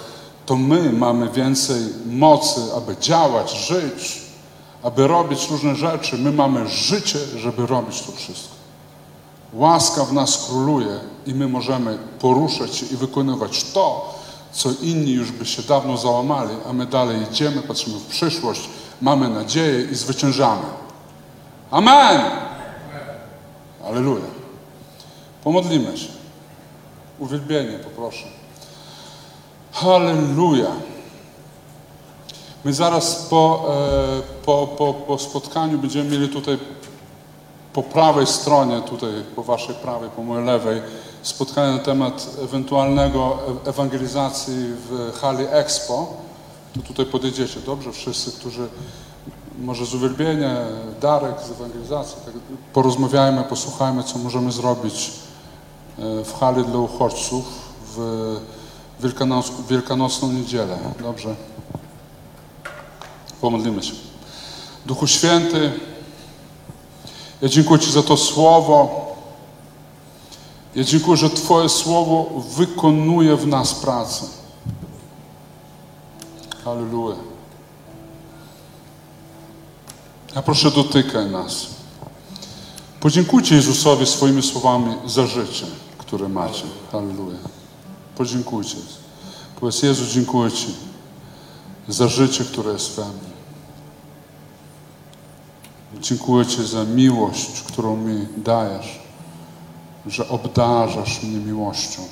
to 0.46 0.56
my 0.56 0.92
mamy 0.92 1.30
więcej 1.30 1.82
mocy, 2.06 2.60
aby 2.76 2.96
działać, 2.96 3.50
żyć, 3.50 4.22
aby 4.82 5.06
robić 5.06 5.50
różne 5.50 5.74
rzeczy. 5.74 6.18
My 6.18 6.32
mamy 6.32 6.68
życie, 6.68 7.18
żeby 7.36 7.66
robić 7.66 8.02
to 8.02 8.12
wszystko. 8.12 8.54
Łaska 9.52 10.04
w 10.04 10.12
nas 10.12 10.46
króluje 10.46 11.00
i 11.26 11.34
my 11.34 11.48
możemy 11.48 11.98
poruszać 12.18 12.76
się 12.76 12.86
i 12.86 12.96
wykonywać 12.96 13.64
to, 13.64 14.14
co 14.56 14.70
inni 14.82 15.12
już 15.12 15.32
by 15.32 15.46
się 15.46 15.62
dawno 15.62 15.96
załamali, 15.96 16.54
a 16.68 16.72
my 16.72 16.86
dalej 16.86 17.22
idziemy, 17.30 17.62
patrzymy 17.62 17.98
w 17.98 18.06
przyszłość, 18.06 18.68
mamy 19.02 19.28
nadzieję 19.28 19.82
i 19.92 19.94
zwyciężamy. 19.94 20.62
Amen! 21.70 22.20
Aleluja. 23.84 24.24
Pomodlimy 25.44 25.98
się. 25.98 26.08
Uwielbienie 27.18 27.78
poproszę. 27.78 28.26
Halleluja. 29.72 30.70
My 32.64 32.74
zaraz 32.74 33.26
po, 33.30 33.66
e, 33.68 34.44
po, 34.44 34.66
po, 34.66 34.94
po 34.94 35.18
spotkaniu 35.18 35.78
będziemy 35.78 36.10
mieli 36.10 36.28
tutaj 36.28 36.58
po 37.76 37.82
prawej 37.82 38.26
stronie, 38.26 38.80
tutaj 38.80 39.10
po 39.36 39.42
waszej 39.42 39.74
prawej, 39.74 40.10
po 40.10 40.22
mojej 40.22 40.46
lewej, 40.46 40.82
spotkanie 41.22 41.72
na 41.72 41.78
temat 41.78 42.26
ewentualnego 42.42 43.38
ewangelizacji 43.66 44.54
w 44.88 45.12
hali 45.20 45.44
Expo. 45.50 46.06
To 46.74 46.80
tutaj 46.80 47.06
podejdziecie, 47.06 47.60
dobrze? 47.60 47.92
Wszyscy, 47.92 48.32
którzy 48.32 48.68
może 49.58 49.86
z 49.86 49.94
uwielbienia, 49.94 50.56
Darek 51.00 51.40
z 51.40 51.50
ewangelizacji, 51.50 52.16
tak, 52.24 52.34
porozmawiajmy, 52.72 53.44
posłuchajmy, 53.44 54.04
co 54.04 54.18
możemy 54.18 54.52
zrobić 54.52 55.12
e, 55.98 56.24
w 56.24 56.34
hali 56.40 56.64
dla 56.64 56.78
uchodźców 56.78 57.44
w 57.96 58.36
Wielkanoc, 59.00 59.52
Wielkanocną 59.68 60.32
niedzielę. 60.32 60.78
Dobrze? 61.02 61.34
Pomodlimy 63.40 63.82
się. 63.82 63.92
Duchu 64.86 65.06
Święty, 65.06 65.72
ja 67.42 67.48
dziękuję 67.48 67.80
Ci 67.80 67.92
za 67.92 68.02
to 68.02 68.16
słowo. 68.16 69.06
Ja 70.74 70.84
dziękuję, 70.84 71.16
że 71.16 71.30
Twoje 71.30 71.68
słowo 71.68 72.26
wykonuje 72.56 73.36
w 73.36 73.46
nas 73.46 73.74
pracę. 73.74 74.24
Halleluja. 76.64 77.16
Ja 80.34 80.42
proszę, 80.42 80.70
dotykaj 80.70 81.30
nas. 81.30 81.66
Podziękujcie 83.00 83.54
Jezusowi 83.54 84.06
swoimi 84.06 84.42
słowami 84.42 84.94
za 85.06 85.26
życie, 85.26 85.66
które 85.98 86.28
macie. 86.28 86.64
Halleluja. 86.92 87.38
Podziękujcie. 88.16 88.76
Powiedz, 89.60 89.82
Jezu, 89.82 90.04
dziękuję 90.12 90.52
Ci 90.52 90.66
za 91.88 92.08
życie, 92.08 92.44
które 92.44 92.72
jest 92.72 92.96
we 92.96 93.04
mnie. 93.04 93.35
Dziękuję 96.00 96.46
Ci 96.46 96.66
za 96.66 96.84
miłość, 96.84 97.60
którą 97.60 97.96
mi 97.96 98.26
dajesz, 98.36 98.98
że 100.06 100.28
obdarzasz 100.28 101.22
mnie 101.22 101.38
miłością. 101.38 102.02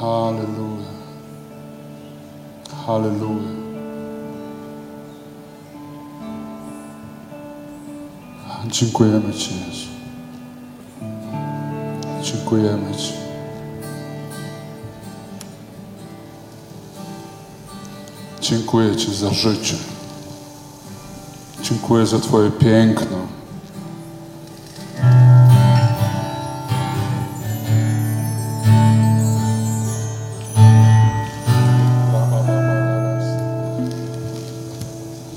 Halleluja. 0.00 0.94
Halleluja. 2.86 3.64
Dziękujemy 8.66 9.34
Ci, 9.34 9.50
Jezu. 9.54 9.86
Dziękujemy 12.22 12.96
Ci. 12.96 13.12
Dziękuję 18.40 18.96
Ci 18.96 19.14
za 19.14 19.30
życie. 19.30 19.76
Dziękuję 21.64 22.06
za 22.06 22.18
Twoje 22.18 22.50
piękno. 22.50 23.16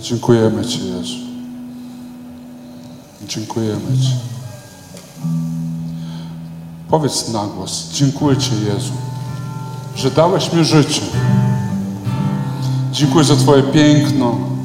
Dziękujemy 0.01 0.65
Ci, 0.65 0.87
Jezu. 0.87 1.15
Dziękujemy 3.27 3.97
Ci. 4.01 4.13
Powiedz 6.89 7.29
na 7.29 7.45
głos. 7.47 7.89
Dziękuję 7.93 8.37
Ci, 8.37 8.51
Jezu, 8.51 8.93
że 9.95 10.11
dałeś 10.11 10.53
mi 10.53 10.65
życie. 10.65 11.01
Dziękuję 12.91 13.23
za 13.23 13.35
Twoje 13.35 13.63
piękno, 13.63 14.56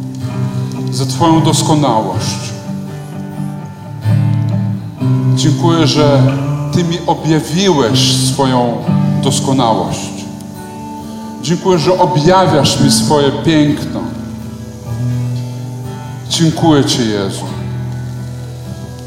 za 0.92 1.06
Twoją 1.06 1.42
doskonałość. 1.42 2.52
Dziękuję, 5.34 5.86
że 5.86 6.22
Ty 6.72 6.84
mi 6.84 6.98
objawiłeś 7.06 8.16
swoją 8.32 8.76
doskonałość. 9.22 10.10
Dziękuję, 11.42 11.78
że 11.78 11.98
objawiasz 11.98 12.80
mi 12.80 12.92
swoje 12.92 13.30
piękno. 13.32 14.00
Dziękuję 16.28 16.84
Ci, 16.84 17.08
Jezu. 17.08 17.44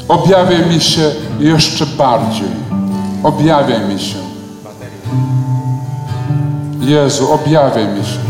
Objawiaj 0.08 0.66
mi 0.66 0.80
się 0.80 1.10
jeszcze 1.40 1.86
bardziej. 1.86 2.48
Objawiaj 3.22 3.88
mi 3.88 4.00
się. 4.00 4.18
Jezu, 6.80 7.32
objawiaj 7.32 7.88
mi 7.88 8.04
się. 8.06 8.25